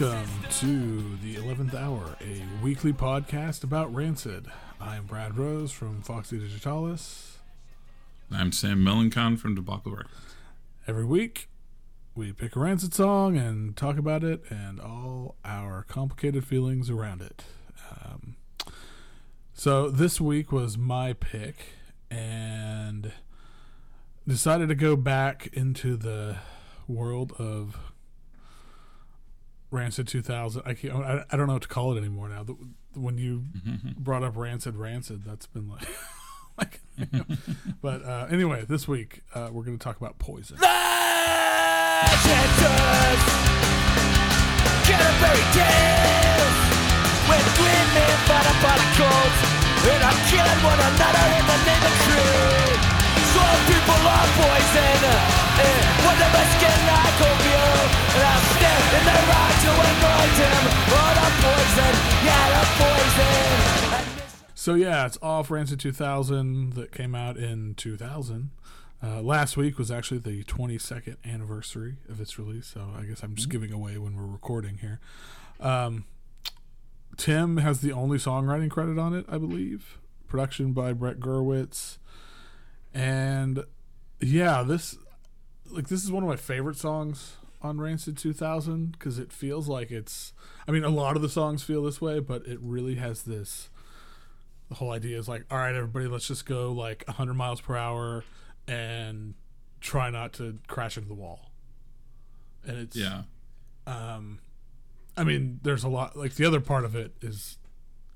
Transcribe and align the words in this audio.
Welcome 0.00 0.30
to 0.60 1.18
the 1.22 1.34
11th 1.34 1.74
Hour, 1.74 2.16
a 2.22 2.42
weekly 2.64 2.90
podcast 2.90 3.62
about 3.62 3.94
Rancid. 3.94 4.46
I'm 4.80 5.04
Brad 5.04 5.36
Rose 5.36 5.72
from 5.72 6.00
Foxy 6.00 6.38
Digitalis. 6.38 7.36
I'm 8.30 8.50
Sam 8.50 8.82
Melancon 8.82 9.38
from 9.38 9.54
Debacle 9.54 9.92
Records. 9.92 10.36
Every 10.86 11.04
week, 11.04 11.50
we 12.14 12.32
pick 12.32 12.56
a 12.56 12.60
Rancid 12.60 12.94
song 12.94 13.36
and 13.36 13.76
talk 13.76 13.98
about 13.98 14.24
it 14.24 14.42
and 14.48 14.80
all 14.80 15.36
our 15.44 15.84
complicated 15.86 16.46
feelings 16.46 16.88
around 16.88 17.20
it. 17.20 17.44
Um, 17.90 18.36
so 19.52 19.90
this 19.90 20.18
week 20.18 20.50
was 20.50 20.78
my 20.78 21.12
pick, 21.12 21.74
and 22.10 23.12
decided 24.26 24.70
to 24.70 24.74
go 24.74 24.96
back 24.96 25.50
into 25.52 25.98
the 25.98 26.36
world 26.88 27.34
of 27.38 27.89
Rancid 29.70 30.08
2000. 30.08 30.62
I, 30.64 30.74
can't, 30.74 30.94
I, 30.94 31.24
I 31.30 31.36
don't 31.36 31.46
know 31.46 31.54
what 31.54 31.62
to 31.62 31.68
call 31.68 31.96
it 31.96 31.98
anymore 31.98 32.28
now. 32.28 32.42
The, 32.42 32.56
when 32.94 33.18
you 33.18 33.44
brought 33.96 34.22
up 34.22 34.36
Rancid, 34.36 34.76
Rancid, 34.76 35.24
that's 35.24 35.46
been 35.46 35.68
like. 35.68 35.86
like 36.58 36.80
but 37.82 38.04
uh, 38.04 38.26
anyway, 38.30 38.64
this 38.68 38.88
week 38.88 39.22
uh, 39.34 39.48
we're 39.52 39.64
going 39.64 39.78
to 39.78 39.82
talk 39.82 39.96
about 39.96 40.18
poison. 40.18 40.56
When 47.28 47.44
green 47.54 47.86
men 47.94 48.16
fight 48.26 48.46
up 48.46 48.64
on 48.64 48.78
the 48.78 49.00
So 64.60 64.74
yeah, 64.74 65.06
it's 65.06 65.16
off 65.22 65.50
Rancid 65.50 65.80
2000 65.80 66.74
that 66.74 66.92
came 66.92 67.14
out 67.14 67.38
in 67.38 67.74
2000. 67.76 68.50
Uh, 69.02 69.22
last 69.22 69.56
week 69.56 69.78
was 69.78 69.90
actually 69.90 70.18
the 70.18 70.44
22nd 70.44 71.16
anniversary 71.24 71.96
of 72.10 72.20
its 72.20 72.38
release, 72.38 72.66
so 72.66 72.90
I 72.94 73.04
guess 73.04 73.22
I'm 73.22 73.34
just 73.34 73.48
giving 73.48 73.72
away 73.72 73.96
when 73.96 74.14
we're 74.14 74.30
recording 74.30 74.76
here. 74.76 75.00
Um, 75.60 76.04
Tim 77.16 77.56
has 77.56 77.80
the 77.80 77.92
only 77.92 78.18
songwriting 78.18 78.68
credit 78.70 78.98
on 78.98 79.14
it, 79.14 79.24
I 79.30 79.38
believe. 79.38 79.98
Production 80.28 80.74
by 80.74 80.92
Brett 80.92 81.20
Gurewitz, 81.20 81.96
and 82.92 83.64
yeah, 84.20 84.62
this 84.62 84.98
like 85.70 85.88
this 85.88 86.04
is 86.04 86.12
one 86.12 86.22
of 86.22 86.28
my 86.28 86.36
favorite 86.36 86.76
songs 86.76 87.38
on 87.62 87.80
Rancid 87.80 88.18
2000 88.18 88.92
because 88.92 89.18
it 89.18 89.32
feels 89.32 89.68
like 89.68 89.90
it's. 89.90 90.34
I 90.68 90.70
mean, 90.70 90.84
a 90.84 90.90
lot 90.90 91.16
of 91.16 91.22
the 91.22 91.30
songs 91.30 91.62
feel 91.62 91.82
this 91.82 92.02
way, 92.02 92.20
but 92.20 92.46
it 92.46 92.58
really 92.60 92.96
has 92.96 93.22
this 93.22 93.69
the 94.70 94.76
whole 94.76 94.92
idea 94.92 95.18
is 95.18 95.28
like 95.28 95.44
all 95.50 95.58
right 95.58 95.74
everybody 95.74 96.06
let's 96.06 96.26
just 96.28 96.46
go 96.46 96.72
like 96.72 97.04
100 97.06 97.34
miles 97.34 97.60
per 97.60 97.76
hour 97.76 98.24
and 98.66 99.34
try 99.80 100.08
not 100.10 100.32
to 100.32 100.58
crash 100.68 100.96
into 100.96 101.08
the 101.08 101.14
wall 101.14 101.50
and 102.64 102.78
it's 102.78 102.96
Yeah. 102.96 103.22
um 103.86 104.38
i 105.16 105.24
mean 105.24 105.58
there's 105.62 105.82
a 105.84 105.88
lot 105.88 106.16
like 106.16 106.34
the 106.36 106.44
other 106.46 106.60
part 106.60 106.84
of 106.84 106.94
it 106.94 107.12
is 107.20 107.58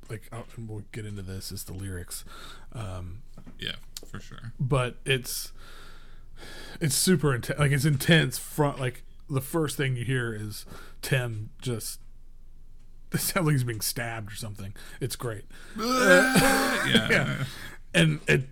like 0.08 0.30
and 0.56 0.68
we'll 0.68 0.84
get 0.92 1.04
into 1.04 1.22
this 1.22 1.50
is 1.50 1.64
the 1.64 1.72
lyrics 1.72 2.24
um 2.72 3.22
Yeah, 3.58 3.76
for 4.06 4.20
sure. 4.20 4.52
but 4.60 4.96
it's 5.04 5.52
it's 6.80 6.94
super 6.94 7.34
intense 7.34 7.58
like 7.58 7.72
it's 7.72 7.84
intense 7.84 8.38
front 8.38 8.78
like 8.78 9.02
the 9.30 9.40
first 9.40 9.76
thing 9.76 9.96
you 9.96 10.04
hear 10.04 10.34
is 10.34 10.66
tim 11.02 11.50
just 11.60 12.00
it 13.14 13.20
sounds 13.20 13.46
like 13.46 13.52
he's 13.52 13.64
being 13.64 13.80
stabbed 13.80 14.30
or 14.32 14.34
something 14.36 14.74
it's 15.00 15.16
great 15.16 15.44
yeah. 15.78 17.08
Yeah. 17.10 17.44
and 17.94 18.20
it 18.26 18.42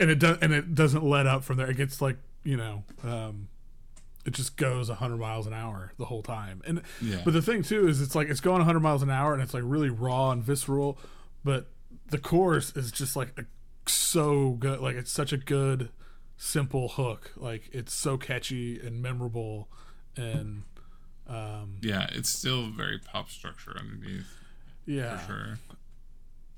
and 0.00 0.10
it 0.10 0.18
does 0.18 0.38
and 0.40 0.52
it 0.52 0.74
doesn't 0.74 1.02
let 1.04 1.26
up 1.26 1.42
from 1.42 1.56
there. 1.56 1.68
It 1.70 1.76
gets 1.76 2.00
like 2.00 2.16
you 2.44 2.56
know, 2.56 2.84
um, 3.02 3.48
it 4.24 4.32
just 4.32 4.56
goes 4.56 4.88
100 4.88 5.16
miles 5.16 5.46
an 5.48 5.52
hour 5.52 5.92
the 5.98 6.04
whole 6.04 6.22
time. 6.22 6.62
And 6.66 6.82
Yeah. 7.02 7.20
but 7.24 7.32
the 7.34 7.42
thing 7.42 7.62
too 7.64 7.88
is 7.88 8.00
it's 8.00 8.14
like 8.14 8.28
it's 8.28 8.40
going 8.40 8.58
100 8.58 8.78
miles 8.80 9.02
an 9.02 9.10
hour 9.10 9.34
and 9.34 9.42
it's 9.42 9.54
like 9.54 9.64
really 9.66 9.90
raw 9.90 10.30
and 10.30 10.42
visceral, 10.42 10.98
but 11.44 11.66
the 12.10 12.18
chorus 12.18 12.72
is 12.76 12.92
just 12.92 13.16
like 13.16 13.32
a, 13.38 13.44
so 13.90 14.50
good. 14.52 14.80
Like 14.80 14.94
it's 14.96 15.10
such 15.10 15.32
a 15.32 15.36
good 15.36 15.88
simple 16.36 16.88
hook. 16.90 17.32
Like 17.36 17.68
it's 17.72 17.92
so 17.92 18.16
catchy 18.16 18.78
and 18.78 19.02
memorable 19.02 19.68
and 20.16 20.62
um 21.28 21.76
Yeah, 21.82 22.06
it's 22.12 22.28
still 22.28 22.68
very 22.70 22.98
pop 22.98 23.30
structure 23.30 23.76
underneath, 23.78 24.26
yeah. 24.86 25.18
for 25.18 25.58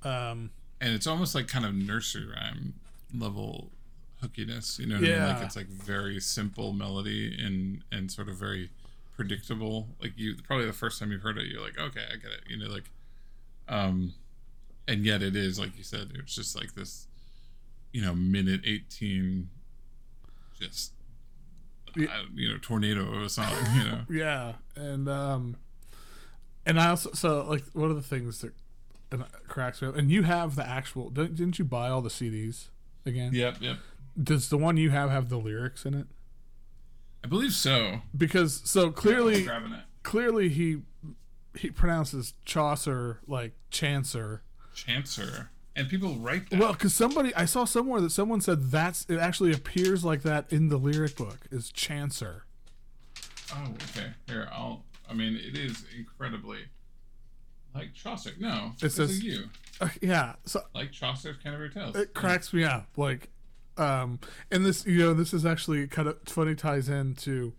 sure. 0.02 0.10
Um 0.12 0.50
And 0.80 0.94
it's 0.94 1.06
almost 1.06 1.34
like 1.34 1.48
kind 1.48 1.64
of 1.64 1.74
nursery 1.74 2.26
rhyme 2.26 2.74
level 3.14 3.70
hookiness. 4.22 4.78
You 4.78 4.86
know 4.86 4.94
what 4.96 5.04
I 5.04 5.06
mean? 5.08 5.10
Yeah. 5.10 5.34
Like 5.34 5.44
it's 5.44 5.56
like 5.56 5.66
very 5.66 6.20
simple 6.20 6.72
melody 6.72 7.36
and 7.42 7.82
and 7.90 8.10
sort 8.10 8.28
of 8.28 8.36
very 8.36 8.70
predictable. 9.16 9.88
Like 10.00 10.12
you 10.16 10.36
probably 10.44 10.66
the 10.66 10.72
first 10.72 10.98
time 11.00 11.10
you've 11.12 11.22
heard 11.22 11.38
it, 11.38 11.46
you're 11.46 11.60
like, 11.62 11.78
okay, 11.78 12.04
I 12.12 12.16
get 12.16 12.30
it. 12.30 12.42
You 12.48 12.56
know, 12.58 12.68
like 12.72 12.90
um 13.68 14.14
and 14.88 15.04
yet 15.04 15.22
it 15.22 15.36
is, 15.36 15.58
like 15.58 15.76
you 15.76 15.84
said, 15.84 16.12
it's 16.14 16.34
just 16.34 16.56
like 16.56 16.74
this, 16.74 17.06
you 17.92 18.02
know, 18.02 18.14
minute 18.14 18.60
eighteen 18.64 19.48
just 20.58 20.92
Yeah. 21.96 22.22
you 22.34 22.48
know, 22.48 22.58
tornado 22.60 23.02
of 23.14 23.22
a 23.22 23.28
song, 23.28 23.52
you 23.74 23.84
know. 23.84 24.00
Yeah, 24.10 24.52
and 24.76 25.08
um, 25.08 25.56
and 26.66 26.80
I 26.80 26.90
also 26.90 27.10
so 27.12 27.44
like 27.48 27.64
one 27.72 27.90
of 27.90 27.96
the 27.96 28.02
things 28.02 28.40
that 28.40 28.52
and 29.12 29.24
cracks 29.48 29.82
me 29.82 29.88
up, 29.88 29.96
and 29.96 30.10
you 30.10 30.22
have 30.22 30.56
the 30.56 30.66
actual. 30.66 31.10
Didn't, 31.10 31.36
didn't 31.36 31.58
you 31.58 31.64
buy 31.64 31.88
all 31.88 32.00
the 32.02 32.10
CDs 32.10 32.68
again? 33.04 33.32
Yep, 33.34 33.56
yep. 33.60 33.78
Does 34.20 34.48
the 34.48 34.58
one 34.58 34.76
you 34.76 34.90
have 34.90 35.10
have 35.10 35.28
the 35.28 35.38
lyrics 35.38 35.84
in 35.84 35.94
it? 35.94 36.06
I 37.24 37.28
believe 37.28 37.52
so. 37.52 38.00
Because 38.16 38.62
so 38.64 38.90
clearly, 38.90 39.44
grabbing 39.44 39.72
it. 39.72 39.82
clearly 40.02 40.48
he 40.48 40.78
he 41.56 41.70
pronounces 41.70 42.34
Chaucer 42.44 43.20
like 43.26 43.52
Chancer. 43.70 44.40
Chancer. 44.74 45.48
And 45.80 45.88
people 45.88 46.14
write 46.16 46.48
that. 46.50 46.58
Well, 46.60 46.72
because 46.74 46.94
somebody 46.94 47.34
I 47.34 47.44
saw 47.46 47.64
somewhere 47.64 48.00
that 48.02 48.10
someone 48.10 48.40
said 48.40 48.70
that's 48.70 49.04
it 49.08 49.16
actually 49.18 49.52
appears 49.52 50.04
like 50.04 50.22
that 50.22 50.52
in 50.52 50.68
the 50.68 50.76
lyric 50.76 51.16
book 51.16 51.38
is 51.50 51.72
Chancer. 51.72 52.42
oh, 53.54 53.74
okay. 53.90 54.10
Here, 54.26 54.48
I'll. 54.52 54.84
I 55.08 55.14
mean, 55.14 55.34
it 55.36 55.56
is 55.56 55.84
incredibly 55.98 56.58
like 57.74 57.94
Chaucer. 57.94 58.30
No, 58.38 58.72
It 58.80 58.84
it's 58.86 58.94
says- 58.96 59.22
you. 59.24 59.44
Uh, 59.80 59.88
yeah, 60.02 60.34
so 60.44 60.60
Like 60.74 60.92
Chaucer's 60.92 61.36
Canterbury 61.42 61.70
Tales. 61.70 61.96
it 61.96 62.12
cracks 62.14 62.52
me 62.52 62.64
up 62.64 62.86
like 62.98 63.30
um 63.78 64.18
and 64.50 64.66
this 64.66 64.84
you 64.84 64.98
know 64.98 65.14
this 65.14 65.32
is 65.32 65.46
actually 65.46 65.86
kind 65.86 66.06
of 66.06 66.18
funny 66.26 66.54
ties 66.54 66.88
into 66.90 67.54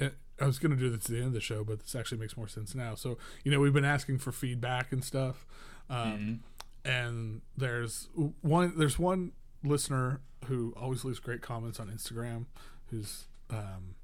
uh, 0.00 0.08
i 0.40 0.46
was 0.46 0.58
going 0.58 0.70
to 0.70 0.76
do 0.76 0.88
this 0.88 1.04
at 1.04 1.10
the 1.10 1.16
end 1.18 1.26
of 1.26 1.32
the 1.34 1.40
show 1.40 1.62
but 1.64 1.80
this 1.80 1.94
actually 1.94 2.16
makes 2.16 2.34
more 2.36 2.48
sense 2.48 2.74
now 2.74 2.94
so 2.94 3.18
you 3.42 3.50
know 3.50 3.60
we've 3.60 3.74
been 3.74 3.84
asking 3.84 4.16
for 4.16 4.32
feedback 4.32 4.90
and 4.90 5.04
stuff 5.04 5.44
um 5.90 6.40
and 6.84 7.40
there's 7.56 8.08
one 8.40 8.72
there's 8.76 8.98
one 8.98 9.32
listener 9.62 10.20
who 10.46 10.74
always 10.76 11.04
leaves 11.04 11.18
great 11.18 11.40
comments 11.40 11.80
on 11.80 11.88
instagram 11.88 12.44
whose 12.90 13.26
um 13.50 13.94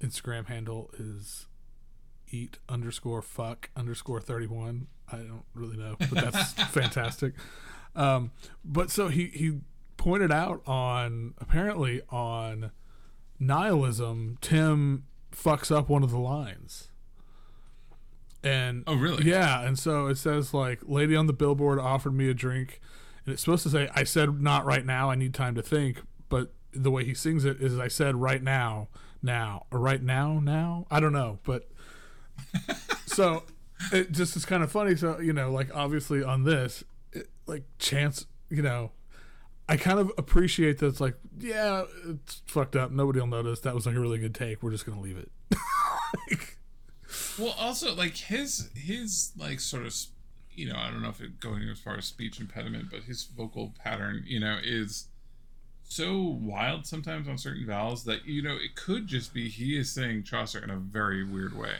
instagram 0.00 0.46
handle 0.46 0.90
is 0.98 1.46
eat 2.28 2.58
underscore 2.68 3.22
fuck 3.22 3.70
underscore 3.76 4.20
31 4.20 4.88
i 5.12 5.16
don't 5.16 5.44
really 5.54 5.76
know 5.76 5.94
but 5.98 6.10
that's 6.10 6.52
fantastic. 6.72 7.34
Um 7.94 8.32
but 8.64 8.90
so 8.90 9.08
he 9.08 9.26
he 9.26 9.60
pointed 9.96 10.32
out 10.32 10.62
on 10.66 11.34
apparently 11.38 12.02
on 12.10 12.72
nihilism 13.38 14.36
tim 14.40 15.04
fucks 15.32 15.74
up 15.74 15.88
one 15.88 16.02
of 16.02 16.10
the 16.10 16.18
lines 16.18 16.88
and 18.44 18.84
Oh, 18.86 18.94
really? 18.94 19.24
yeah 19.24 19.62
and 19.66 19.76
so 19.78 20.06
it 20.06 20.16
says 20.16 20.54
like 20.54 20.80
lady 20.84 21.16
on 21.16 21.26
the 21.26 21.32
billboard 21.32 21.78
offered 21.80 22.14
me 22.14 22.28
a 22.30 22.34
drink. 22.34 22.80
And 23.26 23.32
it's 23.32 23.42
supposed 23.42 23.62
to 23.64 23.70
say 23.70 23.88
i 23.94 24.04
said 24.04 24.40
not 24.40 24.64
right 24.66 24.84
now 24.84 25.10
i 25.10 25.14
need 25.14 25.32
time 25.34 25.54
to 25.56 25.62
think 25.62 26.02
but 26.28 26.52
the 26.72 26.90
way 26.90 27.04
he 27.04 27.14
sings 27.14 27.44
it 27.44 27.60
is 27.60 27.78
i 27.78 27.88
said 27.88 28.16
right 28.16 28.42
now 28.42 28.88
now 29.22 29.64
or 29.70 29.78
right 29.78 30.02
now 30.02 30.38
now? 30.40 30.86
I 30.90 31.00
don't 31.00 31.12
know 31.14 31.38
but 31.44 31.68
so 33.06 33.44
it 33.92 34.12
just 34.12 34.36
is 34.36 34.44
kind 34.44 34.62
of 34.62 34.70
funny 34.70 34.96
so 34.96 35.18
you 35.20 35.32
know 35.32 35.50
like 35.50 35.74
obviously 35.74 36.22
on 36.22 36.44
this 36.44 36.84
it, 37.12 37.28
like 37.46 37.64
chance 37.78 38.26
you 38.50 38.60
know 38.62 38.90
i 39.68 39.76
kind 39.76 39.98
of 39.98 40.10
appreciate 40.18 40.78
that 40.78 40.86
it's 40.88 41.00
like 41.00 41.14
yeah 41.38 41.84
it's 42.08 42.42
fucked 42.46 42.76
up 42.76 42.90
nobody 42.90 43.20
will 43.20 43.26
notice 43.26 43.60
that 43.60 43.74
was 43.74 43.86
like 43.86 43.94
a 43.94 44.00
really 44.00 44.18
good 44.18 44.34
take 44.34 44.62
we're 44.62 44.70
just 44.70 44.84
gonna 44.84 45.00
leave 45.00 45.16
it. 45.18 45.30
Like, 46.30 46.53
Well, 47.38 47.54
also 47.58 47.94
like 47.94 48.16
his 48.16 48.70
his 48.74 49.32
like 49.36 49.60
sort 49.60 49.86
of 49.86 49.94
you 50.52 50.68
know 50.68 50.76
I 50.78 50.90
don't 50.90 51.02
know 51.02 51.08
if 51.08 51.20
it 51.20 51.40
going 51.40 51.68
as 51.68 51.80
far 51.80 51.96
as 51.96 52.04
speech 52.04 52.40
impediment, 52.40 52.88
but 52.90 53.02
his 53.04 53.24
vocal 53.24 53.72
pattern 53.82 54.22
you 54.26 54.40
know 54.40 54.58
is 54.62 55.08
so 55.86 56.18
wild 56.18 56.86
sometimes 56.86 57.28
on 57.28 57.36
certain 57.38 57.66
vowels 57.66 58.04
that 58.04 58.24
you 58.24 58.42
know 58.42 58.54
it 58.56 58.74
could 58.74 59.06
just 59.06 59.34
be 59.34 59.48
he 59.48 59.78
is 59.78 59.90
saying 59.92 60.22
Chaucer 60.22 60.58
in 60.62 60.70
a 60.70 60.76
very 60.76 61.22
weird 61.24 61.56
way. 61.56 61.76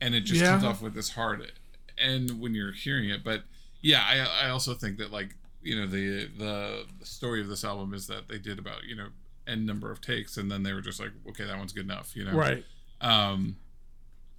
and 0.00 0.14
it 0.14 0.20
just 0.22 0.40
Yeah. 0.40 0.50
comes 0.50 0.64
off 0.64 0.82
with 0.82 0.94
this 0.94 1.10
hard 1.10 1.50
and 1.98 2.40
when 2.40 2.54
you're 2.54 2.72
hearing 2.72 3.08
it 3.08 3.22
but 3.24 3.44
yeah 3.80 4.02
I, 4.06 4.46
I 4.46 4.50
also 4.50 4.74
think 4.74 4.98
that 4.98 5.10
like 5.12 5.34
you 5.62 5.76
know 5.76 5.86
the, 5.86 6.26
the 6.38 6.84
the 7.00 7.06
story 7.06 7.40
of 7.40 7.48
this 7.48 7.64
album 7.64 7.94
is 7.94 8.06
that 8.08 8.28
they 8.28 8.38
did 8.38 8.58
about 8.58 8.84
you 8.84 8.96
know 8.96 9.08
n 9.46 9.64
number 9.64 9.90
of 9.90 10.00
takes 10.00 10.36
and 10.36 10.50
then 10.50 10.62
they 10.62 10.72
were 10.72 10.80
just 10.82 11.00
like 11.00 11.10
okay 11.28 11.44
that 11.44 11.56
one's 11.56 11.72
good 11.72 11.84
enough 11.84 12.14
you 12.16 12.24
know 12.24 12.32
Right. 12.34 12.64
um 13.00 13.56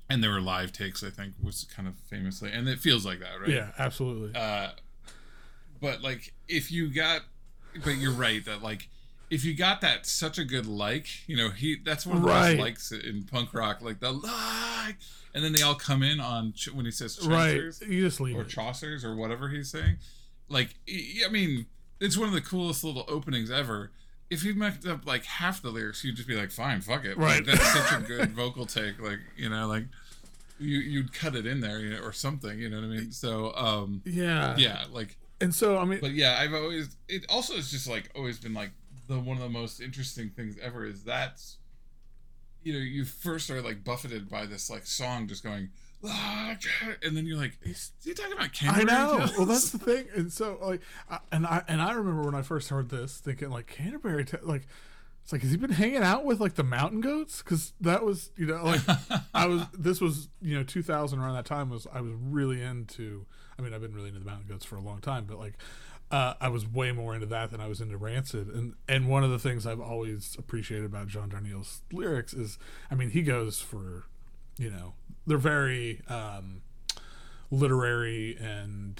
and 0.09 0.23
there 0.23 0.31
were 0.31 0.41
live 0.41 0.71
takes 0.71 1.03
i 1.03 1.09
think 1.09 1.33
was 1.41 1.65
kind 1.75 1.87
of 1.87 1.95
famously 2.09 2.51
and 2.51 2.67
it 2.67 2.79
feels 2.79 3.05
like 3.05 3.19
that 3.19 3.39
right 3.39 3.49
Yeah, 3.49 3.71
absolutely. 3.77 4.31
uh 4.39 4.69
but 5.81 6.01
like 6.01 6.33
if 6.47 6.71
you 6.71 6.93
got 6.93 7.21
but 7.83 7.91
you're 7.97 8.11
right 8.11 8.43
that 8.45 8.61
like 8.61 8.89
if 9.29 9.43
you 9.43 9.55
got 9.55 9.81
that 9.81 10.05
such 10.05 10.37
a 10.37 10.43
good 10.45 10.65
like 10.67 11.07
you 11.27 11.35
know 11.35 11.49
he 11.49 11.77
that's 11.83 12.05
one 12.05 12.17
of 12.17 12.23
the 12.23 12.29
Right. 12.29 12.51
best 12.51 12.59
likes 12.59 12.91
in 12.91 13.23
punk 13.23 13.53
rock 13.53 13.81
like 13.81 13.99
the 13.99 14.11
like 14.11 14.97
and 15.33 15.43
then 15.43 15.53
they 15.53 15.61
all 15.63 15.73
come 15.75 16.03
in 16.03 16.19
on 16.19 16.53
ch- 16.53 16.71
when 16.71 16.85
he 16.85 16.91
says 16.91 17.19
right. 17.25 17.55
You 17.87 18.01
just 18.01 18.19
leave 18.21 18.35
or 18.37 18.41
it. 18.41 18.49
Chaucer's 18.49 19.03
or 19.03 19.15
whatever 19.15 19.49
he's 19.49 19.69
saying 19.71 19.97
like 20.49 20.75
I 21.25 21.29
mean 21.31 21.65
it's 21.99 22.17
one 22.17 22.27
of 22.27 22.33
the 22.33 22.41
coolest 22.41 22.83
little 22.83 23.05
openings 23.07 23.49
ever 23.49 23.91
if 24.33 24.43
you 24.43 24.53
messed 24.55 24.85
up 24.87 25.05
like 25.05 25.23
half 25.25 25.61
the 25.61 25.69
lyrics 25.69 26.03
you'd 26.03 26.15
just 26.15 26.27
be 26.27 26.35
like 26.35 26.51
fine 26.51 26.81
fuck 26.81 27.05
it 27.05 27.17
Right. 27.17 27.45
like, 27.45 27.57
that's 27.57 27.73
such 27.73 27.99
a 27.99 28.01
good 28.07 28.31
vocal 28.31 28.65
take 28.65 28.99
like 29.01 29.19
you 29.37 29.49
know 29.49 29.67
like 29.67 29.85
you 30.59 30.79
you'd 30.79 31.13
cut 31.13 31.35
it 31.35 31.45
in 31.45 31.59
there 31.61 31.79
you 31.79 31.91
know 31.91 31.99
or 32.01 32.11
something 32.13 32.59
you 32.59 32.69
know 32.69 32.77
what 32.77 32.85
I 32.85 32.89
mean 32.89 33.11
so 33.11 33.53
um 33.55 34.01
yeah. 34.05 34.55
yeah 34.57 34.83
like 34.91 35.17
And 35.41 35.53
so 35.53 35.77
I 35.77 35.85
mean, 35.85 35.99
but 36.01 36.11
yeah 36.11 36.37
i've 36.39 36.53
always 36.53 36.95
it 37.07 37.25
also 37.29 37.55
has 37.55 37.69
just 37.71 37.87
like 37.87 38.09
always 38.15 38.39
been 38.39 38.53
like 38.53 38.71
the 39.07 39.19
one 39.19 39.37
of 39.37 39.43
the 39.43 39.49
most 39.49 39.79
interesting 39.81 40.29
things 40.29 40.57
ever 40.61 40.85
is 40.85 41.03
that's 41.03 41.57
you 42.63 42.71
know 42.73 42.79
you 42.79 43.03
first 43.05 43.49
are 43.49 43.61
like 43.61 43.83
buffeted 43.83 44.29
by 44.29 44.45
this 44.45 44.69
like 44.69 44.85
song 44.85 45.27
just 45.27 45.43
going 45.43 45.69
"Ah, 46.05 46.55
and 47.03 47.15
then 47.15 47.25
you're 47.25 47.37
like 47.37 47.57
is 47.63 47.91
he 48.03 48.13
talking 48.13 48.33
about 48.33 48.49
I 48.63 48.83
know. 48.83 49.17
Tales? 49.17 49.33
Well, 49.37 49.45
that's 49.45 49.69
the 49.71 49.79
thing. 49.79 50.05
And 50.15 50.31
so, 50.31 50.57
like, 50.61 50.81
I, 51.09 51.19
and 51.31 51.45
I 51.45 51.63
and 51.67 51.81
I 51.81 51.93
remember 51.93 52.23
when 52.23 52.35
I 52.35 52.41
first 52.41 52.69
heard 52.69 52.89
this, 52.89 53.17
thinking 53.17 53.49
like 53.49 53.67
Canterbury, 53.67 54.25
Ta- 54.25 54.37
like, 54.43 54.67
it's 55.23 55.31
like 55.31 55.41
has 55.41 55.51
he 55.51 55.57
been 55.57 55.71
hanging 55.71 56.03
out 56.03 56.25
with 56.25 56.39
like 56.41 56.55
the 56.55 56.63
Mountain 56.63 57.01
Goats? 57.01 57.41
Because 57.41 57.73
that 57.81 58.03
was, 58.03 58.31
you 58.35 58.45
know, 58.45 58.63
like 58.63 58.81
I 59.33 59.47
was. 59.47 59.65
This 59.77 60.01
was, 60.01 60.27
you 60.41 60.55
know, 60.57 60.63
2000 60.63 61.19
around 61.19 61.35
that 61.35 61.45
time 61.45 61.69
was 61.69 61.87
I 61.93 62.01
was 62.01 62.13
really 62.13 62.61
into. 62.61 63.25
I 63.57 63.61
mean, 63.61 63.73
I've 63.73 63.81
been 63.81 63.93
really 63.93 64.09
into 64.09 64.19
the 64.19 64.25
Mountain 64.25 64.47
Goats 64.49 64.65
for 64.65 64.75
a 64.75 64.81
long 64.81 64.99
time, 64.99 65.25
but 65.27 65.37
like. 65.39 65.55
Uh, 66.11 66.35
I 66.39 66.49
was 66.49 66.67
way 66.67 66.91
more 66.91 67.15
into 67.15 67.25
that 67.27 67.49
than 67.49 67.59
I 67.59 67.65
was 67.67 67.81
into 67.81 67.97
Rancid, 67.97 68.47
and 68.47 68.75
and 68.87 69.07
one 69.09 69.23
of 69.23 69.31
the 69.31 69.39
things 69.39 69.65
I've 69.65 69.79
always 69.79 70.35
appreciated 70.37 70.85
about 70.85 71.07
John 71.07 71.31
Darnielle's 71.31 71.81
lyrics 71.91 72.33
is, 72.35 72.59
I 72.91 72.95
mean, 72.95 73.09
he 73.09 73.23
goes 73.23 73.59
for, 73.59 74.03
you 74.59 74.69
know, 74.69 74.93
they're 75.25 75.37
very 75.37 76.01
um, 76.07 76.61
literary 77.51 78.37
and 78.39 78.99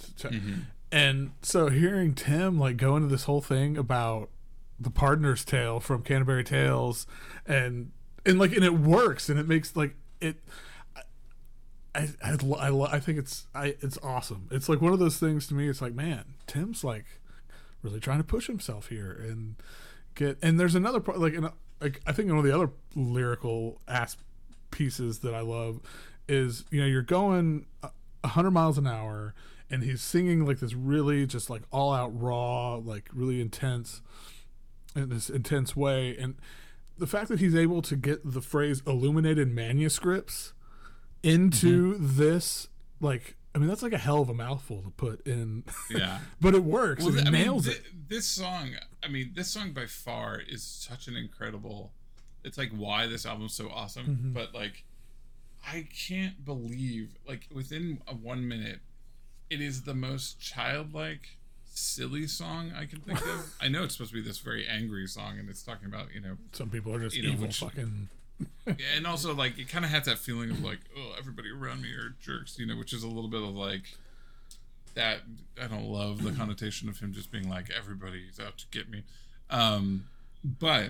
and 0.92 1.32
so 1.42 1.70
hearing 1.70 2.14
Tim 2.14 2.60
like 2.60 2.78
go 2.78 2.96
into 2.96 3.08
this 3.08 3.24
whole 3.24 3.42
thing 3.42 3.78
about 3.78 4.30
the 4.80 4.90
pardoner's 4.90 5.46
tale 5.46 5.80
from 5.80 6.04
Canterbury 6.04 6.44
Tales 6.44 7.08
and 7.46 7.92
and 8.26 8.40
like 8.40 8.54
and 8.54 8.64
it 8.64 8.74
works 8.74 9.30
and 9.30 9.40
it 9.40 9.48
makes 9.48 9.76
like 9.76 9.96
it 10.22 10.38
I 11.96 12.10
I, 12.24 12.38
I, 12.60 12.96
I 12.96 13.00
think 13.00 13.18
it's 13.20 13.48
I 13.54 13.76
it's 13.82 13.98
awesome. 14.02 14.48
It's 14.52 14.70
like 14.70 14.82
one 14.82 14.94
of 14.94 15.00
those 15.00 15.18
things 15.18 15.48
to 15.48 15.54
me. 15.54 15.68
It's 15.68 15.82
like 15.82 15.94
man, 15.94 16.36
Tim's 16.48 16.84
like 16.84 17.06
really 17.82 18.00
trying 18.00 18.20
to 18.20 18.24
push 18.24 18.48
himself 18.48 18.88
here 18.88 19.12
and 19.12 19.56
get. 20.16 20.38
And 20.42 20.60
there's 20.60 20.76
another 20.76 21.00
part 21.00 21.20
like 21.20 21.36
like 21.82 22.02
I 22.06 22.12
think 22.12 22.30
one 22.30 22.40
of 22.40 22.44
the 22.46 22.54
other 22.54 22.72
lyrical 22.96 23.82
ass 23.88 24.18
pieces 24.72 25.20
that 25.20 25.36
I 25.36 25.42
love 25.42 25.82
is 26.28 26.66
you 26.72 26.80
know 26.82 26.88
you're 26.88 27.02
going 27.02 27.66
a- 27.84 27.90
a 28.24 28.28
hundred 28.30 28.52
miles 28.52 28.78
an 28.78 28.88
hour 28.88 29.34
and 29.70 29.84
he's 29.84 30.02
singing 30.02 30.46
like 30.46 30.60
this 30.60 30.74
really 30.74 31.26
just 31.26 31.50
like 31.50 31.64
all 31.72 31.94
out 31.94 32.10
raw 32.20 32.76
like 32.76 33.10
really 33.14 33.42
intense 33.42 34.02
in 34.96 35.10
this 35.10 35.30
intense 35.30 35.76
way. 35.76 36.16
And 36.18 36.36
the 36.98 37.08
fact 37.08 37.28
that 37.30 37.40
he's 37.40 37.56
able 37.56 37.82
to 37.82 37.96
get 37.96 38.20
the 38.24 38.42
phrase 38.42 38.82
illuminated 38.86 39.48
manuscripts 39.54 40.54
into 41.24 41.98
this 41.98 42.68
like 43.00 43.36
i 43.56 43.58
mean 43.58 43.68
that's 43.68 43.82
like 43.82 43.94
a 43.94 43.98
hell 43.98 44.22
of 44.22 44.30
a 44.30 44.34
mouthful 44.34 44.82
to 44.82 44.90
put 44.92 45.26
in. 45.26 45.64
Yeah. 45.90 46.20
But 46.42 46.56
it 46.56 46.64
works. 46.64 47.04
And 47.06 47.14
th- 47.14 47.24
he 47.24 47.28
I 47.28 47.32
mean, 47.32 47.42
nails 47.44 47.68
it. 47.68 47.82
this 48.08 48.26
song 48.26 48.72
i 49.04 49.08
mean 49.08 49.32
this 49.36 49.50
song 49.50 49.72
by 49.74 49.86
far 49.86 50.40
is 50.48 50.64
such 50.64 51.08
an 51.08 51.16
incredible 51.16 51.92
it's 52.44 52.58
like 52.58 52.72
why 52.76 53.08
this 53.08 53.26
album's 53.26 53.54
so 53.54 53.70
awesome 53.70 54.06
Mm-hmm. 54.06 54.34
but 54.34 54.54
like 54.54 54.84
i 55.72 55.88
can't 56.08 56.44
believe 56.46 57.10
like 57.28 57.48
within 57.54 58.02
a 58.08 58.14
one 58.14 58.48
minute 58.48 58.80
it 59.50 59.62
is 59.62 59.84
the 59.84 59.94
most 59.94 60.40
childlike 60.40 61.38
silly 61.66 62.28
song 62.28 62.72
i 62.78 62.86
can 62.86 63.00
think 63.02 63.20
of. 63.22 63.54
I 63.62 63.68
know 63.68 63.84
it's 63.84 63.94
supposed 63.96 64.12
to 64.12 64.16
be 64.22 64.22
this 64.28 64.38
very 64.40 64.68
angry 64.68 65.08
song 65.08 65.40
and 65.40 65.50
it's 65.50 65.64
talking 65.64 65.88
about 65.88 66.08
you 66.14 66.22
know 66.22 66.38
some 66.52 66.70
people 66.70 66.94
are 66.94 67.00
just 67.00 67.16
You 67.16 67.24
know, 67.24 67.30
evil 67.30 67.48
which- 67.48 67.60
fucking 67.60 68.10
and 68.96 69.08
also 69.08 69.34
like 69.34 69.58
it 69.60 69.70
kind 69.70 69.86
of 69.86 69.92
has 69.92 70.06
that 70.06 70.18
feeling 70.18 70.50
of 70.52 70.64
like 70.64 70.80
oh 70.98 71.14
everybody 71.18 71.50
around 71.50 71.82
me 71.82 71.90
are 71.90 72.16
jerks 72.22 72.58
you 72.60 72.66
know 72.66 72.76
which 72.76 72.92
is 72.94 73.04
a 73.04 73.08
little 73.08 73.30
bit 73.30 73.42
of 73.42 73.56
like 73.56 73.84
that 74.96 75.20
i 75.62 75.68
don't 75.68 75.86
love 75.86 76.24
the 76.24 76.32
connotation 76.38 76.90
of 76.90 77.00
him 77.00 77.14
just 77.14 77.32
being 77.32 77.50
like 77.50 77.70
everybody's 77.76 78.40
out 78.40 78.58
to 78.58 78.66
get 78.72 78.90
me. 78.90 79.04
Um 79.50 80.06
but 80.44 80.90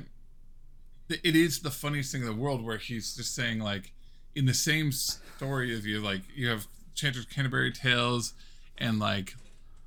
it 1.09 1.35
is 1.35 1.59
the 1.59 1.69
funniest 1.69 2.11
thing 2.11 2.21
in 2.21 2.27
the 2.27 2.33
world 2.33 2.63
where 2.65 2.77
he's 2.77 3.15
just 3.15 3.35
saying 3.35 3.59
like 3.59 3.93
in 4.35 4.45
the 4.45 4.53
same 4.53 4.91
story 4.91 5.73
as 5.73 5.85
you 5.85 5.99
like 5.99 6.21
you 6.35 6.47
have 6.49 6.67
Chancer's 6.95 7.25
Canterbury 7.25 7.71
Tales 7.71 8.33
and 8.77 8.99
like 8.99 9.35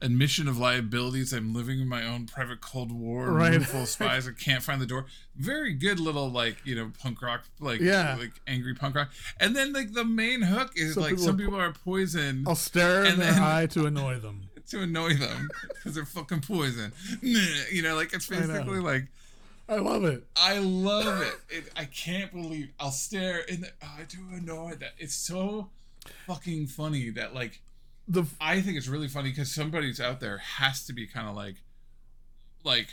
admission 0.02 0.46
of 0.46 0.58
liabilities 0.58 1.32
I'm 1.32 1.54
living 1.54 1.81
in 1.81 1.88
my 1.88 2.06
own 2.06 2.26
private 2.26 2.60
cold 2.60 2.93
war 2.93 3.32
Right. 3.32 3.62
full 3.66 3.82
of 3.82 3.88
spies 3.88 4.28
I 4.28 4.32
can't 4.32 4.62
find 4.62 4.81
the 4.81 4.87
door. 4.87 5.06
Very 5.37 5.72
good 5.72 5.98
little 5.98 6.31
like 6.31 6.58
you 6.64 6.75
know 6.75 6.93
punk 7.00 7.22
rock 7.22 7.44
like 7.60 7.81
Yeah. 7.81 8.16
like 8.19 8.32
angry 8.46 8.75
punk 8.75 8.94
rock. 8.94 9.10
And 9.40 9.56
then 9.56 9.72
like 9.72 9.94
the 9.94 10.04
main 10.04 10.43
hook 10.43 10.72
is 10.76 10.94
Some 10.94 11.02
like 11.02 11.10
people 11.12 11.25
some 11.25 11.37
people 11.38 11.56
are 11.60 11.72
poisoned 11.72 12.46
i'll 12.46 12.54
stare 12.54 13.04
in 13.04 13.19
their 13.19 13.32
eye 13.40 13.66
to 13.70 13.87
annoy 13.87 14.19
them. 14.19 14.49
to 14.69 14.82
annoy 14.82 15.14
them 15.14 15.49
because 15.75 15.94
they're 15.94 16.04
fucking 16.04 16.40
poison. 16.42 16.92
You 17.23 17.82
know 17.82 17.94
like 17.97 18.12
it's 18.12 18.28
basically 18.28 18.80
like 18.80 19.06
i 19.68 19.76
love 19.76 20.04
it 20.04 20.25
I 20.37 20.58
love 20.58 21.23
it. 21.23 21.35
it. 21.50 21.64
I 21.76 21.85
can't 21.87 22.32
believe 22.32 22.70
I'll 22.78 22.90
stare 22.92 23.38
in 23.40 23.62
the. 23.62 23.68
Oh, 23.82 23.90
I 23.99 24.04
do 24.04 24.18
annoy 24.32 24.75
that. 24.80 24.92
It's 24.99 25.14
so 25.14 25.70
fucking 26.26 26.68
funny 26.68 27.11
that 27.11 27.35
like 27.35 27.61
the 28.06 28.25
I 28.40 28.61
think 28.61 28.76
it's 28.76 28.87
really 28.88 29.08
funny 29.08 29.30
because 29.30 29.52
somebody's 29.52 30.00
out 30.00 30.20
there 30.20 30.38
has 30.38 30.85
to 30.87 30.92
be 30.92 31.06
kind 31.08 31.28
of 31.28 31.35
like, 31.35 31.56
like, 32.62 32.88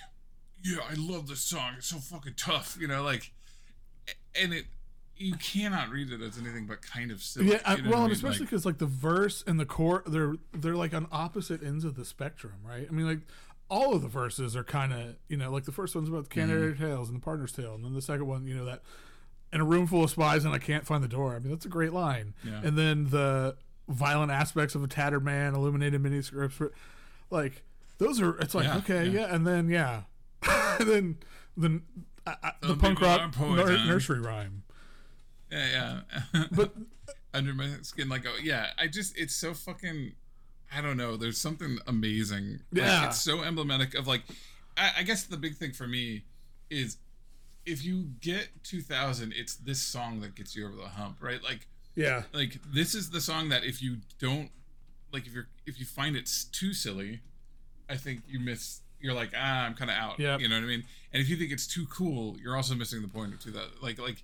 yeah, 0.64 0.78
I 0.90 0.96
love 0.98 1.28
this 1.28 1.42
song. 1.42 1.74
It's 1.78 1.88
so 1.88 1.98
fucking 1.98 2.34
tough, 2.38 2.78
you 2.80 2.88
know, 2.88 3.04
like, 3.04 3.32
and 4.42 4.54
it 4.54 4.66
you 5.16 5.36
cannot 5.36 5.90
read 5.92 6.10
it 6.12 6.22
as 6.22 6.40
anything 6.40 6.66
but 6.66 6.82
kind 6.82 7.12
of 7.12 7.22
silly. 7.22 7.52
yeah 7.52 7.60
I, 7.66 7.76
you 7.76 7.84
know 7.84 7.90
well 7.92 8.00
what 8.00 8.00
I 8.00 8.04
and 8.06 8.08
mean? 8.08 8.12
especially 8.14 8.40
Like, 8.40 8.50
because 8.50 8.66
like, 8.66 8.78
the 8.80 8.88
verse 8.88 9.44
and 9.46 9.60
the 9.60 9.66
core 9.66 10.02
they're 10.08 10.36
they're 10.54 10.76
like 10.76 10.96
on 10.96 11.06
opposite 11.12 11.62
ends 11.64 11.86
of 11.86 11.96
the 11.96 12.04
spectrum 12.04 12.54
right 12.68 12.88
i 12.90 12.92
mean 12.92 13.06
like 13.06 13.20
all 13.74 13.96
of 13.96 14.02
the 14.04 14.08
verses 14.08 14.56
are 14.56 14.64
kind 14.64 14.94
of 14.94 15.16
you 15.28 15.36
know 15.38 15.50
like 15.52 15.64
the 15.64 15.72
first 15.72 15.96
one's 15.96 16.08
about 16.08 16.26
the 16.26 16.30
canary 16.30 16.74
Mm-hmm. 16.74 16.84
tales 16.86 17.10
and 17.10 17.18
the 17.18 17.24
pardoner's 17.24 17.52
tale 17.52 17.74
and 17.74 17.84
then 17.84 17.94
the 17.96 18.02
second 18.02 18.28
one 18.28 18.46
you 18.46 18.54
know 18.56 18.66
that 18.66 18.82
in 19.52 19.62
a 19.62 19.66
room 19.66 19.88
full 19.88 20.04
of 20.04 20.10
spies 20.12 20.46
and 20.46 20.54
i 20.54 20.60
can't 20.60 20.86
find 20.86 21.04
the 21.04 21.08
door 21.08 21.36
i 21.36 21.40
mean 21.40 21.50
that's 21.50 21.66
a 21.66 21.70
great 21.70 21.92
line 21.94 22.34
Yeah. 22.44 22.62
and 22.64 22.78
then 22.78 23.06
the 23.10 23.56
violent 23.90 24.32
aspects 24.32 24.76
of 24.76 24.84
a 24.84 24.88
tattered 24.88 25.24
man 25.26 25.56
illuminated 25.56 26.00
manuscripts 26.02 26.56
for 26.56 26.72
like 27.32 27.64
those 27.98 28.22
are 28.22 28.38
it's 28.38 28.54
like 28.54 28.66
Yeah, 28.66 28.78
okay 28.78 29.06
yeah. 29.08 29.22
yeah. 29.22 29.36
and 29.36 29.46
then 29.48 29.70
yeah 29.70 30.04
and 30.80 30.88
then 30.90 31.18
the 31.58 31.82
I, 32.28 32.52
the 32.62 32.76
punk 32.76 33.02
rock 33.02 33.36
nursery 33.40 34.20
rhyme 34.20 34.64
yeah, 35.52 36.02
yeah. 36.34 36.44
but 36.52 36.74
under 37.34 37.54
my 37.54 37.70
skin 37.82 38.08
like 38.10 38.26
oh 38.28 38.38
yeah 38.42 38.68
i 38.78 38.88
just 38.88 39.18
it's 39.18 39.36
so 39.36 39.54
fucking 39.54 40.14
i 40.76 40.82
don't 40.82 40.98
know 40.98 41.16
there's 41.18 41.38
something 41.38 41.78
amazing. 41.88 42.60
Like, 42.72 42.84
Yeah. 42.84 43.08
it's 43.08 43.22
so 43.22 43.44
emblematic 43.44 43.94
of 43.96 44.08
like 44.08 44.24
I, 44.78 44.92
I 45.00 45.04
guess 45.04 45.24
the 45.24 45.38
big 45.38 45.56
thing 45.56 45.72
for 45.72 45.88
me 45.88 46.24
is 46.70 46.98
if 47.66 47.84
you 47.86 48.10
get 48.22 48.50
2000 48.64 49.34
it's 49.36 49.56
this 49.56 49.82
song 49.82 50.20
that 50.22 50.36
gets 50.36 50.56
you 50.56 50.66
over 50.68 50.76
the 50.76 50.88
hump 50.90 51.18
right? 51.22 51.42
Like 51.44 51.68
yeah. 51.96 52.24
like 52.34 52.58
this 52.74 52.96
is 52.96 53.10
the 53.12 53.22
song 53.22 53.50
that 53.50 53.64
if 53.64 53.82
you 53.82 53.98
don't 54.20 54.50
like 55.12 55.28
if 55.28 55.34
you're 55.34 55.48
if 55.66 55.80
you 55.80 55.86
find 55.86 56.16
it's 56.16 56.46
too 56.46 56.74
silly 56.74 57.20
i 57.88 57.96
think 57.96 58.22
you 58.28 58.40
miss 58.40 58.82
you're 59.00 59.14
like 59.14 59.30
ah 59.38 59.66
i'm 59.66 59.76
kind 59.76 59.92
of 59.92 59.98
out. 59.98 60.20
Yeah, 60.20 60.38
you 60.40 60.48
know 60.50 60.56
what 60.56 60.64
i 60.64 60.68
mean? 60.68 60.84
And 61.12 61.22
if 61.22 61.30
you 61.30 61.36
think 61.36 61.52
it's 61.52 61.68
too 61.68 61.86
cool 61.88 62.36
you're 62.42 62.56
also 62.56 62.74
missing 62.74 63.02
the 63.02 63.08
point 63.08 63.34
of 63.34 63.40
2000 63.40 63.70
like 63.82 64.00
like 64.00 64.24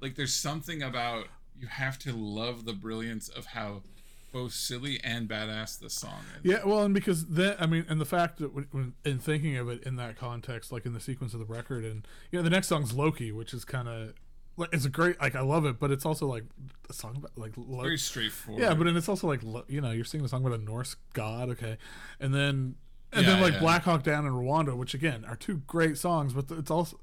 like 0.00 0.14
there's 0.14 0.32
something 0.34 0.82
about 0.82 1.26
you 1.58 1.66
have 1.66 1.98
to 1.98 2.12
love 2.14 2.64
the 2.64 2.72
brilliance 2.72 3.28
of 3.28 3.44
how 3.44 3.82
both 4.32 4.52
silly 4.52 5.00
and 5.02 5.28
badass 5.28 5.78
the 5.78 5.90
song 5.90 6.20
is 6.42 6.50
Yeah, 6.50 6.64
well, 6.64 6.82
and 6.82 6.94
because 6.94 7.26
then 7.26 7.56
I 7.58 7.66
mean, 7.66 7.84
and 7.88 8.00
the 8.00 8.04
fact 8.06 8.38
that 8.38 8.54
when, 8.54 8.66
when 8.70 8.94
in 9.04 9.18
thinking 9.18 9.56
of 9.56 9.68
it 9.68 9.82
in 9.84 9.96
that 9.96 10.16
context, 10.16 10.72
like 10.72 10.86
in 10.86 10.92
the 10.92 11.00
sequence 11.00 11.34
of 11.34 11.40
the 11.40 11.46
record, 11.46 11.84
and 11.84 12.06
you 12.30 12.38
know, 12.38 12.42
the 12.42 12.50
next 12.50 12.68
song's 12.68 12.92
Loki, 12.92 13.32
which 13.32 13.52
is 13.54 13.64
kind 13.64 13.88
of 13.88 14.14
like 14.56 14.70
it's 14.72 14.84
a 14.84 14.90
great 14.90 15.20
like 15.20 15.34
I 15.34 15.40
love 15.40 15.64
it, 15.64 15.78
but 15.78 15.90
it's 15.90 16.04
also 16.04 16.26
like 16.26 16.44
a 16.88 16.92
song 16.92 17.16
about 17.16 17.36
like 17.36 17.52
lo- 17.56 17.82
Very 17.82 17.98
straightforward. 17.98 18.62
yeah, 18.62 18.74
but 18.74 18.84
then 18.84 18.96
it's 18.96 19.08
also 19.08 19.26
like 19.26 19.42
lo- 19.42 19.64
you 19.68 19.80
know 19.80 19.90
you're 19.90 20.04
singing 20.04 20.24
a 20.24 20.28
song 20.28 20.44
about 20.44 20.58
a 20.58 20.62
Norse 20.62 20.96
god, 21.12 21.48
okay, 21.50 21.78
and 22.18 22.34
then 22.34 22.76
and 23.12 23.26
then 23.26 23.40
like 23.40 23.54
yeah. 23.54 23.60
Black 23.60 23.82
Hawk 23.82 24.02
Down 24.02 24.26
and 24.26 24.34
Rwanda, 24.34 24.76
which 24.76 24.94
again 24.94 25.24
are 25.26 25.36
two 25.36 25.58
great 25.66 25.98
songs, 25.98 26.32
but 26.32 26.50
it's 26.50 26.70
also 26.70 27.00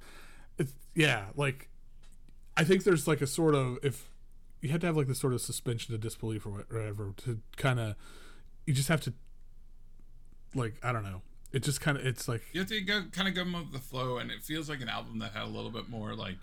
it's 0.57 0.73
yeah 0.95 1.25
like 1.35 1.69
I 2.55 2.63
think 2.63 2.83
there's 2.83 3.07
like 3.07 3.21
a 3.21 3.27
sort 3.27 3.55
of 3.55 3.77
if 3.83 4.09
you 4.61 4.69
had 4.69 4.81
to 4.81 4.87
have 4.87 4.97
like 4.97 5.07
this 5.07 5.19
sort 5.19 5.33
of 5.33 5.41
suspension 5.41 5.93
of 5.93 6.01
disbelief 6.01 6.45
or 6.45 6.49
whatever 6.49 7.13
to 7.17 7.39
kind 7.57 7.79
of 7.79 7.95
you 8.65 8.73
just 8.73 8.89
have 8.89 9.01
to 9.01 9.13
like 10.55 10.75
I 10.83 10.91
don't 10.91 11.03
know 11.03 11.21
it 11.51 11.63
just 11.63 11.81
kind 11.81 11.97
of 11.97 12.05
it's 12.05 12.27
like 12.27 12.41
you 12.53 12.59
have 12.61 12.69
to 12.69 12.81
go 12.81 13.03
kind 13.11 13.27
of 13.27 13.33
go 13.35 13.43
with 13.43 13.71
the 13.71 13.79
flow, 13.79 14.17
and 14.17 14.29
it 14.31 14.43
feels 14.43 14.69
like 14.69 14.81
an 14.81 14.89
album 14.89 15.19
that 15.19 15.31
had 15.31 15.43
a 15.43 15.47
little 15.47 15.71
bit 15.71 15.87
more 15.89 16.13
like 16.13 16.37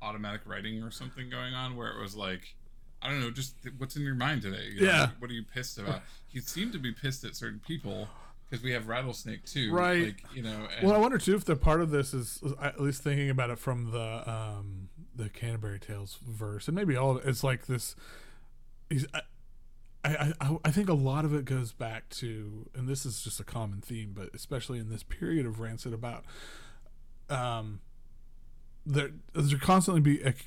automatic 0.00 0.42
writing 0.46 0.82
or 0.84 0.90
something 0.92 1.28
going 1.28 1.52
on, 1.52 1.76
where 1.76 1.88
it 1.88 2.00
was 2.00 2.14
like. 2.16 2.54
I 3.02 3.10
don't 3.10 3.20
know, 3.20 3.30
just 3.30 3.62
th- 3.62 3.74
what's 3.76 3.94
in 3.94 4.02
your 4.02 4.14
mind 4.14 4.40
today? 4.40 4.70
You 4.72 4.80
know, 4.80 4.86
Yeah. 4.86 5.00
like, 5.02 5.20
what 5.20 5.30
are 5.30 5.34
you 5.34 5.44
pissed 5.44 5.78
about? 5.78 6.00
You 6.30 6.40
seem 6.40 6.72
to 6.72 6.78
be 6.78 6.92
pissed 6.92 7.24
at 7.24 7.36
certain 7.36 7.60
people 7.64 8.08
because 8.48 8.64
we 8.64 8.72
have 8.72 8.88
Rattlesnake 8.88 9.44
too. 9.44 9.70
Right. 9.70 10.06
Like, 10.06 10.24
you 10.34 10.42
know, 10.42 10.66
and, 10.76 10.86
Well, 10.86 10.96
I 10.96 10.98
wonder 10.98 11.18
too 11.18 11.34
if 11.34 11.44
the 11.44 11.56
part 11.56 11.82
of 11.82 11.90
this 11.90 12.14
is 12.14 12.42
at 12.60 12.80
least 12.80 13.02
thinking 13.02 13.28
about 13.28 13.50
it 13.50 13.58
from 13.58 13.90
the 13.90 14.28
um 14.28 14.88
the 15.16 15.28
Canterbury 15.28 15.78
Tales 15.78 16.18
verse, 16.26 16.68
and 16.68 16.74
maybe 16.74 16.96
all 16.96 17.18
it. 17.18 17.24
It's 17.26 17.44
like 17.44 17.66
this. 17.66 17.96
He's, 18.90 19.06
I, 19.14 19.20
I, 20.04 20.32
I, 20.40 20.56
I 20.66 20.70
think 20.70 20.88
a 20.88 20.94
lot 20.94 21.24
of 21.24 21.34
it 21.34 21.44
goes 21.44 21.72
back 21.72 22.08
to, 22.10 22.68
and 22.74 22.88
this 22.88 23.04
is 23.04 23.22
just 23.22 23.40
a 23.40 23.44
common 23.44 23.80
theme, 23.80 24.12
but 24.14 24.30
especially 24.34 24.78
in 24.78 24.88
this 24.88 25.02
period 25.02 25.46
of 25.46 25.58
Rancid, 25.58 25.92
about 25.92 26.24
um, 27.28 27.80
they're 28.84 29.10
constantly 29.60 30.00
be 30.00 30.22
ac- 30.22 30.46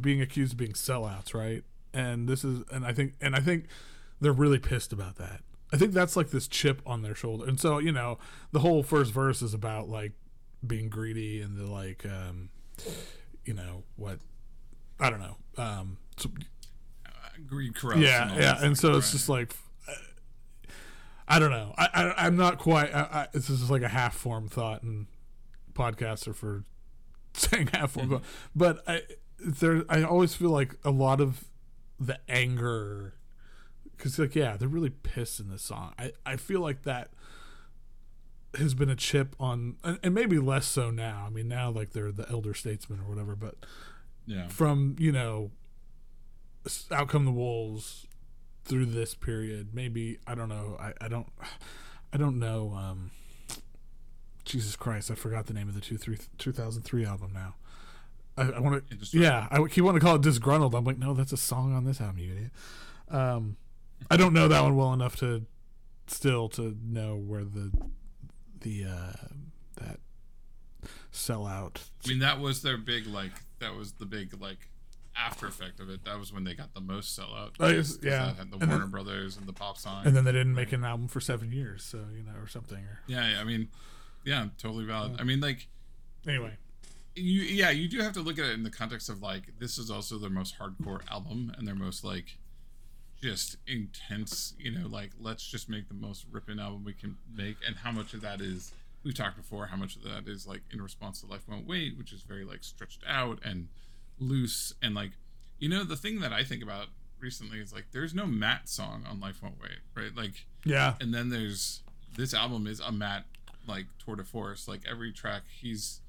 being 0.00 0.20
accused 0.20 0.52
of 0.52 0.58
being 0.58 0.72
sellouts, 0.72 1.34
right? 1.34 1.64
And 1.94 2.28
this 2.28 2.44
is, 2.44 2.64
and 2.70 2.84
I 2.84 2.92
think, 2.92 3.14
and 3.20 3.34
I 3.34 3.40
think 3.40 3.66
they're 4.20 4.32
really 4.32 4.58
pissed 4.58 4.92
about 4.92 5.16
that. 5.16 5.40
I 5.72 5.76
think 5.76 5.92
that's 5.92 6.16
like 6.16 6.30
this 6.30 6.46
chip 6.48 6.82
on 6.86 7.02
their 7.02 7.14
shoulder, 7.14 7.46
and 7.46 7.58
so 7.58 7.78
you 7.78 7.92
know, 7.92 8.18
the 8.52 8.60
whole 8.60 8.82
first 8.82 9.12
verse 9.12 9.42
is 9.42 9.54
about 9.54 9.88
like 9.88 10.12
being 10.66 10.88
greedy 10.88 11.40
and 11.40 11.56
the 11.56 11.66
like, 11.66 12.04
um, 12.04 12.50
you 13.48 13.54
know 13.54 13.82
what? 13.96 14.18
I 15.00 15.08
don't 15.08 15.20
know. 15.20 15.36
Um, 15.56 15.96
so, 16.18 16.28
greed 17.46 17.74
corrupts. 17.74 18.02
yeah, 18.02 18.30
and 18.30 18.40
yeah, 18.42 18.62
and 18.62 18.78
so 18.78 18.94
it's 18.98 19.10
just 19.10 19.30
like. 19.30 19.54
uh, 19.88 19.92
I 21.26 21.38
don't 21.38 21.50
know. 21.50 21.74
I, 21.78 21.88
I 21.94 22.26
I'm 22.26 22.36
not 22.36 22.58
quite. 22.58 22.94
I, 22.94 23.00
I, 23.00 23.26
this 23.32 23.48
is 23.48 23.70
like 23.70 23.80
a 23.80 23.88
half 23.88 24.14
form 24.14 24.48
thought, 24.48 24.82
and 24.82 25.06
podcasts 25.72 26.28
are 26.28 26.34
for 26.34 26.64
saying 27.32 27.70
half 27.72 27.92
formed. 27.92 28.10
thought. 28.10 28.22
But 28.54 28.82
I 28.86 29.02
there, 29.38 29.82
I 29.88 30.02
always 30.02 30.34
feel 30.34 30.50
like 30.50 30.74
a 30.84 30.90
lot 30.90 31.22
of 31.22 31.44
the 31.98 32.18
anger, 32.28 33.14
because 33.96 34.18
like 34.18 34.34
yeah, 34.34 34.58
they're 34.58 34.68
really 34.68 34.90
pissed 34.90 35.40
in 35.40 35.48
this 35.48 35.62
song. 35.62 35.94
I 35.98 36.12
I 36.26 36.36
feel 36.36 36.60
like 36.60 36.82
that 36.82 37.08
has 38.56 38.74
been 38.74 38.88
a 38.88 38.96
chip 38.96 39.36
on, 39.38 39.76
and, 39.84 39.98
and 40.02 40.14
maybe 40.14 40.38
less 40.38 40.66
so 40.66 40.90
now. 40.90 41.24
I 41.26 41.30
mean 41.30 41.48
now 41.48 41.70
like 41.70 41.92
they're 41.92 42.12
the 42.12 42.28
elder 42.30 42.54
statesmen 42.54 43.00
or 43.00 43.08
whatever, 43.08 43.36
but 43.36 43.56
yeah. 44.28 44.46
from 44.48 44.94
you 44.98 45.10
know 45.10 45.50
out 46.90 47.08
come 47.08 47.24
the 47.24 47.32
wolves 47.32 48.06
through 48.64 48.84
this 48.84 49.14
period 49.14 49.68
maybe 49.72 50.18
i 50.26 50.34
don't 50.34 50.50
know 50.50 50.76
i, 50.78 50.92
I 51.00 51.08
don't 51.08 51.26
i 52.12 52.18
don't 52.18 52.38
know 52.38 52.74
um 52.76 53.10
jesus 54.44 54.76
christ 54.76 55.10
i 55.10 55.14
forgot 55.14 55.46
the 55.46 55.54
name 55.54 55.68
of 55.68 55.74
the 55.74 55.80
two, 55.80 55.96
three, 55.96 56.18
2003 56.36 57.06
album 57.06 57.32
now 57.32 57.54
i, 58.36 58.50
I 58.50 58.60
want 58.60 58.88
to 58.88 59.18
yeah 59.18 59.48
i 59.50 59.66
keep 59.66 59.82
wanting 59.82 60.00
to 60.00 60.06
call 60.06 60.16
it 60.16 60.22
disgruntled 60.22 60.74
i'm 60.74 60.84
like 60.84 60.98
no 60.98 61.14
that's 61.14 61.32
a 61.32 61.38
song 61.38 61.74
on 61.74 61.84
this 61.84 62.00
album 62.00 62.18
you 62.18 62.32
idiot 62.32 62.50
um 63.10 63.56
i 64.10 64.16
don't 64.18 64.34
know 64.34 64.48
that 64.48 64.62
one 64.62 64.76
well 64.76 64.92
enough 64.92 65.16
to 65.16 65.46
still 66.06 66.48
to 66.50 66.76
know 66.84 67.16
where 67.16 67.44
the 67.44 67.72
the 68.60 68.84
uh 68.84 69.12
that 69.76 70.00
sellout 71.12 71.76
I 72.04 72.08
mean, 72.08 72.18
that 72.20 72.38
was 72.40 72.62
their 72.62 72.76
big 72.78 73.06
like. 73.06 73.32
That 73.60 73.74
was 73.74 73.92
the 73.92 74.06
big 74.06 74.40
like 74.40 74.68
after 75.16 75.46
effect 75.48 75.80
of 75.80 75.90
it. 75.90 76.04
That 76.04 76.18
was 76.18 76.32
when 76.32 76.44
they 76.44 76.54
got 76.54 76.74
the 76.74 76.80
most 76.80 77.18
sellout. 77.18 77.50
Oh, 77.58 77.72
'cause 77.72 77.98
yeah. 78.02 78.32
the 78.36 78.42
And 78.42 78.52
Warner 78.52 78.78
then- 78.78 78.90
Brothers 78.90 79.36
and 79.36 79.46
the 79.46 79.52
pop 79.52 79.76
song. 79.78 80.06
and 80.06 80.14
then 80.16 80.24
they 80.24 80.30
didn't 80.32 80.54
make 80.54 80.72
an 80.72 80.84
album 80.84 81.08
for 81.08 81.20
seven 81.20 81.50
years, 81.50 81.82
so 81.82 82.04
you 82.14 82.22
know, 82.22 82.38
or 82.40 82.46
something. 82.46 82.78
Or 82.84 83.00
yeah, 83.08 83.32
yeah, 83.32 83.40
I 83.40 83.44
mean, 83.44 83.68
yeah, 84.24 84.46
totally 84.58 84.84
valid. 84.84 85.16
I 85.20 85.24
mean, 85.24 85.40
like 85.40 85.66
anyway, 86.26 86.56
you, 87.16 87.42
yeah, 87.42 87.70
you 87.70 87.88
do 87.88 88.00
have 88.00 88.12
to 88.12 88.20
look 88.20 88.38
at 88.38 88.44
it 88.44 88.52
in 88.52 88.62
the 88.62 88.70
context 88.70 89.08
of 89.08 89.20
like 89.20 89.58
this 89.58 89.76
is 89.78 89.90
also 89.90 90.18
their 90.18 90.30
most 90.30 90.56
hardcore 90.58 91.00
album 91.10 91.52
and 91.58 91.66
their 91.66 91.74
most 91.74 92.04
like 92.04 92.38
just 93.22 93.56
intense. 93.66 94.54
You 94.58 94.72
know, 94.72 94.88
like 94.88 95.10
let's 95.20 95.46
just 95.46 95.68
make 95.68 95.88
the 95.88 95.94
most 95.94 96.26
ripping 96.30 96.58
album 96.58 96.84
we 96.84 96.94
can 96.94 97.16
make, 97.34 97.56
and 97.66 97.76
how 97.76 97.92
much 97.92 98.14
of 98.14 98.20
that 98.22 98.40
is. 98.40 98.72
We've 99.04 99.14
talked 99.14 99.36
before 99.36 99.66
how 99.66 99.76
much 99.76 99.94
of 99.94 100.02
that 100.02 100.26
is 100.26 100.46
like 100.46 100.62
in 100.72 100.82
response 100.82 101.20
to 101.20 101.26
Life 101.26 101.48
Won't 101.48 101.66
Wait, 101.66 101.96
which 101.96 102.12
is 102.12 102.22
very 102.22 102.44
like 102.44 102.64
stretched 102.64 103.04
out 103.06 103.38
and 103.44 103.68
loose 104.18 104.74
and 104.82 104.94
like 104.94 105.12
you 105.58 105.68
know 105.68 105.84
the 105.84 105.96
thing 105.96 106.20
that 106.20 106.32
I 106.32 106.42
think 106.44 106.62
about 106.62 106.86
recently 107.20 107.58
is 107.58 107.72
like 107.72 107.86
there's 107.92 108.14
no 108.14 108.26
Matt 108.26 108.68
song 108.68 109.04
on 109.08 109.20
Life 109.20 109.42
Won't 109.42 109.60
Wait, 109.60 109.78
right? 109.94 110.14
Like 110.16 110.46
yeah, 110.64 110.94
and 111.00 111.12
then 111.12 111.30
there's 111.30 111.82
this 112.16 112.34
album 112.34 112.66
is 112.66 112.80
a 112.80 112.92
Matt 112.92 113.24
like 113.66 113.86
tour 114.04 114.16
de 114.16 114.24
force. 114.24 114.68
Like 114.68 114.82
every 114.90 115.12
track 115.12 115.42
he's 115.60 116.00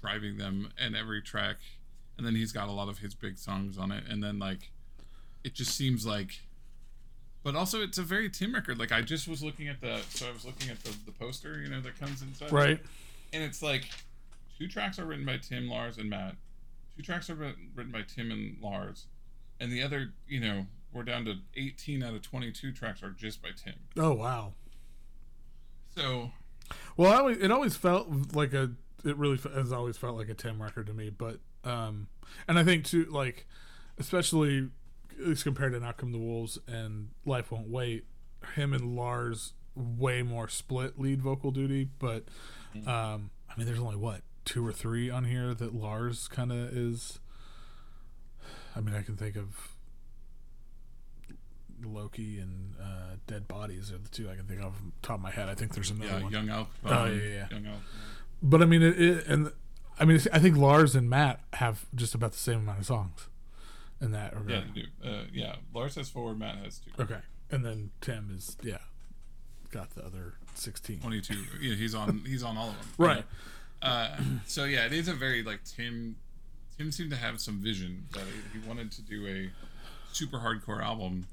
driving 0.00 0.38
them, 0.38 0.70
and 0.78 0.96
every 0.96 1.22
track, 1.22 1.56
and 2.16 2.26
then 2.26 2.34
he's 2.34 2.52
got 2.52 2.68
a 2.68 2.72
lot 2.72 2.88
of 2.88 2.98
his 2.98 3.14
big 3.14 3.38
songs 3.38 3.78
on 3.78 3.92
it, 3.92 4.04
and 4.08 4.22
then 4.22 4.38
like 4.38 4.70
it 5.44 5.54
just 5.54 5.74
seems 5.74 6.06
like. 6.06 6.40
But 7.42 7.54
also, 7.54 7.82
it's 7.82 7.98
a 7.98 8.02
very 8.02 8.28
Tim 8.28 8.54
record. 8.54 8.78
Like 8.78 8.92
I 8.92 9.00
just 9.00 9.28
was 9.28 9.42
looking 9.42 9.68
at 9.68 9.80
the, 9.80 10.00
so 10.10 10.28
I 10.28 10.32
was 10.32 10.44
looking 10.44 10.70
at 10.70 10.82
the 10.82 10.94
the 11.06 11.12
poster, 11.12 11.60
you 11.60 11.68
know, 11.68 11.80
that 11.80 11.98
comes 11.98 12.22
inside, 12.22 12.52
right. 12.52 12.80
and 13.32 13.42
it's 13.42 13.62
like 13.62 13.84
two 14.58 14.68
tracks 14.68 14.98
are 14.98 15.04
written 15.04 15.24
by 15.24 15.38
Tim, 15.38 15.68
Lars, 15.68 15.98
and 15.98 16.10
Matt. 16.10 16.34
Two 16.96 17.02
tracks 17.02 17.30
are 17.30 17.36
written 17.36 17.92
by 17.92 18.02
Tim 18.02 18.30
and 18.32 18.56
Lars, 18.60 19.06
and 19.60 19.70
the 19.70 19.82
other, 19.82 20.12
you 20.26 20.40
know, 20.40 20.66
we're 20.92 21.04
down 21.04 21.24
to 21.26 21.34
18 21.56 22.02
out 22.02 22.14
of 22.14 22.22
22 22.22 22.72
tracks 22.72 23.02
are 23.02 23.10
just 23.10 23.42
by 23.42 23.50
Tim. 23.56 23.74
Oh 23.96 24.14
wow. 24.14 24.54
So 25.94 26.32
Well, 26.96 27.12
I 27.12 27.16
always, 27.16 27.38
it 27.38 27.50
always 27.50 27.76
felt 27.76 28.34
like 28.34 28.52
a. 28.52 28.72
It 29.04 29.16
really 29.16 29.38
has 29.54 29.72
always 29.72 29.96
felt 29.96 30.16
like 30.16 30.28
a 30.28 30.34
Tim 30.34 30.60
record 30.60 30.88
to 30.88 30.92
me, 30.92 31.08
but 31.10 31.38
um, 31.64 32.08
and 32.48 32.58
I 32.58 32.64
think 32.64 32.84
too, 32.84 33.04
like, 33.04 33.46
especially 33.98 34.70
at 35.20 35.26
least 35.26 35.44
compared 35.44 35.72
to 35.72 35.80
Now 35.80 35.92
Come 35.92 36.12
the 36.12 36.18
Wolves 36.18 36.58
and 36.66 37.08
Life 37.24 37.50
Won't 37.50 37.68
Wait, 37.68 38.04
him 38.54 38.72
and 38.72 38.96
Lars 38.96 39.54
way 39.74 40.22
more 40.22 40.48
split 40.48 40.98
lead 40.98 41.22
vocal 41.22 41.50
duty, 41.50 41.88
but 41.98 42.24
um, 42.86 43.30
I 43.48 43.56
mean, 43.56 43.66
there's 43.66 43.78
only 43.78 43.96
what 43.96 44.22
two 44.44 44.66
or 44.66 44.72
three 44.72 45.10
on 45.10 45.24
here 45.24 45.54
that 45.54 45.74
Lars 45.74 46.28
kind 46.28 46.52
of 46.52 46.76
is. 46.76 47.20
I 48.76 48.80
mean, 48.80 48.94
I 48.94 49.02
can 49.02 49.16
think 49.16 49.36
of 49.36 49.76
Loki 51.84 52.38
and 52.38 52.74
uh, 52.80 53.16
Dead 53.26 53.48
Bodies 53.48 53.92
are 53.92 53.98
the 53.98 54.08
two 54.08 54.28
I 54.30 54.36
can 54.36 54.46
think 54.46 54.62
of 54.62 54.74
top 55.02 55.16
of 55.16 55.22
my 55.22 55.30
head. 55.30 55.48
I 55.48 55.54
think 55.54 55.74
there's 55.74 55.90
another 55.90 56.08
yeah, 56.08 56.22
one. 56.22 56.32
Young 56.32 56.48
Al. 56.48 56.68
Oh, 56.84 57.04
yeah, 57.06 57.22
yeah. 57.22 57.46
Young 57.50 57.66
Al. 57.66 57.80
But 58.42 58.62
I 58.62 58.66
mean, 58.66 58.82
it, 58.82 59.00
it 59.00 59.26
and 59.26 59.52
I 59.98 60.04
mean, 60.04 60.20
I 60.32 60.38
think 60.38 60.56
Lars 60.56 60.94
and 60.94 61.10
Matt 61.10 61.40
have 61.54 61.86
just 61.94 62.14
about 62.14 62.32
the 62.32 62.38
same 62.38 62.60
amount 62.60 62.80
of 62.80 62.86
songs 62.86 63.28
in 64.00 64.12
that 64.12 64.34
regard. 64.36 64.50
Yeah, 64.50 64.60
they 64.74 64.80
do. 64.80 65.08
Uh, 65.08 65.24
yeah, 65.32 65.56
Lars 65.74 65.94
has 65.96 66.08
four. 66.08 66.34
Matt 66.34 66.56
has 66.56 66.78
two. 66.78 66.90
Okay, 67.02 67.18
and 67.50 67.64
then 67.64 67.90
Tim 68.00 68.32
is 68.36 68.56
yeah, 68.62 68.78
got 69.70 69.90
the 69.90 70.04
other 70.04 70.34
sixteen. 70.54 71.00
Twenty-two. 71.00 71.42
Yeah, 71.60 71.74
he's 71.74 71.94
on. 71.94 72.22
He's 72.26 72.42
on 72.42 72.56
all 72.56 72.70
of 72.70 72.78
them. 72.78 72.88
Right. 72.98 73.24
Uh, 73.80 74.16
so 74.46 74.64
yeah, 74.64 74.86
it 74.86 74.92
is 74.92 75.08
a 75.08 75.14
very 75.14 75.42
like 75.42 75.64
Tim. 75.64 76.16
Tim 76.76 76.92
seemed 76.92 77.10
to 77.10 77.16
have 77.16 77.40
some 77.40 77.58
vision 77.60 78.06
that 78.12 78.22
he, 78.22 78.60
he 78.60 78.68
wanted 78.68 78.92
to 78.92 79.02
do 79.02 79.26
a 79.26 79.50
super 80.12 80.38
hardcore 80.38 80.82
album, 80.82 81.26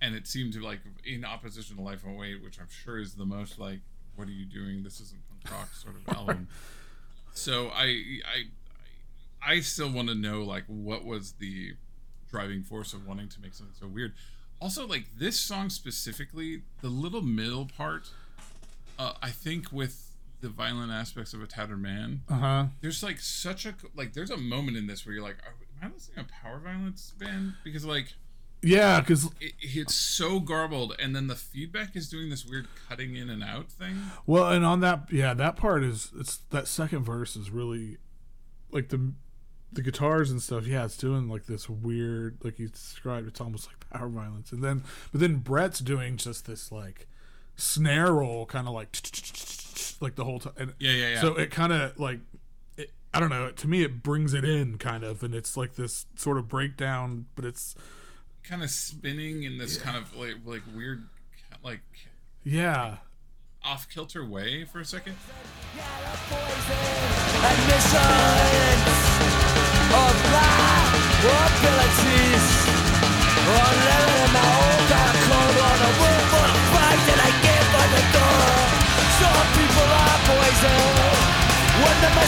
and 0.00 0.14
it 0.14 0.26
seemed 0.26 0.52
to 0.54 0.60
like 0.60 0.80
in 1.04 1.24
opposition 1.24 1.76
to 1.76 1.82
Life 1.82 2.04
Won't 2.04 2.18
Wait, 2.18 2.42
which 2.42 2.58
I'm 2.58 2.68
sure 2.84 2.98
is 2.98 3.14
the 3.14 3.24
most 3.24 3.58
like, 3.58 3.80
what 4.16 4.28
are 4.28 4.32
you 4.32 4.44
doing? 4.44 4.82
This 4.82 5.00
isn't 5.00 5.20
punk 5.30 5.58
rock 5.58 5.74
sort 5.74 5.94
of 5.96 6.16
album. 6.16 6.48
So 7.34 7.68
I 7.68 7.84
I 8.26 8.44
I 9.46 9.60
still 9.60 9.90
want 9.90 10.08
to 10.08 10.14
know 10.14 10.42
like 10.42 10.64
what 10.66 11.04
was 11.04 11.32
the 11.32 11.74
driving 12.30 12.62
force 12.62 12.92
of 12.92 13.06
wanting 13.06 13.28
to 13.30 13.40
make 13.40 13.54
something 13.54 13.74
so 13.78 13.86
weird. 13.86 14.12
Also, 14.60 14.86
like 14.86 15.06
this 15.18 15.38
song 15.38 15.70
specifically, 15.70 16.62
the 16.82 16.88
little 16.88 17.22
middle 17.22 17.66
part, 17.66 18.10
uh, 18.98 19.12
I 19.22 19.30
think 19.30 19.70
with 19.72 20.04
the 20.40 20.48
violent 20.48 20.90
aspects 20.92 21.32
of 21.32 21.42
a 21.42 21.46
tattered 21.46 21.80
man, 21.80 22.22
Uh 22.28 22.34
huh. 22.34 22.66
there's 22.80 23.02
like 23.02 23.20
such 23.20 23.66
a 23.66 23.74
like 23.94 24.12
there's 24.14 24.30
a 24.30 24.36
moment 24.36 24.76
in 24.76 24.86
this 24.86 25.06
where 25.06 25.14
you're 25.14 25.22
like, 25.22 25.36
am 25.82 25.90
I 25.90 25.94
listening 25.94 26.16
to 26.16 26.20
a 26.22 26.42
power 26.42 26.58
violence 26.58 27.12
band? 27.18 27.54
Because 27.64 27.84
like 27.84 28.14
Yeah, 28.62 29.00
because 29.00 29.26
it, 29.40 29.52
it's 29.60 29.94
so 29.94 30.40
garbled, 30.40 30.96
and 30.98 31.14
then 31.14 31.28
the 31.28 31.36
feedback 31.36 31.94
is 31.96 32.08
doing 32.08 32.28
this 32.28 32.44
weird 32.44 32.66
cutting 32.88 33.14
in 33.16 33.30
and 33.30 33.42
out 33.44 33.70
thing. 33.70 33.96
well, 34.26 34.48
and 34.50 34.64
on 34.64 34.80
that, 34.80 35.04
yeah, 35.12 35.34
that 35.34 35.54
part 35.56 35.84
is 35.84 36.10
it's 36.18 36.38
that 36.50 36.66
second 36.66 37.04
verse 37.04 37.36
is 37.36 37.50
really 37.50 37.98
like 38.72 38.88
the 38.88 39.12
the 39.72 39.82
guitars 39.82 40.30
and 40.30 40.42
stuff, 40.42 40.66
yeah, 40.66 40.84
it's 40.84 40.96
doing 40.96 41.28
like 41.28 41.46
this 41.46 41.68
weird, 41.68 42.38
like 42.42 42.58
you 42.58 42.68
described, 42.68 43.28
it's 43.28 43.40
almost 43.40 43.66
like 43.66 43.90
power 43.90 44.08
violence. 44.08 44.52
And 44.52 44.62
then, 44.62 44.84
but 45.12 45.20
then 45.20 45.36
Brett's 45.36 45.80
doing 45.80 46.16
just 46.16 46.46
this 46.46 46.72
like 46.72 47.06
snare 47.56 48.12
roll, 48.12 48.46
kind 48.46 48.66
of 48.66 48.74
like 48.74 48.96
like 50.00 50.14
the 50.14 50.24
whole 50.24 50.40
time. 50.40 50.74
Yeah, 50.78 50.92
yeah, 50.92 51.08
yeah. 51.10 51.20
So 51.20 51.34
it 51.36 51.50
kind 51.50 51.72
of 51.72 51.98
like, 51.98 52.20
it, 52.76 52.90
I 53.12 53.20
don't 53.20 53.30
know. 53.30 53.50
To 53.50 53.68
me, 53.68 53.82
it 53.82 54.02
brings 54.02 54.34
it 54.34 54.44
in 54.44 54.78
kind 54.78 55.04
of, 55.04 55.22
and 55.22 55.34
it's 55.34 55.56
like 55.56 55.74
this 55.74 56.06
sort 56.16 56.38
of 56.38 56.48
breakdown, 56.48 57.26
but 57.34 57.44
it's 57.44 57.74
kind 58.42 58.62
of 58.62 58.70
spinning 58.70 59.42
in 59.42 59.58
this 59.58 59.76
kind 59.76 59.96
of 59.96 60.16
like 60.16 60.36
like 60.46 60.62
weird 60.74 61.06
like 61.62 61.80
yeah, 62.44 62.96
off 63.62 63.88
kilter 63.88 64.24
way 64.24 64.64
for 64.64 64.80
a 64.80 64.84
second. 64.84 65.16
Of 70.04 70.16
my 70.34 70.88
abilities. 71.48 72.46
On 73.48 73.74
living 73.88 74.18
in 74.24 74.30
my 74.36 74.48
own 74.62 74.80
of 74.92 75.14
code 75.28 75.58
on 75.68 75.78
a 75.88 75.90
room 76.00 76.22
full 76.30 76.50
of 76.56 76.62
fight 76.72 77.00
that 77.08 77.20
I 77.28 77.30
gave 77.44 77.66
by 77.76 77.86
the 77.94 78.02
door. 78.16 78.46
Some 79.20 79.46
people 79.58 79.90
are 80.02 80.18
poison. 80.28 80.82
One 81.88 82.00
of 82.08 82.12
my 82.18 82.26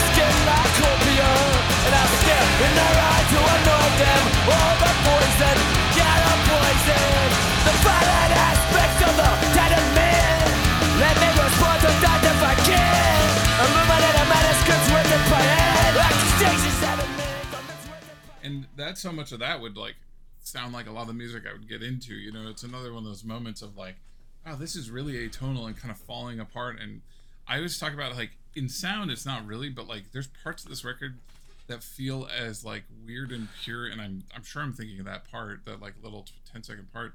by 18.81 18.87
and 18.87 18.95
that 18.95 18.97
so 18.97 19.11
much 19.11 19.31
of 19.31 19.39
that 19.39 19.61
would 19.61 19.77
like 19.77 19.95
sound 20.39 20.73
like 20.73 20.87
a 20.87 20.91
lot 20.91 21.01
of 21.01 21.07
the 21.07 21.13
music 21.13 21.43
I 21.47 21.53
would 21.53 21.69
get 21.69 21.83
into. 21.83 22.13
You 22.13 22.31
know, 22.31 22.49
it's 22.49 22.63
another 22.63 22.93
one 22.93 23.03
of 23.03 23.09
those 23.09 23.23
moments 23.23 23.61
of 23.61 23.77
like, 23.77 23.95
wow, 24.45 24.55
this 24.55 24.75
is 24.75 24.89
really 24.89 25.13
atonal 25.27 25.67
and 25.67 25.77
kind 25.77 25.91
of 25.91 25.97
falling 25.97 26.39
apart. 26.39 26.79
And 26.81 27.01
I 27.47 27.57
always 27.57 27.79
talk 27.79 27.93
about 27.93 28.15
like 28.15 28.31
in 28.55 28.69
sound, 28.69 29.11
it's 29.11 29.25
not 29.25 29.45
really, 29.45 29.69
but 29.69 29.87
like 29.87 30.11
there's 30.11 30.27
parts 30.43 30.63
of 30.63 30.69
this 30.69 30.83
record 30.83 31.19
that 31.67 31.83
feel 31.83 32.27
as 32.37 32.65
like 32.65 32.83
weird 33.05 33.31
and 33.31 33.47
pure. 33.63 33.85
And 33.87 34.01
I'm 34.01 34.23
I'm 34.35 34.43
sure 34.43 34.61
I'm 34.61 34.73
thinking 34.73 34.99
of 34.99 35.05
that 35.05 35.29
part, 35.31 35.65
that 35.65 35.81
like 35.81 35.93
little 36.03 36.25
10 36.51 36.63
second 36.63 36.91
part, 36.91 37.13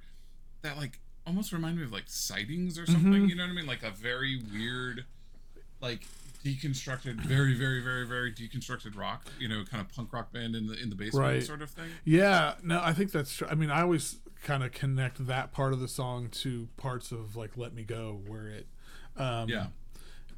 that 0.62 0.76
like 0.76 1.00
almost 1.26 1.52
remind 1.52 1.76
me 1.76 1.82
of 1.82 1.92
like 1.92 2.04
sightings 2.06 2.78
or 2.78 2.86
something. 2.86 3.12
Mm-hmm. 3.12 3.26
You 3.26 3.34
know 3.34 3.42
what 3.42 3.50
I 3.50 3.54
mean? 3.54 3.66
Like 3.66 3.82
a 3.82 3.90
very 3.90 4.40
weird, 4.52 5.04
like 5.80 6.06
deconstructed, 6.54 7.16
very, 7.20 7.54
very, 7.54 7.82
very, 7.82 8.06
very 8.06 8.32
deconstructed 8.32 8.96
rock. 8.96 9.26
You 9.38 9.48
know, 9.48 9.64
kind 9.64 9.80
of 9.80 9.88
punk 9.94 10.12
rock 10.12 10.32
band 10.32 10.54
in 10.54 10.66
the 10.66 10.80
in 10.82 10.90
the 10.90 10.96
basement 10.96 11.24
Right. 11.26 11.42
sort 11.42 11.62
of 11.62 11.70
thing. 11.70 11.90
Yeah, 12.04 12.54
no, 12.62 12.80
I 12.82 12.92
think 12.92 13.10
that's 13.12 13.34
true. 13.36 13.48
I 13.50 13.54
mean, 13.54 13.70
I 13.70 13.82
always 13.82 14.18
kind 14.44 14.62
of 14.62 14.72
connect 14.72 15.26
that 15.26 15.52
part 15.52 15.72
of 15.72 15.80
the 15.80 15.88
song 15.88 16.28
to 16.30 16.68
parts 16.76 17.10
of 17.12 17.36
like 17.36 17.56
"Let 17.56 17.74
Me 17.74 17.82
Go," 17.82 18.20
where 18.26 18.48
it, 18.48 18.66
um, 19.16 19.48
Yeah. 19.48 19.66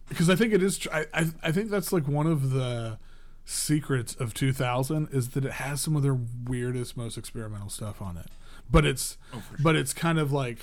because 0.09 0.31
I 0.31 0.37
think 0.37 0.53
it 0.53 0.62
is. 0.62 0.79
Tr- 0.79 0.88
I, 0.93 1.07
I 1.12 1.27
I 1.45 1.53
think 1.53 1.71
that's 1.71 1.93
like 1.93 2.09
one 2.09 2.27
of 2.27 2.50
the 2.50 2.99
secrets 3.45 4.15
of 4.15 4.35
2000 4.35 5.09
is 5.11 5.31
that 5.31 5.43
it 5.45 5.53
has 5.53 5.81
some 5.81 5.97
of 5.97 6.03
their 6.03 6.19
weirdest, 6.45 6.97
most 6.99 7.17
experimental 7.17 7.71
stuff 7.71 8.00
on 8.03 8.17
it, 8.19 8.27
but 8.71 8.85
it's 8.85 9.17
Oh, 9.33 9.41
for 9.41 9.62
but 9.62 9.75
it's 9.77 9.95
kind 9.95 10.19
of 10.19 10.31
like 10.33 10.59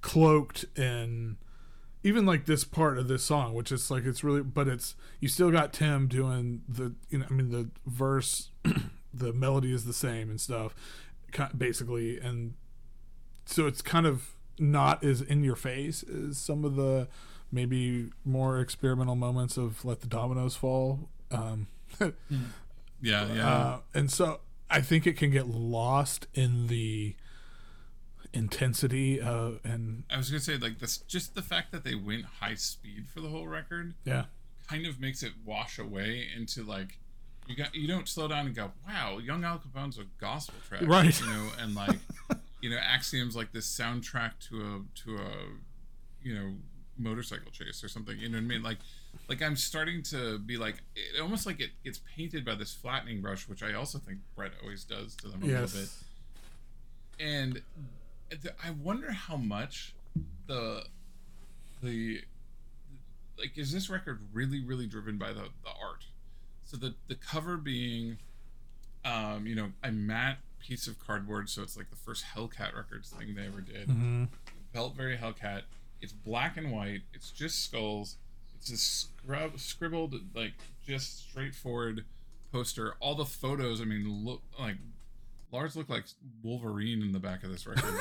cloaked 0.00 0.64
in 0.76 1.36
even 2.02 2.24
like 2.26 2.46
this 2.46 2.64
part 2.64 2.98
of 2.98 3.08
this 3.08 3.22
song, 3.22 3.54
which 3.54 3.70
is 3.70 3.90
like 3.90 4.04
it's 4.04 4.24
really, 4.24 4.42
but 4.42 4.68
it's 4.68 4.94
you 5.20 5.28
still 5.28 5.50
got 5.50 5.72
Tim 5.72 6.08
doing 6.08 6.62
the 6.68 6.94
you 7.10 7.18
know 7.18 7.26
I 7.30 7.32
mean 7.32 7.50
the 7.50 7.70
verse, 7.86 8.50
the 9.14 9.32
melody 9.32 9.72
is 9.72 9.84
the 9.84 9.92
same 9.92 10.30
and 10.30 10.40
stuff, 10.40 10.74
basically, 11.56 12.18
and 12.18 12.54
so 13.44 13.66
it's 13.66 13.82
kind 13.82 14.06
of 14.06 14.30
not 14.58 15.02
as 15.02 15.22
in 15.22 15.42
your 15.42 15.56
face 15.56 16.02
as 16.04 16.38
some 16.38 16.64
of 16.64 16.76
the 16.76 17.08
maybe 17.52 18.10
more 18.24 18.60
experimental 18.60 19.16
moments 19.16 19.56
of 19.56 19.84
Let 19.84 20.00
the 20.00 20.06
Dominoes 20.06 20.56
Fall. 20.56 21.08
Um, 21.30 21.66
Yeah, 23.02 23.32
yeah. 23.32 23.48
uh, 23.48 23.78
and 23.94 24.10
so 24.10 24.40
I 24.68 24.82
think 24.82 25.06
it 25.06 25.16
can 25.16 25.30
get 25.30 25.48
lost 25.48 26.26
in 26.34 26.66
the 26.66 27.16
intensity 28.32 29.20
uh, 29.20 29.52
and 29.64 30.04
I 30.10 30.16
was 30.16 30.30
gonna 30.30 30.40
say 30.40 30.56
like 30.56 30.78
this, 30.78 30.98
just 30.98 31.34
the 31.34 31.42
fact 31.42 31.72
that 31.72 31.84
they 31.84 31.94
went 31.94 32.24
high 32.24 32.54
speed 32.54 33.08
for 33.12 33.20
the 33.20 33.28
whole 33.28 33.48
record 33.48 33.94
yeah. 34.04 34.24
kind 34.68 34.86
of 34.86 35.00
makes 35.00 35.22
it 35.22 35.32
wash 35.44 35.78
away 35.78 36.26
into 36.36 36.62
like 36.62 36.98
you 37.46 37.56
got 37.56 37.74
you 37.74 37.88
don't 37.88 38.08
slow 38.08 38.28
down 38.28 38.46
and 38.46 38.54
go, 38.54 38.70
wow, 38.86 39.18
Young 39.18 39.44
Al 39.44 39.58
Capone's 39.58 39.98
a 39.98 40.04
gospel 40.20 40.54
track, 40.68 40.82
Right. 40.86 41.18
You 41.20 41.26
know, 41.26 41.48
and 41.60 41.74
like 41.74 41.98
you 42.60 42.70
know, 42.70 42.76
Axiom's 42.76 43.34
like 43.34 43.52
this 43.52 43.66
soundtrack 43.66 44.32
to 44.48 44.60
a 44.60 44.98
to 45.04 45.16
a 45.16 45.30
you 46.22 46.34
know 46.34 46.52
motorcycle 46.96 47.50
chase 47.50 47.82
or 47.82 47.88
something. 47.88 48.16
You 48.18 48.28
know 48.28 48.38
what 48.38 48.44
I 48.44 48.46
mean? 48.46 48.62
Like 48.62 48.78
like 49.28 49.42
I'm 49.42 49.56
starting 49.56 50.02
to 50.04 50.38
be 50.38 50.56
like 50.56 50.82
it 50.94 51.20
almost 51.20 51.46
like 51.46 51.60
it 51.60 51.70
gets 51.82 52.00
painted 52.16 52.44
by 52.44 52.54
this 52.54 52.72
flattening 52.72 53.20
brush, 53.20 53.48
which 53.48 53.62
I 53.62 53.74
also 53.74 53.98
think 53.98 54.18
Brett 54.36 54.52
always 54.62 54.84
does 54.84 55.16
to 55.16 55.28
them 55.28 55.42
a 55.42 55.46
little 55.46 55.66
bit 55.66 55.88
and 57.20 57.62
I 58.64 58.70
wonder 58.70 59.12
how 59.12 59.36
much 59.36 59.94
the 60.46 60.84
the 61.82 62.22
like 63.38 63.56
is 63.56 63.72
this 63.72 63.88
record 63.88 64.20
really 64.32 64.62
really 64.62 64.86
driven 64.86 65.18
by 65.18 65.28
the 65.28 65.48
the 65.64 65.70
art? 65.82 66.06
So 66.64 66.76
the 66.76 66.94
the 67.08 67.14
cover 67.14 67.56
being 67.56 68.18
um 69.04 69.46
you 69.46 69.54
know 69.54 69.70
a 69.82 69.90
matte 69.90 70.38
piece 70.60 70.86
of 70.86 70.98
cardboard 70.98 71.48
so 71.48 71.62
it's 71.62 71.76
like 71.76 71.88
the 71.88 71.96
first 71.96 72.24
hellcat 72.34 72.76
records 72.76 73.10
thing 73.10 73.34
they 73.34 73.46
ever 73.46 73.60
did. 73.60 73.88
Mm-hmm. 73.88 74.24
felt 74.72 74.94
very 74.94 75.16
hellcat. 75.16 75.62
It's 76.00 76.12
black 76.12 76.56
and 76.56 76.70
white. 76.70 77.00
It's 77.12 77.30
just 77.30 77.64
skulls. 77.64 78.16
It's 78.56 78.70
a 78.70 78.76
scrub 78.76 79.58
scribbled 79.58 80.14
like 80.34 80.52
just 80.86 81.30
straightforward 81.30 82.04
poster. 82.52 82.94
All 83.00 83.14
the 83.14 83.24
photos 83.24 83.80
i 83.80 83.84
mean 83.84 84.24
look 84.24 84.42
like 84.58 84.76
lars 85.52 85.76
looked 85.76 85.90
like 85.90 86.04
wolverine 86.42 87.02
in 87.02 87.12
the 87.12 87.18
back 87.18 87.42
of 87.44 87.50
this 87.50 87.66
record 87.66 87.94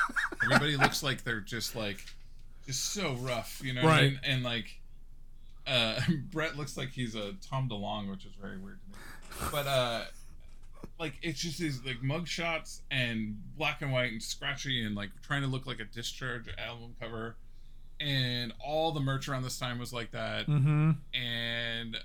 everybody 0.44 0.76
looks 0.76 1.02
like 1.02 1.22
they're 1.24 1.40
just 1.40 1.74
like 1.76 1.98
just 2.66 2.92
so 2.92 3.14
rough 3.20 3.60
you 3.64 3.72
know 3.72 3.82
Right. 3.84 4.12
mean? 4.12 4.20
and 4.24 4.42
like 4.42 4.80
uh 5.66 6.00
brett 6.30 6.56
looks 6.56 6.76
like 6.76 6.90
he's 6.90 7.14
a 7.14 7.32
Tom 7.48 7.68
DeLonge 7.68 8.10
which 8.10 8.24
is 8.24 8.32
very 8.40 8.58
weird 8.58 8.78
to 8.82 8.88
me 8.90 9.48
but 9.52 9.66
uh 9.66 10.04
like 10.98 11.14
it's 11.22 11.40
just 11.40 11.58
these 11.58 11.80
like 11.84 12.02
mug 12.02 12.26
shots 12.26 12.82
and 12.90 13.36
black 13.56 13.82
and 13.82 13.92
white 13.92 14.12
and 14.12 14.22
scratchy 14.22 14.84
and 14.84 14.94
like 14.94 15.10
trying 15.22 15.42
to 15.42 15.48
look 15.48 15.66
like 15.66 15.80
a 15.80 15.84
discharge 15.84 16.48
album 16.58 16.94
cover 17.00 17.36
and 18.00 18.52
all 18.64 18.92
the 18.92 19.00
merch 19.00 19.28
around 19.28 19.42
this 19.42 19.58
time 19.58 19.78
was 19.78 19.92
like 19.92 20.10
that 20.12 20.46
Mm-hmm. 20.46 20.90
and 21.14 21.96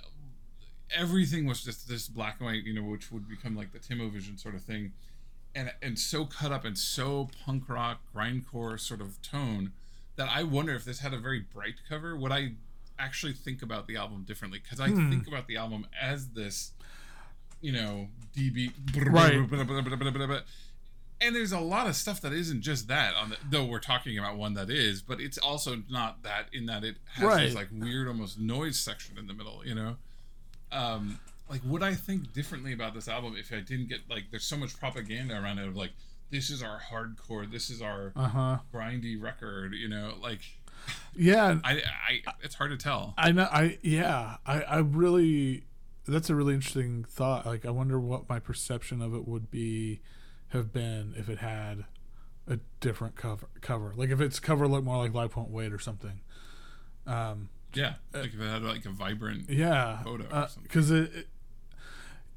everything 0.96 1.46
was 1.46 1.64
just 1.64 1.88
this 1.88 2.08
black 2.08 2.36
and 2.40 2.48
white 2.48 2.64
you 2.64 2.74
know 2.74 2.84
which 2.84 3.12
would 3.12 3.28
become 3.30 3.56
like 3.56 3.72
the 3.74 3.80
timo 3.80 4.10
vision 4.12 4.38
sort 4.38 4.56
of 4.56 4.62
thing 4.62 4.92
and 5.56 5.72
and 5.82 5.98
so 6.00 6.26
cut 6.26 6.52
up 6.52 6.64
and 6.66 6.78
so 6.78 7.30
punk 7.46 7.68
rock 7.70 8.00
grindcore 8.16 8.80
sort 8.80 9.02
of 9.02 9.22
tone 9.22 9.72
that 10.16 10.30
i 10.30 10.44
wonder 10.44 10.74
if 10.76 10.84
this 10.86 11.00
had 11.00 11.14
a 11.14 11.18
very 11.20 11.40
bright 11.40 11.76
cover 11.90 12.16
would 12.16 12.32
i 12.32 12.52
actually 13.00 13.34
think 13.34 13.62
about 13.62 13.88
the 13.88 13.96
album 13.96 14.24
differently 14.24 14.60
because 14.64 14.80
i 14.80 14.88
Hmm. 14.90 15.10
think 15.10 15.28
about 15.28 15.48
the 15.48 15.58
album 15.58 15.88
as 16.00 16.30
this 16.30 16.72
you 17.62 17.72
know 17.72 18.08
db 18.36 18.72
Right. 19.12 19.34
and 21.22 21.36
there's 21.36 21.52
a 21.52 21.60
lot 21.60 21.88
of 21.88 21.96
stuff 21.96 22.20
that 22.22 22.34
isn't 22.34 22.62
just 22.62 22.88
that 22.88 23.14
on 23.16 23.30
the, 23.30 23.38
though 23.50 23.66
we're 23.66 23.80
talking 23.80 24.18
about 24.18 24.38
one 24.38 24.54
that 24.56 24.70
is 24.70 25.02
but 25.02 25.20
it's 25.22 25.38
also 25.38 25.84
not 25.90 26.24
that 26.24 26.48
in 26.54 26.66
that 26.68 26.84
it 26.84 26.96
has 27.14 27.24
Right. 27.24 27.46
this 27.46 27.56
like 27.56 27.68
weird 27.72 28.08
almost 28.08 28.40
noise 28.40 28.80
section 28.80 29.18
in 29.18 29.28
the 29.28 29.34
middle 29.34 29.62
you 29.66 29.76
know 29.76 29.98
um 30.72 31.20
like 31.50 31.62
would 31.66 31.84
i 31.84 31.94
think 31.94 32.32
differently 32.34 32.72
about 32.74 32.94
this 32.94 33.08
album 33.08 33.36
if 33.38 33.52
i 33.52 33.60
didn't 33.60 33.88
get 33.90 34.00
like 34.10 34.24
there's 34.32 34.44
so 34.46 34.56
much 34.58 34.78
propaganda 34.80 35.34
around 35.36 35.58
it 35.60 35.68
of 35.68 35.76
like 35.76 35.92
this 36.30 36.50
is 36.50 36.64
our 36.64 36.80
hardcore 36.80 37.50
this 37.52 37.70
is 37.70 37.82
our 37.82 38.14
Uh 38.16 38.28
huh. 38.28 38.58
grindy 38.74 39.22
record 39.22 39.74
you 39.74 39.90
know 39.90 40.14
like 40.22 40.40
Yeah. 41.16 41.60
i 41.64 41.74
i 42.08 42.34
it's 42.42 42.56
hard 42.56 42.72
to 42.72 42.78
tell 42.78 43.14
I 43.18 43.32
know. 43.32 43.48
I 43.52 43.78
yeah. 43.82 44.38
I 44.46 44.62
I 44.64 44.78
really. 44.80 45.66
That's 46.08 46.30
a 46.32 46.36
really 46.36 46.56
interesting 46.56 47.04
thought. 47.04 47.46
Like, 47.46 47.64
I 47.64 47.70
wonder 47.70 48.00
what 48.00 48.28
my 48.28 48.40
perception 48.40 49.04
of 49.04 49.14
it 49.14 49.28
would 49.28 49.52
be, 49.52 50.02
have 50.50 50.74
been 50.74 51.14
if 51.16 51.30
it 51.30 51.38
had 51.38 51.86
a 52.48 52.58
different 52.80 53.16
cover. 53.16 53.48
Cover 53.62 53.94
like 53.96 54.10
if 54.10 54.20
its 54.20 54.40
cover 54.40 54.68
looked 54.68 54.84
more 54.86 54.98
like 54.98 55.14
Life 55.14 55.36
Won't 55.38 55.52
Wait 55.52 55.72
or 55.72 55.78
something. 55.80 56.22
Um. 57.06 57.50
Yeah 57.74 57.94
uh, 58.14 58.20
like 58.20 58.34
if 58.34 58.40
it 58.40 58.44
had 58.50 58.64
like 58.64 58.86
a 58.86 58.90
vibrant 58.90 59.50
Yeah. 59.50 60.02
Photo 60.04 60.26
or 60.26 60.34
uh, 60.36 60.48
something. 60.48 60.64
Because 60.64 60.92
it, 60.92 61.14
it. 61.14 61.28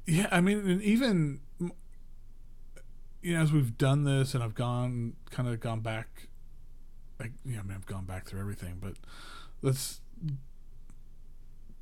Yeah, 0.07 0.27
I 0.31 0.41
mean, 0.41 0.59
and 0.69 0.81
even. 0.81 1.41
You 3.21 3.33
know, 3.33 3.41
as 3.41 3.51
we've 3.51 3.75
done 3.75 4.03
this, 4.03 4.35
and 4.35 4.43
I've 4.43 4.53
gone 4.53 5.13
kind 5.31 5.49
of 5.49 5.59
gone 5.59 5.79
back. 5.79 6.27
Like, 7.19 7.31
you 7.43 7.55
know, 7.55 7.61
I 7.61 7.63
mean, 7.63 7.75
I've 7.75 7.87
gone 7.87 8.05
back 8.05 8.27
through 8.27 8.39
everything, 8.39 8.77
but 8.79 8.93
let's 9.63 9.99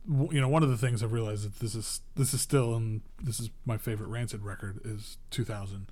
you 0.08 0.42
know 0.42 0.50
one 0.50 0.64
of 0.64 0.70
the 0.70 0.78
things 0.78 1.02
I've 1.02 1.14
realized 1.14 1.46
that 1.46 1.60
this 1.60 1.76
is 1.76 2.02
this 2.16 2.34
is 2.34 2.42
still 2.42 2.76
and 2.76 3.02
this 3.22 3.40
is 3.40 3.50
my 3.66 3.78
favorite 3.78 4.08
Rancid 4.08 4.42
record 4.44 4.80
is 4.86 5.18
2000. 5.32 5.88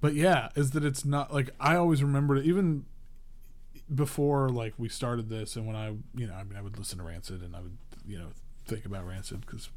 But 0.00 0.14
yeah, 0.14 0.48
is 0.56 0.70
that 0.72 0.84
it's 0.84 1.04
not 1.04 1.32
like 1.32 1.50
I 1.60 1.76
always 1.76 2.02
remembered 2.02 2.38
it 2.38 2.44
even 2.46 2.84
before 3.92 4.48
like 4.48 4.74
we 4.78 4.88
started 4.88 5.28
this 5.28 5.56
and 5.56 5.66
when 5.66 5.76
I 5.76 5.88
you 6.14 6.26
know 6.26 6.34
I 6.34 6.44
mean 6.44 6.56
I 6.56 6.62
would 6.62 6.78
listen 6.78 6.98
to 6.98 7.04
Rancid 7.04 7.42
and 7.42 7.54
I 7.54 7.60
would 7.60 7.76
you 8.06 8.18
know 8.18 8.28
think 8.66 8.84
about 8.84 9.06
Rancid 9.06 9.40
because 9.42 9.68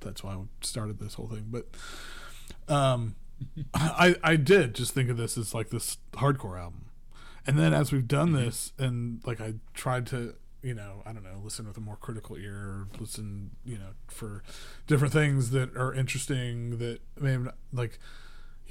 that's 0.00 0.24
why 0.24 0.32
I 0.32 0.38
started 0.62 0.98
this 0.98 1.14
whole 1.14 1.28
thing. 1.28 1.46
But 1.50 1.66
um, 2.72 3.16
I 3.74 4.16
I 4.22 4.36
did 4.36 4.74
just 4.74 4.94
think 4.94 5.10
of 5.10 5.16
this 5.16 5.38
as 5.38 5.54
like 5.54 5.70
this 5.70 5.98
hardcore 6.12 6.58
album, 6.58 6.86
and 7.46 7.58
then 7.58 7.72
as 7.72 7.92
we've 7.92 8.08
done 8.08 8.32
this 8.32 8.72
and 8.78 9.20
like 9.24 9.40
I 9.40 9.54
tried 9.74 10.06
to 10.08 10.34
you 10.62 10.74
know 10.74 11.02
I 11.06 11.12
don't 11.12 11.24
know 11.24 11.40
listen 11.42 11.66
with 11.66 11.76
a 11.76 11.80
more 11.80 11.96
critical 11.96 12.36
ear, 12.36 12.86
listen 12.98 13.50
you 13.64 13.78
know 13.78 13.92
for 14.08 14.42
different 14.86 15.12
things 15.12 15.50
that 15.50 15.76
are 15.76 15.94
interesting 15.94 16.78
that 16.78 17.00
maybe 17.18 17.44
not, 17.44 17.56
like. 17.72 17.98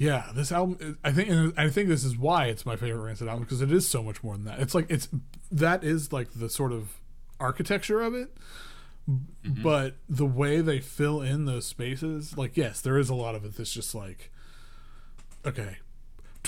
Yeah, 0.00 0.30
this 0.34 0.50
album. 0.50 0.98
I 1.04 1.12
think. 1.12 1.28
and 1.28 1.52
I 1.58 1.68
think 1.68 1.90
this 1.90 2.04
is 2.04 2.16
why 2.16 2.46
it's 2.46 2.64
my 2.64 2.74
favorite 2.74 3.02
Rancid 3.02 3.28
album 3.28 3.44
because 3.44 3.60
it 3.60 3.70
is 3.70 3.86
so 3.86 4.02
much 4.02 4.24
more 4.24 4.34
than 4.34 4.46
that. 4.46 4.58
It's 4.58 4.74
like 4.74 4.86
it's 4.88 5.08
that 5.52 5.84
is 5.84 6.10
like 6.10 6.30
the 6.34 6.48
sort 6.48 6.72
of 6.72 6.98
architecture 7.38 8.00
of 8.00 8.14
it, 8.14 8.34
mm-hmm. 9.06 9.62
but 9.62 9.96
the 10.08 10.24
way 10.24 10.62
they 10.62 10.80
fill 10.80 11.20
in 11.20 11.44
those 11.44 11.66
spaces, 11.66 12.34
like 12.38 12.56
yes, 12.56 12.80
there 12.80 12.96
is 12.96 13.10
a 13.10 13.14
lot 13.14 13.34
of 13.34 13.44
it 13.44 13.58
that's 13.58 13.74
just 13.74 13.94
like, 13.94 14.30
okay, 15.44 15.76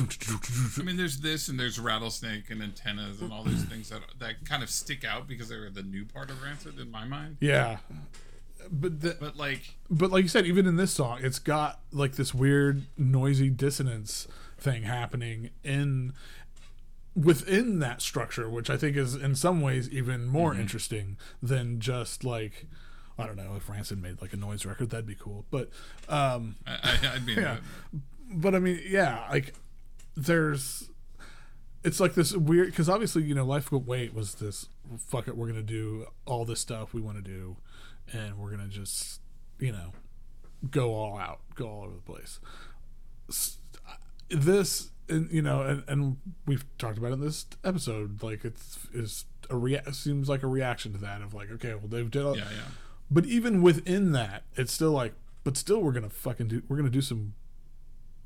I 0.00 0.82
mean, 0.82 0.96
there's 0.96 1.18
this 1.18 1.48
and 1.48 1.60
there's 1.60 1.78
rattlesnake 1.78 2.50
and 2.50 2.62
antennas 2.62 3.20
and 3.20 3.30
all 3.30 3.44
these 3.44 3.64
things 3.64 3.90
that 3.90 4.00
that 4.18 4.46
kind 4.46 4.62
of 4.62 4.70
stick 4.70 5.04
out 5.04 5.28
because 5.28 5.50
they're 5.50 5.68
the 5.68 5.82
new 5.82 6.06
part 6.06 6.30
of 6.30 6.42
Rancid 6.42 6.80
in 6.80 6.90
my 6.90 7.04
mind. 7.04 7.36
yeah, 7.40 7.78
but 8.70 9.00
the, 9.00 9.16
But 9.18 9.36
like, 9.36 9.74
but 9.90 10.10
like 10.10 10.22
you 10.22 10.28
said, 10.28 10.46
even 10.46 10.66
in 10.66 10.76
this 10.76 10.92
song, 10.92 11.20
it's 11.22 11.38
got 11.38 11.80
like 11.92 12.16
this 12.16 12.34
weird 12.34 12.84
noisy 12.96 13.50
dissonance 13.50 14.28
thing 14.58 14.84
happening 14.84 15.50
in 15.64 16.12
within 17.14 17.78
that 17.80 18.00
structure, 18.00 18.48
which 18.48 18.70
I 18.70 18.76
think 18.76 18.96
is 18.96 19.14
in 19.14 19.34
some 19.34 19.60
ways 19.60 19.88
even 19.90 20.26
more 20.26 20.54
interesting 20.54 21.16
than 21.42 21.80
just 21.80 22.24
like 22.24 22.66
I 23.18 23.26
don't 23.26 23.36
know 23.36 23.54
if 23.56 23.68
Rancid 23.68 24.00
made 24.02 24.20
like 24.20 24.32
a 24.32 24.36
noise 24.36 24.64
record, 24.64 24.90
that'd 24.90 25.06
be 25.06 25.14
cool. 25.14 25.44
But 25.50 25.70
um, 26.08 26.56
I, 26.66 26.78
I, 26.82 27.14
I'd 27.14 27.26
be 27.26 27.32
yeah, 27.36 27.58
but 28.30 28.54
I 28.54 28.58
mean, 28.58 28.80
yeah, 28.86 29.26
like 29.30 29.54
there's 30.16 30.90
it's 31.84 32.00
like 32.00 32.14
this 32.14 32.34
weird 32.34 32.68
because 32.68 32.88
obviously 32.88 33.22
you 33.22 33.34
know 33.34 33.44
life 33.44 33.72
will 33.72 33.80
wait 33.80 34.14
was 34.14 34.36
this 34.36 34.68
fuck 34.98 35.26
it 35.26 35.36
we're 35.36 35.46
gonna 35.46 35.62
do 35.62 36.06
all 36.26 36.44
this 36.44 36.60
stuff 36.60 36.94
we 36.94 37.00
want 37.00 37.16
to 37.16 37.22
do 37.22 37.56
and 38.12 38.38
we're 38.38 38.50
gonna 38.50 38.68
just 38.68 39.20
you 39.58 39.72
know 39.72 39.92
go 40.70 40.94
all 40.94 41.18
out 41.18 41.40
go 41.54 41.68
all 41.68 41.82
over 41.84 41.94
the 41.94 42.02
place 42.02 42.40
this 44.30 44.90
and 45.08 45.30
you 45.30 45.42
know 45.42 45.62
and, 45.62 45.82
and 45.88 46.16
we've 46.46 46.64
talked 46.78 46.98
about 46.98 47.10
it 47.10 47.14
in 47.14 47.20
this 47.20 47.46
episode 47.64 48.22
like 48.22 48.44
it's 48.44 48.78
is 48.94 49.24
a 49.50 49.56
rea- 49.56 49.82
seems 49.92 50.28
like 50.28 50.42
a 50.42 50.46
reaction 50.46 50.92
to 50.92 50.98
that 50.98 51.22
of 51.22 51.34
like 51.34 51.50
okay 51.50 51.74
well 51.74 51.88
they've 51.88 52.10
done. 52.10 52.26
all 52.26 52.36
yeah, 52.36 52.44
yeah. 52.50 52.62
but 53.10 53.26
even 53.26 53.62
within 53.62 54.12
that, 54.12 54.44
it's 54.54 54.72
still 54.72 54.92
like, 54.92 55.14
but 55.44 55.56
still, 55.56 55.82
we're 55.82 55.92
gonna 55.92 56.08
fucking 56.08 56.48
do. 56.48 56.62
We're 56.68 56.76
gonna 56.76 56.88
do 56.90 57.00
some, 57.02 57.34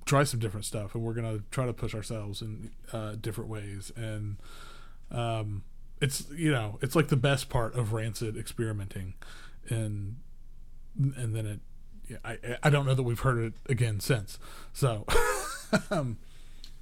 try 0.05 0.25
some 0.25 0.39
different 0.41 0.67
stuff, 0.67 0.95
and 0.95 1.03
we're 1.03 1.15
gonna 1.15 1.41
try 1.51 1.67
to 1.67 1.73
push 1.73 1.95
ourselves 1.95 2.43
in 2.43 2.71
uh, 2.93 3.15
different 3.21 3.51
ways. 3.51 3.91
And 3.97 4.37
um, 5.11 5.65
it's 6.01 6.27
you 6.31 6.53
know, 6.53 6.79
it's 6.83 6.95
like 6.95 7.09
the 7.09 7.17
best 7.17 7.49
part 7.49 7.75
of 7.75 7.93
Rancid 7.93 8.37
experimenting, 8.37 9.15
and 9.71 10.17
and 10.99 11.35
then 11.35 11.47
it. 11.47 11.61
Yeah, 12.09 12.19
I 12.25 12.39
I 12.63 12.71
don't 12.71 12.87
know 12.87 12.95
that 12.95 13.03
we've 13.03 13.21
heard 13.21 13.39
it 13.39 13.55
again 13.71 14.01
since. 14.01 14.39
So, 14.73 15.05
um, 15.91 16.19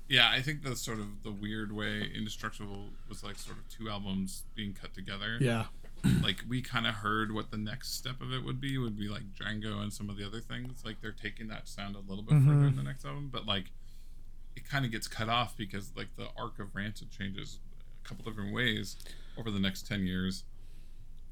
Yeah, 0.08 0.30
I 0.30 0.42
think 0.42 0.62
the 0.62 0.76
sort 0.76 0.98
of 0.98 1.22
the 1.22 1.32
weird 1.32 1.72
way 1.72 2.10
Indestructible 2.14 2.90
was 3.08 3.24
like 3.24 3.38
sort 3.38 3.56
of 3.56 3.68
two 3.68 3.88
albums 3.88 4.42
being 4.54 4.74
cut 4.74 4.92
together. 4.94 5.38
yeah, 5.40 5.64
Like 6.22 6.44
we 6.46 6.60
kind 6.60 6.86
of 6.86 6.96
heard 6.96 7.32
what 7.32 7.50
the 7.50 7.56
next 7.56 7.94
step 7.94 8.20
of 8.20 8.32
it 8.32 8.44
would 8.44 8.60
be 8.60 8.76
would 8.76 8.98
be 8.98 9.08
like 9.08 9.22
Django 9.32 9.80
and 9.82 9.90
some 9.92 10.10
of 10.10 10.18
the 10.18 10.26
other 10.26 10.40
things. 10.40 10.84
Like 10.84 11.00
they're 11.00 11.12
taking 11.12 11.48
that 11.48 11.68
sound 11.68 11.96
a 11.96 12.00
little 12.00 12.22
bit 12.22 12.34
further 12.42 12.66
in 12.66 12.76
the 12.76 12.82
next 12.82 13.04
album, 13.06 13.30
but 13.32 13.46
like 13.46 13.70
it 14.56 14.68
kind 14.68 14.84
of 14.84 14.90
gets 14.92 15.08
cut 15.08 15.28
off 15.30 15.56
because 15.56 15.92
like 15.96 16.08
the 16.16 16.26
arc 16.36 16.58
of 16.58 16.74
Rancid 16.74 17.10
changes 17.10 17.58
a 18.04 18.08
couple 18.08 18.24
different 18.30 18.54
ways 18.54 18.96
over 19.38 19.50
the 19.50 19.58
next 19.58 19.88
10 19.88 20.06
years 20.06 20.44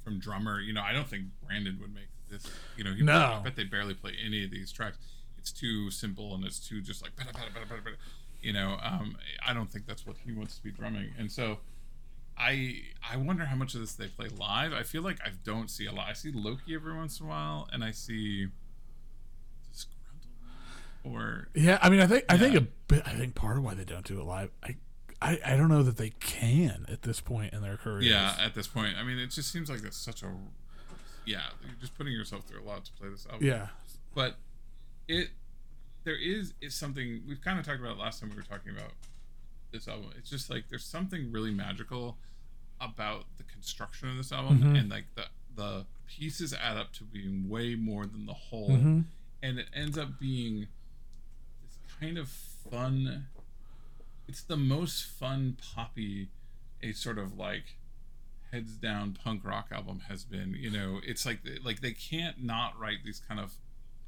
from 0.05 0.19
drummer 0.19 0.61
you 0.61 0.73
know 0.73 0.83
i 0.83 0.93
don't 0.93 1.09
think 1.09 1.25
Branden 1.45 1.81
would 1.81 1.95
make 1.95 2.09
this 2.31 2.47
you 2.77 2.85
know 2.85 2.93
he 2.95 3.03
No. 3.03 3.39
i 3.39 3.41
bet 3.43 3.57
they 3.57 3.65
barely 3.65 3.95
play 3.95 4.13
any 4.25 4.45
of 4.45 4.51
these 4.51 4.73
tracks 4.73 4.99
it's 5.39 5.53
too 5.53 5.91
simple 5.91 6.35
and 6.35 6.45
it's 6.45 6.59
too 6.67 6.81
just 6.81 7.03
like 7.03 7.15
bada, 7.17 7.33
bada, 7.33 7.53
bada, 7.55 7.67
bada, 7.69 7.83
bada. 7.83 7.95
you 8.41 8.53
know 8.53 8.77
um 8.83 9.17
i 9.47 9.53
don't 9.53 9.71
think 9.71 9.87
that's 9.87 10.07
what 10.07 10.17
he 10.25 10.33
wants 10.33 10.57
to 10.57 10.63
be 10.63 10.71
drumming 10.71 11.11
and 11.19 11.31
so 11.31 11.59
i 12.39 12.81
i 13.11 13.17
wonder 13.17 13.45
how 13.45 13.55
much 13.57 13.75
of 13.75 13.81
this 13.81 13.93
they 13.95 14.07
play 14.09 14.29
live 14.39 14.73
i 14.73 14.83
feel 14.83 15.03
like 15.03 15.19
i 15.25 15.31
don't 15.45 15.71
see 15.71 15.87
a 15.87 15.93
lot 15.93 16.09
i 16.09 16.13
see 16.13 16.33
loki 16.33 16.75
every 16.75 16.95
once 16.95 17.21
in 17.21 17.27
a 17.27 17.29
while 17.29 17.69
and 17.73 17.85
i 17.85 17.91
see 17.91 18.47
disgruntled 19.71 20.27
or 21.05 21.49
yeah. 21.55 21.79
I 21.83 21.91
mean, 21.91 22.01
I 22.01 22.07
think 22.07 22.25
I 22.29 22.39
think 22.39 22.53
Yeah. 22.55 22.61
a 22.61 22.67
bit. 22.89 23.03
I 23.07 23.11
think 23.15 23.35
part 23.35 23.59
of 23.59 23.65
why 23.65 23.75
they 23.75 23.85
don't 23.85 24.05
do 24.07 24.21
it 24.21 24.25
live. 24.25 24.51
I 24.63 24.77
I, 25.23 25.39
I 25.45 25.57
don't 25.57 25.69
know 25.69 25.83
that 25.83 25.97
they 25.97 26.11
can 26.11 26.85
at 26.89 27.03
this 27.03 27.21
point 27.21 27.53
in 27.55 27.63
their 27.63 27.77
careers. 27.77 28.07
Yeah, 28.07 28.35
at 28.41 28.55
this 28.55 28.67
point, 28.67 28.97
I 28.99 29.03
mean, 29.05 29.19
it 29.19 29.29
just 29.31 29.53
seems 29.53 29.71
like 29.71 29.85
it's 29.85 29.97
such 29.97 30.23
a 30.23 30.31
yeah. 31.25 31.43
You're 31.65 31.77
just 31.81 31.97
putting 31.97 32.13
yourself 32.13 32.45
through 32.45 32.63
a 32.63 32.67
lot 32.67 32.85
to 32.87 32.93
play 32.93 33.09
this 33.09 33.27
album. 33.31 33.47
yeah. 33.47 33.69
but 34.15 34.37
it 35.09 35.29
there 36.05 36.17
is 36.21 36.53
is 36.61 36.75
something 36.75 37.23
we've 37.29 37.41
kind 37.41 37.59
of 37.59 37.65
talked 37.65 37.81
about 37.81 37.97
last 37.99 38.21
time 38.21 38.31
we 38.31 38.37
were 38.37 38.43
talking 38.43 38.73
about 38.77 38.91
this 39.71 39.87
album. 39.89 40.11
It's 40.19 40.29
just 40.31 40.51
like 40.51 40.65
there's 40.69 40.85
something 40.85 41.31
really 41.31 41.51
magical 41.53 42.17
about 42.81 43.25
the 43.39 43.45
construction 43.45 44.09
of 44.11 44.17
this 44.17 44.33
album, 44.33 44.59
Mhm. 44.61 44.79
and 44.81 44.91
like 44.91 45.05
the 45.15 45.27
the 45.55 45.87
pieces 46.09 46.53
add 46.53 46.77
up 46.77 46.93
to 46.95 47.05
being 47.05 47.49
way 47.49 47.75
more 47.75 48.05
than 48.07 48.27
the 48.27 48.33
whole, 48.35 48.71
Mhm. 48.71 49.05
and 49.43 49.59
it 49.59 49.67
ends 49.75 49.97
up 49.97 50.19
being 50.19 50.67
this 51.63 51.79
kind 52.01 52.19
of 52.19 52.29
fun. 52.29 53.27
It's 54.29 54.43
the 54.43 54.57
most 54.57 55.05
fun 55.05 55.57
poppy 55.75 56.29
a 56.83 56.93
sort 56.93 57.19
of 57.19 57.37
like 57.39 57.77
heads 58.51 58.73
down 58.73 59.13
punk 59.23 59.45
rock 59.45 59.69
album 59.73 60.03
has 60.09 60.25
been. 60.25 60.55
You 60.59 60.71
know, 60.71 61.01
it's 61.05 61.25
like 61.27 61.41
like 61.65 61.81
they 61.81 61.93
can't 61.93 62.43
not 62.43 62.79
write 62.79 62.99
these 63.05 63.21
kind 63.27 63.41
of 63.41 63.55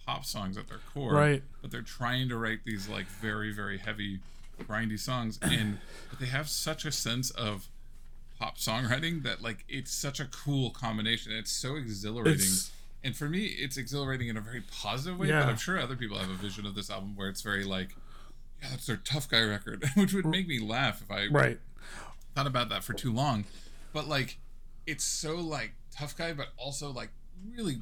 pop 0.06 0.24
songs 0.24 0.58
at 0.58 0.68
their 0.68 0.80
core, 0.92 1.12
Right. 1.14 1.42
But 1.62 1.70
they're 1.70 1.82
trying 1.82 2.28
to 2.28 2.36
write 2.36 2.60
these 2.64 2.88
like 2.88 3.06
very 3.06 3.52
very 3.52 3.78
heavy, 3.78 4.20
grindy 4.62 4.98
songs, 4.98 5.38
and 5.42 5.78
but 6.10 6.18
they 6.20 6.26
have 6.26 6.48
such 6.48 6.84
a 6.84 6.92
sense 6.92 7.30
of 7.30 7.68
pop 8.38 8.58
songwriting 8.58 9.22
that 9.22 9.42
like 9.42 9.64
it's 9.68 9.92
such 9.92 10.20
a 10.20 10.26
cool 10.26 10.70
combination. 10.70 11.32
It's 11.32 11.52
so 11.52 11.76
exhilarating. 11.76 12.34
It's- 12.34 12.70
and 13.02 13.14
for 13.14 13.28
me, 13.28 13.44
it's 13.44 13.76
exhilarating 13.76 14.28
in 14.28 14.38
a 14.38 14.40
very 14.40 14.62
positive 14.80 15.18
way. 15.18 15.28
Yeah. 15.28 15.40
But 15.40 15.50
I'm 15.50 15.56
sure 15.58 15.78
other 15.78 15.94
people 15.94 16.16
have 16.16 16.30
a 16.30 16.34
vision 16.36 16.64
of 16.64 16.74
this 16.74 16.88
album 16.88 17.14
where 17.16 17.28
it's 17.28 17.42
very 17.42 17.62
like, 17.62 17.94
that's 18.70 18.86
their 18.86 18.96
tough 18.96 19.28
guy 19.28 19.42
record, 19.42 19.84
which 19.94 20.12
would 20.14 20.26
make 20.26 20.46
me 20.48 20.58
laugh 20.58 21.02
if 21.02 21.10
I 21.10 21.26
Right. 21.30 21.58
thought 22.34 22.46
about 22.46 22.68
that 22.70 22.84
for 22.84 22.92
too 22.92 23.12
long. 23.12 23.44
But 23.92 24.08
like, 24.08 24.38
it's 24.86 25.04
so 25.04 25.36
like 25.36 25.72
tough 25.96 26.16
guy, 26.16 26.32
but 26.32 26.48
also 26.56 26.90
like 26.90 27.10
really 27.56 27.78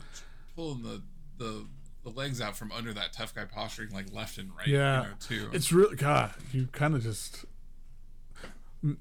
pulling 0.55 0.83
the 0.83 1.03
the 1.39 1.67
the 2.05 2.11
legs 2.11 2.41
out 2.41 2.57
from 2.57 2.73
under 2.73 2.93
that 2.93 3.13
tough 3.13 3.33
guy 3.35 3.45
posturing 3.45 3.91
like 3.93 4.13
left 4.13 4.37
and 4.39 4.51
right. 4.57 4.67
Yeah. 4.67 5.03
you 5.03 5.09
know, 5.09 5.15
too. 5.21 5.51
It's 5.53 5.73
really 5.73 5.97
God. 5.97 6.33
You 6.53 6.67
kind 6.73 6.95
of 6.95 7.03
just 7.03 7.45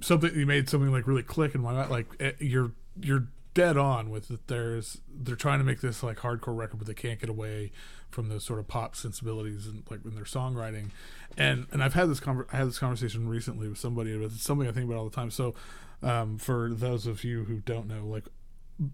something 0.01 0.33
you 0.35 0.45
made 0.45 0.69
something 0.69 0.91
like 0.91 1.07
really 1.07 1.23
click 1.23 1.55
in 1.55 1.61
my 1.61 1.73
mind. 1.73 1.89
Like 1.89 2.07
eh, 2.19 2.31
you're 2.39 2.71
you're 3.01 3.27
dead 3.53 3.77
on 3.77 4.09
with 4.09 4.27
that. 4.29 4.47
There's 4.47 4.99
they're 5.11 5.35
trying 5.35 5.59
to 5.59 5.65
make 5.65 5.81
this 5.81 6.03
like 6.03 6.17
hardcore 6.17 6.55
record, 6.55 6.77
but 6.77 6.87
they 6.87 6.93
can't 6.93 7.19
get 7.19 7.29
away 7.29 7.71
from 8.11 8.29
those 8.29 8.43
sort 8.43 8.59
of 8.59 8.67
pop 8.67 8.95
sensibilities 8.95 9.67
and 9.67 9.83
like 9.89 10.05
in 10.05 10.15
their 10.15 10.23
songwriting. 10.23 10.89
And 11.37 11.67
and 11.71 11.83
I've 11.83 11.93
had 11.93 12.09
this 12.09 12.19
conver- 12.19 12.47
I 12.51 12.57
had 12.57 12.67
this 12.67 12.79
conversation 12.79 13.27
recently 13.27 13.67
with 13.67 13.77
somebody. 13.77 14.15
But 14.17 14.25
it's 14.25 14.43
something 14.43 14.67
I 14.67 14.71
think 14.71 14.85
about 14.85 14.97
all 14.97 15.09
the 15.09 15.15
time. 15.15 15.31
So 15.31 15.55
um, 16.03 16.37
for 16.37 16.69
those 16.73 17.07
of 17.07 17.23
you 17.23 17.45
who 17.45 17.57
don't 17.59 17.87
know, 17.87 18.05
like 18.05 18.25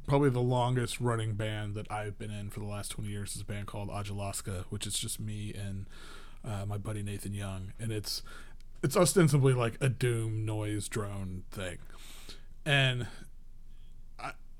probably 0.05 0.29
the 0.29 0.41
longest 0.41 0.99
running 0.99 1.33
band 1.33 1.75
that 1.75 1.89
I've 1.91 2.17
been 2.17 2.31
in 2.31 2.49
for 2.49 2.59
the 2.59 2.65
last 2.65 2.91
20 2.91 3.09
years 3.09 3.35
is 3.35 3.41
a 3.41 3.45
band 3.45 3.67
called 3.67 3.89
Ajilvsga, 3.89 4.65
which 4.69 4.85
is 4.85 4.99
just 4.99 5.19
me 5.19 5.53
and 5.53 5.85
uh, 6.45 6.65
my 6.65 6.77
buddy 6.77 7.03
Nathan 7.03 7.33
Young, 7.33 7.73
and 7.79 7.91
it's 7.91 8.21
it's 8.83 8.95
ostensibly 8.95 9.53
like 9.53 9.77
a 9.81 9.89
doom 9.89 10.45
noise 10.45 10.87
drone 10.87 11.43
thing, 11.51 11.77
and 12.65 13.07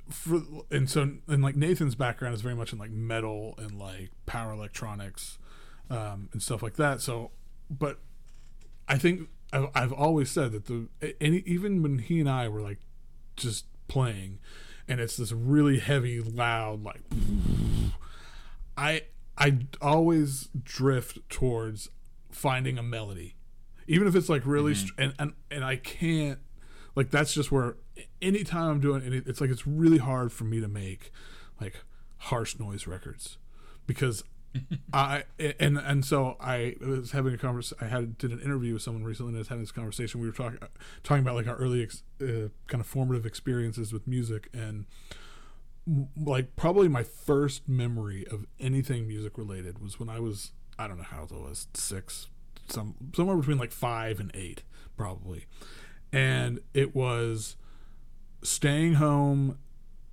for 0.09 0.41
and 0.71 0.89
so 0.89 1.01
and 1.27 1.41
like 1.43 1.55
Nathan's 1.55 1.95
background 1.95 2.33
is 2.35 2.41
very 2.41 2.55
much 2.55 2.71
in 2.73 2.79
like 2.79 2.91
metal 2.91 3.55
and 3.57 3.77
like 3.77 4.11
power 4.25 4.51
electronics 4.53 5.37
um, 5.89 6.29
and 6.33 6.41
stuff 6.41 6.61
like 6.61 6.75
that. 6.75 7.01
So, 7.01 7.31
but 7.69 7.99
I 8.87 8.97
think 8.97 9.29
I've, 9.53 9.67
I've 9.75 9.93
always 9.93 10.29
said 10.31 10.51
that 10.53 10.65
the 10.65 10.87
any 11.21 11.37
even 11.45 11.81
when 11.81 11.99
he 11.99 12.19
and 12.19 12.29
I 12.29 12.47
were 12.49 12.61
like 12.61 12.79
just 13.35 13.65
playing 13.87 14.39
and 14.87 14.99
it's 15.01 15.17
this 15.17 15.31
really 15.31 15.79
heavy, 15.79 16.21
loud 16.21 16.83
like. 16.83 17.01
I 18.77 19.03
I 19.37 19.59
always 19.81 20.49
drift 20.63 21.19
towards 21.29 21.89
finding 22.31 22.77
a 22.77 22.83
melody, 22.83 23.35
even 23.87 24.07
if 24.07 24.15
it's 24.15 24.29
like 24.29 24.45
really 24.45 24.73
Mm-hmm. 24.73 24.85
str- 24.87 25.01
and 25.01 25.13
and 25.19 25.33
and 25.51 25.63
I 25.65 25.75
can't 25.77 26.39
like 26.95 27.09
that's 27.11 27.33
just 27.33 27.51
where 27.51 27.75
anytime 28.21 28.69
I'm 28.69 28.79
doing 28.79 29.03
any, 29.03 29.17
it's 29.17 29.41
like 29.41 29.49
it's 29.49 29.67
really 29.67 29.97
hard 29.97 30.31
for 30.31 30.43
me 30.43 30.59
to 30.59 30.67
make 30.67 31.11
like 31.61 31.81
harsh 32.17 32.57
noise 32.59 32.87
records 32.87 33.37
because 33.85 34.23
I 34.93 35.23
and 35.39 35.77
and 35.77 36.05
so 36.05 36.37
I 36.39 36.75
was 36.81 37.11
having 37.11 37.33
a 37.33 37.37
conversation. 37.37 37.77
I 37.81 37.89
had 37.89 38.17
did 38.17 38.31
an 38.31 38.39
interview 38.39 38.73
with 38.73 38.81
someone 38.81 39.03
recently, 39.03 39.29
and 39.29 39.37
I 39.37 39.39
was 39.39 39.47
having 39.47 39.63
this 39.63 39.71
conversation. 39.71 40.21
We 40.21 40.27
were 40.27 40.33
talking 40.33 40.59
talking 41.03 41.21
about 41.21 41.35
like 41.35 41.47
our 41.47 41.55
early 41.55 41.83
ex, 41.83 42.03
uh, 42.21 42.49
kind 42.67 42.81
of 42.81 42.87
formative 42.87 43.25
experiences 43.25 43.93
with 43.93 44.07
music, 44.07 44.49
and 44.53 44.85
like 46.17 46.55
probably 46.55 46.87
my 46.87 47.03
first 47.03 47.67
memory 47.67 48.25
of 48.29 48.45
anything 48.59 49.07
music 49.07 49.37
related 49.37 49.79
was 49.79 49.99
when 49.99 50.09
I 50.09 50.19
was 50.19 50.51
I 50.77 50.87
don't 50.87 50.97
know 50.97 51.03
how 51.03 51.21
old 51.21 51.31
I 51.33 51.49
was 51.49 51.67
six, 51.73 52.27
some 52.67 52.95
somewhere 53.15 53.37
between 53.37 53.57
like 53.57 53.71
five 53.71 54.19
and 54.19 54.31
eight 54.33 54.63
probably, 54.95 55.45
and 56.11 56.59
it 56.73 56.95
was 56.95 57.55
staying 58.41 58.95
home 58.95 59.57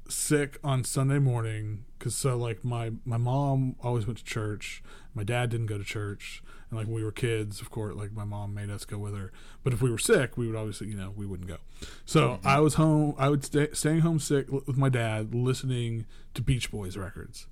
sick 0.09 0.59
on 0.63 0.85
Sunday 0.85 1.19
morning 1.19 1.85
because 1.99 2.15
so 2.15 2.37
like 2.37 2.65
my 2.65 2.93
my 3.05 3.17
mom 3.17 3.77
always 3.83 4.07
went 4.07 4.19
to 4.19 4.25
church. 4.25 4.83
My 5.15 5.25
dad 5.25 5.51
didn't 5.51 5.67
go 5.67 5.79
to 5.79 5.85
church, 5.85 6.43
and 6.69 6.79
like 6.79 6.87
when 6.87 6.97
we 6.97 7.05
were 7.05 7.13
kids, 7.13 7.61
of 7.61 7.71
course, 7.71 7.95
like 7.95 8.13
my 8.13 8.25
mom 8.25 8.53
made 8.53 8.71
us 8.71 8.85
go 8.85 8.99
with 8.99 9.17
her. 9.17 9.33
But 9.63 9.73
if 9.73 9.81
we 9.81 9.91
were 9.91 9.99
sick, 9.99 10.37
we 10.37 10.47
would 10.47 10.57
obviously 10.57 10.89
you 10.89 10.97
know 10.97 11.13
we 11.17 11.27
wouldn't 11.27 11.49
go. 11.49 11.59
So 12.05 12.41
I 12.45 12.61
was 12.61 12.75
home. 12.75 13.15
I 13.19 13.31
would 13.31 13.45
stay 13.45 13.69
staying 13.73 14.01
home 14.01 14.19
sick 14.19 14.51
with 14.51 14.77
my 14.77 14.89
dad, 14.89 15.35
listening 15.35 16.07
to 16.35 16.43
Beach 16.43 16.71
Boys 16.71 16.97
records, 16.97 17.47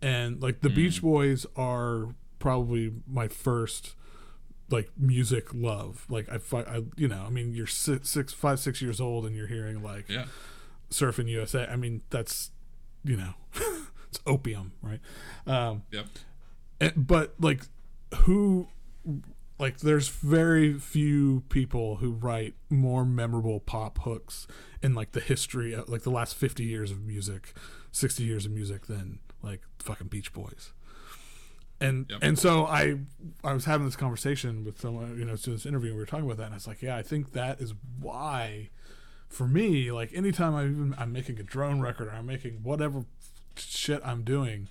and 0.00 0.40
like 0.42 0.60
the 0.60 0.70
mm. 0.70 0.76
Beach 0.76 1.02
Boys 1.02 1.46
are 1.56 2.14
probably 2.38 2.92
my 3.06 3.28
first 3.28 3.94
like 4.70 4.90
music 4.96 5.52
love. 5.52 6.06
Like 6.08 6.28
I, 6.30 6.38
I 6.60 6.82
you 6.96 7.08
know, 7.08 7.24
I 7.26 7.30
mean, 7.30 7.54
you're 7.54 7.66
six, 7.66 8.08
six, 8.10 8.32
five, 8.32 8.60
six 8.60 8.80
years 8.80 9.00
old, 9.00 9.26
and 9.26 9.34
you're 9.36 9.46
hearing 9.48 9.82
like 9.82 10.08
Yeah. 10.08 10.26
surfing 10.90 11.28
USA. 11.28 11.66
I 11.66 11.76
mean, 11.76 12.02
that's 12.10 12.50
you 13.04 13.16
know, 13.16 13.34
it's 14.08 14.20
opium, 14.26 14.72
right? 14.82 15.00
Um, 15.46 15.82
Yep. 15.90 16.06
and, 16.80 17.06
but 17.06 17.34
like, 17.40 17.62
who, 18.24 18.68
like, 19.58 19.78
there's 19.78 20.08
very 20.08 20.74
few 20.78 21.42
people 21.48 21.96
who 21.96 22.10
write 22.12 22.54
more 22.68 23.04
memorable 23.04 23.60
pop 23.60 24.00
hooks 24.00 24.46
in 24.82 24.94
like 24.94 25.12
the 25.12 25.20
history 25.20 25.72
of 25.74 25.88
like 25.88 26.02
the 26.02 26.10
last 26.10 26.34
fifty 26.36 26.64
years 26.64 26.90
of 26.90 27.00
music, 27.02 27.54
sixty 27.92 28.24
years 28.24 28.44
of 28.46 28.52
music 28.52 28.86
than 28.86 29.18
like 29.42 29.62
fucking 29.78 30.08
Beach 30.08 30.32
Boys. 30.32 30.72
And 31.80 32.06
Yep. 32.10 32.18
and 32.22 32.38
so 32.38 32.66
I 32.66 32.98
I 33.42 33.52
was 33.54 33.64
having 33.64 33.86
this 33.86 33.96
conversation 33.96 34.64
with 34.64 34.80
someone 34.80 35.18
you 35.18 35.24
know 35.24 35.36
to 35.36 35.50
this 35.50 35.64
interview 35.64 35.88
and 35.90 35.96
we 35.96 36.02
were 36.02 36.06
talking 36.06 36.26
about 36.26 36.36
that 36.36 36.44
and 36.44 36.54
I 36.54 36.56
was 36.56 36.66
like 36.66 36.82
yeah 36.82 36.96
I 36.96 37.02
think 37.02 37.32
that 37.32 37.60
is 37.60 37.72
why 37.98 38.68
for 39.30 39.46
me, 39.46 39.92
like 39.92 40.10
anytime 40.12 40.54
I 40.54 40.64
even 40.64 40.94
I'm 40.98 41.12
making 41.12 41.38
a 41.38 41.42
drone 41.44 41.80
record 41.80 42.08
or 42.08 42.10
I'm 42.10 42.26
making 42.26 42.62
whatever 42.64 43.04
shit 43.56 44.02
I'm 44.04 44.24
doing, 44.24 44.68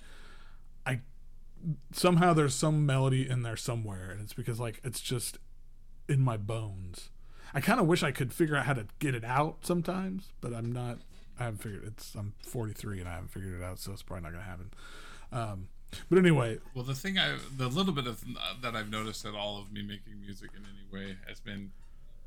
I 0.86 1.00
somehow 1.92 2.34
there's 2.34 2.54
some 2.54 2.84
melody 2.86 3.28
in 3.28 3.42
there 3.42 3.56
somewhere, 3.56 4.10
and 4.10 4.20
it's 4.20 4.34
because 4.34 4.60
like 4.60 4.80
it's 4.84 5.00
just 5.00 5.38
in 6.08 6.20
my 6.20 6.36
bones. 6.36 7.08
I 7.54 7.60
kind 7.60 7.80
of 7.80 7.86
wish 7.86 8.02
I 8.02 8.12
could 8.12 8.32
figure 8.32 8.54
out 8.54 8.66
how 8.66 8.74
to 8.74 8.86
get 8.98 9.14
it 9.14 9.24
out 9.24 9.64
sometimes, 9.64 10.28
but 10.42 10.52
I'm 10.52 10.70
not. 10.70 10.98
I 11.38 11.44
haven't 11.44 11.62
figured 11.62 11.84
it's. 11.86 12.14
I'm 12.14 12.34
43 12.46 13.00
and 13.00 13.08
I 13.08 13.12
haven't 13.14 13.28
figured 13.32 13.58
it 13.58 13.64
out, 13.64 13.78
so 13.78 13.92
it's 13.92 14.02
probably 14.02 14.24
not 14.24 14.32
gonna 14.32 14.44
happen. 14.44 14.70
Um, 15.32 15.68
but 16.08 16.18
anyway, 16.18 16.58
Well, 16.74 16.84
the 16.84 16.94
thing 16.94 17.18
I, 17.18 17.36
the 17.56 17.68
little 17.68 17.92
bit 17.92 18.06
of 18.06 18.22
uh, 18.22 18.54
that 18.62 18.74
I've 18.76 18.90
noticed 18.90 19.24
at 19.24 19.34
all 19.34 19.58
of 19.60 19.72
me 19.72 19.82
making 19.82 20.20
music 20.20 20.50
in 20.56 20.62
any 20.64 20.86
way 21.04 21.16
has 21.28 21.40
been, 21.40 21.72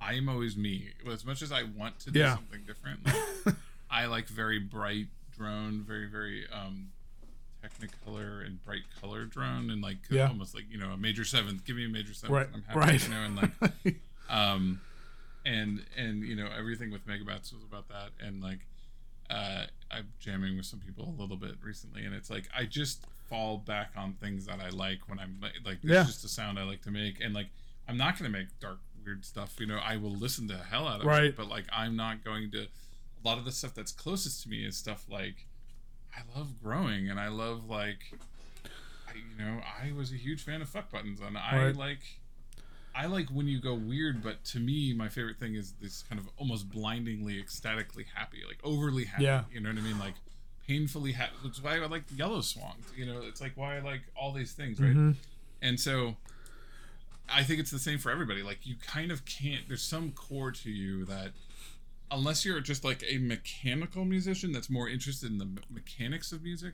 I 0.02 0.14
am 0.16 0.28
always 0.30 0.56
me. 0.58 0.90
Well 1.06 1.14
as 1.14 1.26
much 1.26 1.42
as 1.42 1.52
I 1.52 1.64
want 1.64 2.00
to 2.02 2.12
do 2.12 2.20
Yeah. 2.20 2.36
something 2.36 2.62
different, 2.68 3.06
like, 3.46 3.56
I 3.90 4.06
like 4.08 4.28
very 4.28 4.60
bright 4.60 5.08
drone, 5.38 5.82
very 5.88 6.08
very 6.08 6.46
um, 6.52 6.90
Technicolor 7.64 8.46
and 8.46 8.62
bright 8.66 8.82
color 9.00 9.24
drone, 9.26 9.70
and 9.70 9.82
like 9.82 9.98
Yeah. 10.10 10.28
almost 10.28 10.54
like 10.54 10.66
you 10.70 10.78
know 10.78 10.90
a 10.92 10.98
major 10.98 11.24
seventh. 11.24 11.64
Give 11.64 11.78
me 11.78 11.86
a 11.86 11.90
major 11.90 12.14
seventh, 12.14 12.36
Right, 12.38 12.50
I'm 12.54 12.62
happy. 12.64 12.80
right. 12.80 13.04
You 13.04 13.10
know, 13.10 13.22
and 13.24 13.36
like 13.38 13.96
um 14.30 14.82
and 15.46 15.86
and 15.98 16.24
you 16.24 16.36
know 16.36 16.48
everything 16.58 16.92
with 16.92 17.06
megabats 17.08 17.54
was 17.54 17.64
about 17.64 17.88
that 17.90 18.10
and 18.26 18.42
like 18.42 18.60
uh 19.30 19.64
i'm 19.92 20.08
jamming 20.20 20.56
with 20.56 20.66
some 20.66 20.80
people 20.80 21.14
a 21.18 21.22
little 21.22 21.36
bit 21.36 21.56
recently 21.62 22.06
and 22.06 22.16
it's 22.16 22.30
like 22.30 22.48
i 22.58 22.64
just 22.64 23.04
fall 23.30 23.58
back 23.58 23.92
on 23.98 24.14
things 24.14 24.46
that 24.46 24.60
i 24.60 24.70
like 24.70 25.00
when 25.08 25.20
i'm 25.20 25.38
like 25.42 25.54
like 25.66 25.76
it's 25.82 25.86
Yeah. 25.86 26.04
just 26.04 26.24
a 26.24 26.28
sound 26.30 26.60
i 26.60 26.64
like 26.64 26.82
to 26.84 26.92
make 26.92 27.22
and 27.24 27.34
like 27.34 27.48
i'm 27.88 27.98
not 27.98 28.18
going 28.20 28.32
to 28.32 28.38
make 28.38 28.48
dark 28.60 28.80
weird 29.06 29.26
stuff 29.26 29.56
you 29.60 29.66
know 29.66 29.80
i 29.84 29.98
will 29.98 30.16
listen 30.16 30.48
to 30.50 30.58
hell 30.58 30.88
out 30.88 31.00
of 31.02 31.06
Right. 31.06 31.26
it 31.26 31.36
but 31.38 31.48
like 31.48 31.66
i'm 31.72 31.96
not 31.96 32.24
going 32.24 32.52
to 32.52 32.62
a 32.64 32.68
lot 33.28 33.38
of 33.38 33.46
the 33.46 33.52
stuff 33.52 33.74
that's 33.74 33.92
closest 33.92 34.44
to 34.44 34.50
me 34.50 34.66
is 34.66 34.78
stuff 34.78 35.06
like 35.10 35.46
i 36.16 36.22
love 36.38 36.62
growing 36.62 37.10
and 37.10 37.20
i 37.20 37.28
love 37.30 37.70
like 37.70 38.00
I, 39.08 39.14
you 39.16 39.44
know 39.46 39.60
i 39.84 39.92
was 39.92 40.12
a 40.12 40.16
huge 40.16 40.44
fan 40.44 40.62
of 40.62 40.70
fuck 40.70 40.92
buttons 40.92 41.20
and 41.22 41.38
i 41.38 41.66
Right. 41.68 41.76
like 41.76 42.00
I 42.96 43.08
like 43.08 43.30
when 43.30 43.48
you 43.48 43.60
go 43.60 43.74
weird, 43.74 44.22
but 44.22 44.44
to 44.46 44.60
me, 44.60 44.94
my 44.94 45.10
favorite 45.10 45.40
thing 45.40 45.56
is 45.56 45.72
this 45.82 46.04
kind 46.04 46.22
of 46.22 46.30
almost 46.38 46.70
blindingly, 46.70 47.40
ecstatically 47.40 48.06
happy, 48.14 48.44
like 48.48 48.60
overly 48.64 49.06
happy. 49.06 49.24
Yeah. 49.24 49.46
You 49.52 49.62
know 49.62 49.70
what 49.70 49.80
I 49.80 49.82
mean? 49.82 49.98
Like 49.98 50.14
painfully 50.68 51.12
happy. 51.14 51.34
Which 51.44 51.54
is 51.54 51.62
why 51.62 51.76
I 51.78 51.86
like 51.88 52.04
Yellow 52.16 52.42
Swan. 52.42 52.76
You 52.96 53.06
know, 53.06 53.22
it's 53.24 53.42
like 53.42 53.54
why 53.56 53.78
I 53.78 53.80
like 53.80 54.02
all 54.16 54.32
these 54.32 54.54
things, 54.54 54.80
right? 54.80 54.96
Mhm. 54.96 55.16
And 55.62 55.80
so 55.80 56.18
I 57.30 57.44
think 57.44 57.60
it's 57.60 57.72
the 57.72 57.80
same 57.80 58.00
for 58.00 58.12
everybody. 58.12 58.44
Like 58.44 58.66
you 58.66 58.76
kind 58.86 59.12
of 59.12 59.26
can't. 59.26 59.68
There's 59.68 59.84
some 59.84 60.12
core 60.12 60.52
to 60.52 60.70
you 60.72 61.06
that. 61.06 61.32
Unless 62.12 62.46
you're 62.46 62.60
just 62.60 62.84
like 62.84 63.04
a 63.10 63.18
mechanical 63.18 64.06
musician 64.06 64.52
that's 64.52 64.70
more 64.70 64.88
interested 64.88 65.32
in 65.32 65.40
the 65.40 65.46
me- 65.46 65.62
mechanics 65.72 66.32
of 66.32 66.44
music, 66.44 66.74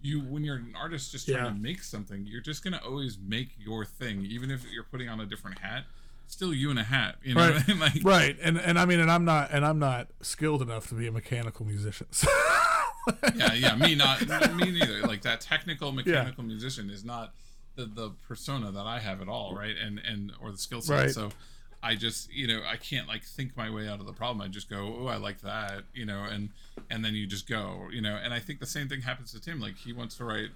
you 0.00 0.20
when 0.20 0.42
you're 0.42 0.56
an 0.56 0.74
artist 0.74 1.12
just 1.12 1.26
trying 1.28 1.38
Yeah. 1.44 1.50
to 1.50 1.54
make 1.54 1.82
something, 1.82 2.24
you're 2.26 2.40
just 2.40 2.64
gonna 2.64 2.80
always 2.82 3.18
make 3.18 3.50
your 3.58 3.84
thing, 3.84 4.24
even 4.24 4.50
if 4.50 4.64
you're 4.72 4.84
putting 4.84 5.10
on 5.10 5.20
a 5.20 5.26
different 5.26 5.58
hat. 5.58 5.84
Still 6.28 6.54
you 6.54 6.70
in 6.70 6.78
a 6.78 6.84
hat, 6.84 7.16
you 7.22 7.34
know. 7.34 7.40
Right. 7.42 7.54
what 7.56 7.64
I 7.68 7.72
mean? 7.72 7.78
like, 7.80 8.04
right, 8.04 8.36
and 8.40 8.56
and 8.56 8.78
I 8.78 8.86
mean, 8.86 9.00
and 9.00 9.10
I'm 9.10 9.24
not, 9.26 9.50
and 9.50 9.66
I'm 9.66 9.78
not 9.80 10.08
skilled 10.22 10.62
enough 10.62 10.88
to 10.90 10.94
be 10.94 11.06
a 11.08 11.12
mechanical 11.12 11.66
musician. 11.66 12.06
yeah, 13.34 13.54
yeah. 13.54 13.76
Me 13.76 13.94
not, 13.94 14.20
me 14.54 14.70
neither. 14.70 15.06
Like 15.06 15.22
that 15.22 15.40
technical 15.40 15.92
mechanical 15.92 16.44
musician 16.44 16.90
is 16.90 17.04
not 17.04 17.34
the 17.76 17.86
the 17.86 18.12
persona 18.26 18.70
that 18.72 18.86
I 18.86 18.98
have 18.98 19.20
at 19.20 19.28
all, 19.28 19.54
right? 19.54 19.74
And 19.76 19.98
and 19.98 20.32
or 20.40 20.50
the 20.50 20.58
skill 20.58 20.80
set. 20.80 20.94
Right. 20.94 21.10
So 21.10 21.30
I 21.82 21.94
just 21.94 22.32
you 22.32 22.46
know 22.46 22.62
I 22.66 22.76
can't 22.76 23.08
like 23.08 23.24
think 23.24 23.56
my 23.56 23.70
way 23.70 23.88
out 23.88 24.00
of 24.00 24.06
the 24.06 24.12
problem. 24.12 24.40
I 24.40 24.48
just 24.48 24.68
go, 24.68 24.96
oh, 25.00 25.06
I 25.06 25.16
like 25.16 25.40
that, 25.42 25.84
you 25.94 26.04
know, 26.04 26.24
and 26.30 26.50
and 26.90 27.04
then 27.04 27.14
you 27.14 27.26
just 27.26 27.48
go, 27.48 27.88
you 27.92 28.02
know. 28.02 28.18
And 28.22 28.34
I 28.34 28.38
think 28.38 28.60
the 28.60 28.66
same 28.66 28.88
thing 28.88 29.02
happens 29.02 29.32
to 29.32 29.40
Tim. 29.40 29.60
Like 29.60 29.76
he 29.76 29.92
wants 29.92 30.16
to 30.16 30.24
write, 30.24 30.50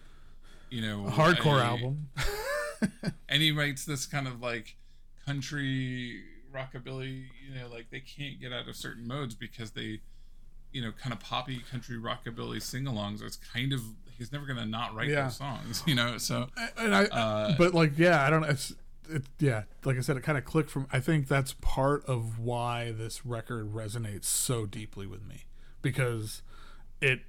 you 0.71 0.83
know, 0.83 1.07
a 1.07 1.11
hardcore 1.11 1.61
a- 1.61 1.65
album. 1.65 2.09
and 3.29 3.43
he 3.43 3.51
writes 3.53 3.85
this 3.85 4.07
kind 4.07 4.27
of 4.29 4.41
like 4.41 4.77
country 5.25 6.23
rockabilly 6.55 7.25
you 7.49 7.59
know 7.59 7.67
like 7.69 7.91
they 7.91 7.99
can't 7.99 8.41
get 8.41 8.53
out 8.53 8.69
of 8.69 8.77
certain 8.77 9.09
modes 9.09 9.35
because 9.35 9.73
they 9.73 9.99
you 10.75 10.83
know 10.83 10.93
kind 10.93 11.13
of 11.15 11.21
poppy 11.21 11.61
country 11.71 11.97
rockabilly 11.97 12.61
sing-alongs 12.61 13.23
it's 13.23 13.37
kind 13.37 13.73
of 13.73 13.81
he's 14.19 14.31
never 14.33 14.45
gonna 14.45 14.67
not 14.67 14.95
write 14.95 15.09
Yeah. 15.09 15.23
those 15.25 15.37
songs 15.37 15.83
you 15.87 15.95
know 15.95 16.19
so 16.19 16.49
and 16.77 16.95
I, 16.95 17.05
Uh, 17.05 17.55
but 17.57 17.73
like, 17.73 17.93
yeah, 17.99 18.27
I 18.27 18.31
don't 18.31 18.43
know. 18.43 18.49
It's, 18.49 18.75
it, 19.09 19.23
yeah, 19.39 19.63
like 19.85 19.97
I 19.97 20.01
said, 20.01 20.17
it 20.17 20.23
kind 20.23 20.39
of 20.39 20.45
clicked 20.45 20.71
from. 20.71 20.87
I 20.93 20.99
think 21.01 21.29
that's 21.29 21.53
part 21.61 22.05
of 22.07 22.39
why 22.39 22.91
this 22.93 23.25
record 23.27 23.75
resonates 23.75 24.25
so 24.25 24.65
deeply 24.67 25.07
with 25.07 25.23
me 25.27 25.45
because 25.83 26.43
it, 27.03 27.21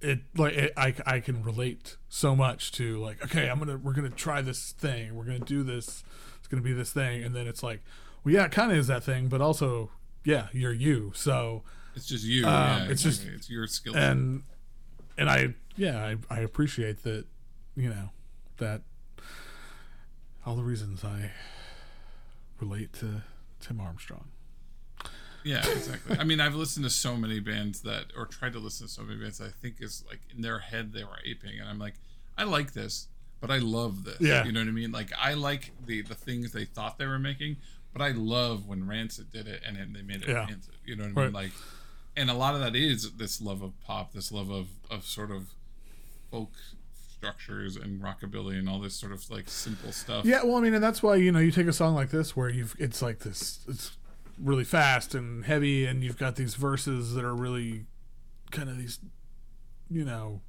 it 0.00 0.20
like 0.36 0.54
it, 0.54 0.72
I 0.76 0.94
I 1.06 1.20
can 1.20 1.42
relate 1.42 1.96
so 2.08 2.34
much 2.34 2.72
to 2.72 2.98
like, 2.98 3.22
okay, 3.24 3.48
I'm 3.50 3.58
gonna 3.58 3.76
we're 3.76 3.92
gonna 3.92 4.08
try 4.10 4.40
this 4.42 4.72
thing, 4.72 5.14
we're 5.14 5.24
gonna 5.24 5.38
do 5.38 5.62
this, 5.62 6.02
it's 6.38 6.48
gonna 6.48 6.62
be 6.62 6.72
this 6.72 6.92
thing, 6.92 7.22
and 7.22 7.34
then 7.34 7.46
it's 7.46 7.62
like, 7.62 7.82
well, 8.24 8.32
yeah, 8.34 8.44
it 8.44 8.52
kind 8.52 8.72
of 8.72 8.78
is 8.78 8.86
that 8.86 9.04
thing, 9.04 9.28
but 9.28 9.40
also, 9.40 9.90
yeah, 10.24 10.46
you're 10.52 10.72
you, 10.72 11.12
so 11.14 11.62
it's 11.96 12.06
just 12.06 12.24
you 12.24 12.46
Um, 12.46 12.52
yeah, 12.82 12.88
it's 12.90 13.02
just- 13.02 13.24
it's 13.24 13.48
your 13.50 13.66
skill 13.66 13.96
and 13.96 14.42
and 15.18 15.28
I 15.30 15.54
yeah 15.76 16.04
I, 16.04 16.16
I 16.36 16.40
appreciate 16.40 17.02
that 17.04 17.24
you 17.76 17.88
know 17.88 18.10
that 18.58 18.82
all 20.46 20.56
the 20.56 20.62
reasons 20.62 21.04
I 21.04 21.30
relate 22.60 22.92
to 22.94 23.22
Tim 23.60 23.80
Armstrong. 23.80 24.26
Yeah, 25.42 25.66
exactly. 25.68 26.18
I 26.18 26.24
mean, 26.24 26.40
I've 26.40 26.54
listened 26.54 26.84
to 26.84 26.90
so 26.90 27.16
many 27.16 27.38
bands 27.40 27.80
that, 27.82 28.06
or 28.16 28.24
tried 28.26 28.54
to 28.54 28.58
listen 28.58 28.86
to 28.86 28.92
so 28.92 29.02
many 29.02 29.20
bands 29.20 29.38
that 29.38 29.46
I 29.46 29.50
think 29.50 29.76
is 29.80 30.02
like 30.08 30.20
in 30.34 30.40
their 30.42 30.58
head 30.58 30.92
they 30.92 31.04
were 31.04 31.18
aping, 31.24 31.58
and 31.60 31.68
I'm 31.68 31.78
like, 31.78 31.94
I 32.38 32.44
like 32.44 32.72
this, 32.72 33.08
but 33.40 33.50
I 33.50 33.58
love 33.58 34.04
this. 34.04 34.20
Yeah. 34.20 34.44
you 34.44 34.52
know 34.52 34.60
what 34.60 34.68
I 34.68 34.72
mean. 34.72 34.90
Like, 34.92 35.10
I 35.20 35.34
like 35.34 35.72
the 35.84 36.00
the 36.02 36.14
things 36.14 36.52
they 36.52 36.64
thought 36.64 36.96
they 36.98 37.06
were 37.06 37.18
making, 37.18 37.56
but 37.92 38.00
I 38.02 38.12
love 38.12 38.66
when 38.66 38.86
Rancid 38.86 39.30
did 39.32 39.46
it 39.46 39.62
and 39.66 39.76
then 39.76 39.92
they 39.92 40.02
made 40.02 40.22
it 40.22 40.28
Yeah. 40.28 40.46
Rancid. 40.46 40.74
You 40.86 40.96
know 40.96 41.04
what 41.04 41.08
I 41.08 41.24
mean? 41.24 41.34
Right. 41.34 41.42
Like, 41.44 41.52
and 42.16 42.30
a 42.30 42.34
lot 42.34 42.54
of 42.54 42.60
that 42.60 42.76
is 42.76 43.12
this 43.12 43.40
love 43.40 43.62
of 43.62 43.72
pop, 43.80 44.12
this 44.12 44.30
love 44.30 44.50
of 44.50 44.68
of 44.90 45.04
sort 45.04 45.30
of 45.30 45.54
folk 46.30 46.52
structures 47.24 47.76
and 47.76 48.02
rockabilly 48.02 48.58
and 48.58 48.68
all 48.68 48.78
this 48.78 48.94
sort 48.94 49.12
of 49.12 49.30
like 49.30 49.48
simple 49.48 49.92
stuff. 49.92 50.24
Yeah, 50.24 50.42
well, 50.44 50.56
I 50.56 50.60
mean, 50.60 50.74
and 50.74 50.84
that's 50.84 51.02
why 51.02 51.16
you 51.16 51.32
know 51.32 51.38
you 51.38 51.50
take 51.50 51.66
a 51.66 51.72
song 51.72 51.94
like 51.94 52.10
this 52.10 52.36
where 52.36 52.48
you've 52.48 52.76
it's 52.78 53.00
like 53.00 53.20
this 53.20 53.60
it's 53.68 53.96
really 54.38 54.64
fast 54.64 55.14
and 55.14 55.44
heavy, 55.44 55.86
and 55.86 56.04
you've 56.04 56.18
got 56.18 56.36
these 56.36 56.54
verses 56.54 57.14
that 57.14 57.24
are 57.24 57.34
really 57.34 57.86
kind 58.50 58.68
of 58.68 58.78
these, 58.78 58.98
you 59.90 60.04
know, 60.04 60.40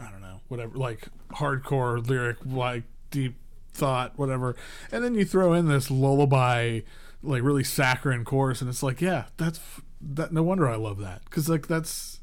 I 0.00 0.10
don't 0.10 0.20
know, 0.20 0.40
whatever, 0.48 0.76
like 0.76 1.08
hardcore 1.32 2.06
lyric, 2.06 2.38
like 2.44 2.84
deep 3.10 3.36
thought, 3.72 4.18
whatever, 4.18 4.56
and 4.92 5.02
then 5.02 5.14
you 5.14 5.24
throw 5.24 5.52
in 5.54 5.66
this 5.68 5.90
lullaby, 5.90 6.80
like 7.22 7.42
really 7.42 7.64
saccharine 7.64 8.24
chorus, 8.24 8.60
and 8.60 8.70
it's 8.70 8.82
like, 8.82 9.00
yeah, 9.00 9.24
that's 9.36 9.60
that. 10.00 10.32
No 10.32 10.42
wonder 10.42 10.68
I 10.68 10.76
love 10.76 10.98
that 10.98 11.24
because 11.24 11.48
like 11.48 11.66
that's. 11.66 12.18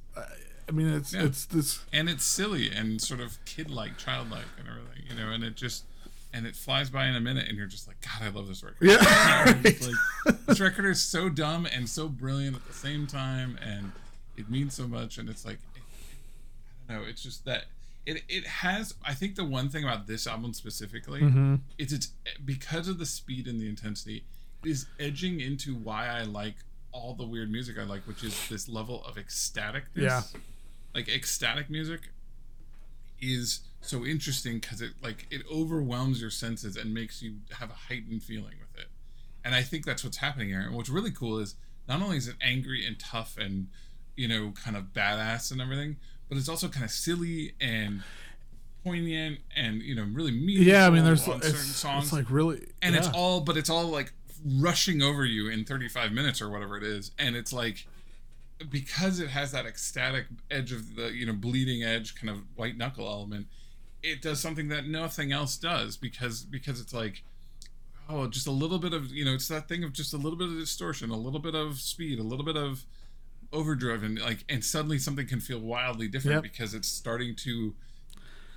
I 0.69 0.73
mean, 0.73 0.87
it's 0.87 1.13
Yeah. 1.13 1.23
it's 1.23 1.45
this. 1.45 1.79
and 1.93 2.09
it's 2.09 2.25
silly 2.25 2.69
and 2.69 3.01
sort 3.01 3.21
of 3.21 3.37
kid-like, 3.45 3.97
childlike, 3.97 4.47
and 4.59 4.67
everything, 4.67 5.03
you 5.09 5.15
know. 5.15 5.31
And 5.31 5.43
it 5.43 5.55
just 5.55 5.85
and 6.33 6.45
it 6.45 6.55
flies 6.55 6.89
by 6.89 7.07
in 7.07 7.15
a 7.15 7.21
minute, 7.21 7.47
and 7.47 7.57
you're 7.57 7.67
just 7.67 7.87
like, 7.87 7.97
God, 8.01 8.27
I 8.27 8.29
love 8.29 8.47
this 8.47 8.63
record. 8.63 8.77
Yeah, 8.81 9.53
It's 9.63 9.87
like, 9.87 10.45
this 10.45 10.59
record 10.59 10.85
is 10.85 11.01
so 11.01 11.29
dumb 11.29 11.65
and 11.65 11.87
so 11.87 12.09
brilliant 12.09 12.55
at 12.55 12.67
the 12.67 12.73
same 12.73 13.07
time, 13.07 13.57
and 13.63 13.91
it 14.35 14.49
means 14.49 14.73
so 14.73 14.87
much. 14.87 15.17
And 15.17 15.29
it's 15.29 15.45
like, 15.45 15.59
I 16.89 16.93
don't 16.93 17.01
know, 17.03 17.09
it's 17.09 17.23
just 17.23 17.45
that 17.45 17.65
it 18.05 18.23
it 18.27 18.45
has. 18.45 18.93
I 19.05 19.13
think 19.13 19.35
the 19.35 19.45
one 19.45 19.69
thing 19.69 19.83
about 19.83 20.07
this 20.07 20.27
album 20.27 20.53
specifically 20.53 21.21
mm-hmm. 21.21 21.55
is 21.77 21.93
it's 21.93 22.09
because 22.43 22.87
of 22.87 22.99
the 22.99 23.05
speed 23.05 23.47
and 23.47 23.59
the 23.59 23.67
intensity 23.67 24.23
is 24.65 24.85
edging 24.99 25.39
into 25.39 25.75
why 25.75 26.07
I 26.07 26.23
like 26.23 26.55
all 26.97 27.13
the 27.13 27.25
weird 27.25 27.51
music 27.51 27.77
I 27.77 27.83
like, 27.83 28.01
which 28.07 28.23
is 28.23 28.49
this 28.49 28.67
level 28.67 29.03
of 29.05 29.15
ecstaticness. 29.15 29.83
Yeah. 29.95 30.21
Like 30.95 31.07
ecstatic 31.07 31.69
music 31.69 32.09
is 33.21 33.61
so 33.81 34.05
interesting 34.05 34.59
because 34.59 34.81
it 34.81 34.91
like 35.01 35.27
it 35.29 35.43
overwhelms 35.51 36.19
your 36.19 36.29
senses 36.29 36.75
and 36.75 36.93
makes 36.93 37.21
you 37.21 37.35
have 37.59 37.69
a 37.69 37.73
heightened 37.73 38.23
feeling 38.23 38.55
with 38.59 38.81
it. 38.83 38.89
And 39.45 39.53
I 39.53 39.61
think 39.61 39.85
that's 39.85 40.03
what's 40.03 40.17
happening 40.17 40.49
here. 40.49 40.61
And 40.61 40.75
what's 40.75 40.89
really 40.89 41.11
cool 41.11 41.37
is 41.37 41.55
not 41.87 42.01
only 42.01 42.17
is 42.17 42.27
it 42.27 42.35
angry 42.41 42.85
and 42.85 42.99
tough 42.99 43.37
and 43.37 43.67
you 44.15 44.27
know 44.27 44.51
kind 44.51 44.75
of 44.75 44.85
badass 44.93 45.51
and 45.51 45.61
everything, 45.61 45.97
but 46.27 46.37
it's 46.37 46.49
also 46.49 46.67
kind 46.67 46.83
of 46.83 46.91
silly 46.91 47.53
and 47.61 48.01
poignant 48.83 49.39
and 49.55 49.81
you 49.81 49.95
know 49.95 50.07
really 50.11 50.31
meaningful 50.31 50.65
yeah. 50.65 50.87
I 50.87 50.89
mean, 50.89 51.03
there's 51.03 51.27
on 51.27 51.41
certain 51.41 51.57
songs 51.57 52.05
it's 52.05 52.13
like 52.13 52.29
really, 52.31 52.67
and 52.81 52.95
it's 52.95 53.09
all 53.09 53.41
but 53.41 53.55
it's 53.57 53.69
all 53.69 53.85
like 53.85 54.13
rushing 54.59 55.01
over 55.01 55.25
you 55.25 55.49
in 55.49 55.65
35 55.65 56.11
minutes 56.11 56.41
or 56.41 56.49
whatever 56.49 56.77
it 56.77 56.83
is 56.83 57.11
and 57.19 57.35
it's 57.35 57.51
like 57.51 57.85
because 58.69 59.19
it 59.19 59.29
has 59.29 59.51
that 59.51 59.65
ecstatic 59.65 60.25
edge 60.49 60.71
of 60.71 60.95
the 60.95 61.11
you 61.13 61.25
know 61.25 61.33
bleeding 61.33 61.83
edge 61.83 62.15
kind 62.15 62.29
of 62.29 62.37
white 62.55 62.77
knuckle 62.77 63.07
element 63.07 63.47
it 64.01 64.21
does 64.21 64.39
something 64.39 64.69
that 64.69 64.87
nothing 64.87 65.31
else 65.31 65.57
does 65.57 65.97
because 65.97 66.43
because 66.43 66.79
it's 66.79 66.93
like 66.93 67.23
oh 68.09 68.27
just 68.27 68.47
a 68.47 68.51
little 68.51 68.79
bit 68.79 68.93
of 68.93 69.11
you 69.11 69.25
know 69.25 69.33
it's 69.33 69.47
that 69.47 69.67
thing 69.67 69.83
of 69.83 69.91
just 69.91 70.13
a 70.13 70.17
little 70.17 70.37
bit 70.37 70.47
of 70.47 70.57
distortion 70.57 71.09
a 71.09 71.17
little 71.17 71.39
bit 71.39 71.55
of 71.55 71.77
speed 71.79 72.17
a 72.19 72.23
little 72.23 72.45
bit 72.45 72.55
of 72.57 72.85
overdriven 73.51 74.15
like 74.15 74.43
and 74.49 74.63
suddenly 74.63 74.97
something 74.97 75.27
can 75.27 75.39
feel 75.39 75.59
wildly 75.59 76.07
different 76.07 76.35
Yep. 76.35 76.43
because 76.43 76.73
it's 76.73 76.87
starting 76.87 77.35
to 77.37 77.75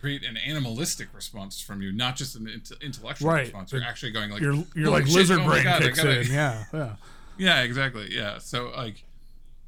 create 0.00 0.24
an 0.24 0.36
animalistic 0.36 1.08
response 1.14 1.60
from 1.60 1.82
you 1.82 1.92
not 1.92 2.16
just 2.16 2.34
an 2.36 2.48
int- 2.48 2.72
intellectual 2.80 3.30
Right. 3.30 3.40
response 3.42 3.72
you're 3.72 3.82
actually 3.82 4.12
going 4.12 4.30
like 4.30 4.40
your 4.40 4.54
your 4.74 4.86
"Holy 4.86 4.90
like 4.90 5.06
shit, 5.06 5.14
lizard 5.16 5.40
oh 5.40 5.44
brain 5.46 5.64
God, 5.64 5.82
kicks 5.82 5.98
gotta-" 5.98 6.20
in. 6.22 6.26
Yeah, 6.32 6.64
yeah. 6.72 6.94
yeah 7.38 7.62
exactly 7.62 8.08
yeah 8.14 8.38
so 8.38 8.70
like 8.76 9.04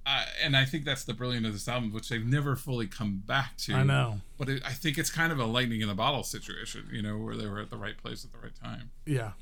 I 0.05 0.25
and 0.43 0.57
I 0.57 0.65
think 0.65 0.85
that's 0.85 1.05
the 1.05 1.15
brilliance 1.15 1.47
of 1.47 1.53
this 1.53 1.69
album, 1.69 1.93
which 1.93 2.09
they've 2.09 2.27
never 2.27 2.57
fully 2.57 2.89
come 2.89 3.23
back 3.25 3.57
to. 3.59 3.75
I 3.75 3.85
know. 3.85 4.21
but 4.37 4.49
it, 4.49 4.61
I 4.67 4.73
think 4.73 4.99
it's 4.99 5.11
kind 5.11 5.31
of 5.31 5.39
a 5.39 5.45
lightning 5.45 5.81
in 5.81 5.89
a 5.89 5.95
bottle 5.95 6.25
situation, 6.25 6.89
you 6.91 7.03
know, 7.03 7.19
where 7.19 7.37
they 7.37 7.47
were 7.47 7.61
at 7.61 7.71
the 7.71 7.77
right 7.77 7.97
place 7.97 8.25
at 8.25 8.33
the 8.33 8.39
right 8.39 8.55
time. 8.61 8.91
Yeah, 9.07 9.33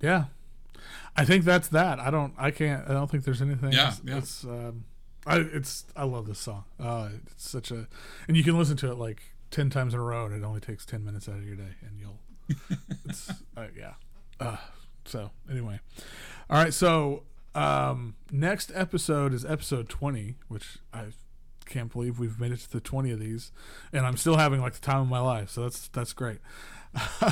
yeah. 0.00 0.24
I 1.16 1.24
think 1.24 1.44
that's 1.44 1.68
that. 1.68 2.00
I 2.00 2.10
don't. 2.10 2.34
I 2.36 2.50
can't. 2.50 2.88
I 2.90 2.94
don't 2.94 3.08
think 3.08 3.22
there's 3.24 3.40
anything. 3.40 3.70
Yeah, 3.72 3.94
yeah. 4.04 4.18
It's. 4.18 4.42
Um, 4.42 4.84
I. 5.24 5.36
It's. 5.36 5.84
I 5.94 6.02
love 6.02 6.26
this 6.26 6.40
song. 6.40 6.64
Uh, 6.80 7.10
it's 7.30 7.48
such 7.48 7.70
a, 7.70 7.86
and 8.26 8.36
you 8.36 8.42
can 8.42 8.58
listen 8.58 8.76
to 8.78 8.90
it 8.90 8.96
like 8.98 9.22
ten 9.52 9.70
times 9.70 9.94
in 9.94 10.00
a 10.00 10.02
row, 10.02 10.26
and 10.26 10.34
it 10.34 10.44
only 10.44 10.60
takes 10.60 10.84
ten 10.84 11.04
minutes 11.04 11.28
out 11.28 11.36
of 11.36 11.46
your 11.46 11.54
day, 11.54 11.76
and 11.82 12.00
you'll. 12.00 12.18
It's. 13.04 13.30
Uh, 13.56 13.66
yeah. 13.76 13.94
Uh, 14.40 14.56
so 15.04 15.30
anyway, 15.48 15.78
all 16.50 16.62
right. 16.62 16.74
So 16.74 17.22
um, 17.54 18.16
next 18.32 18.72
episode 18.74 19.32
is 19.32 19.44
episode 19.44 19.88
twenty, 19.88 20.36
which 20.48 20.78
I 20.92 21.06
can't 21.66 21.92
believe 21.92 22.18
we've 22.18 22.40
made 22.40 22.50
it 22.50 22.58
to 22.60 22.72
the 22.72 22.80
twenty 22.80 23.12
of 23.12 23.20
these, 23.20 23.52
and 23.92 24.04
I'm 24.04 24.16
still 24.16 24.36
having 24.36 24.60
like 24.60 24.74
the 24.74 24.80
time 24.80 25.02
of 25.02 25.08
my 25.08 25.20
life. 25.20 25.50
So 25.50 25.62
that's 25.62 25.88
that's 25.88 26.12
great. 26.12 26.38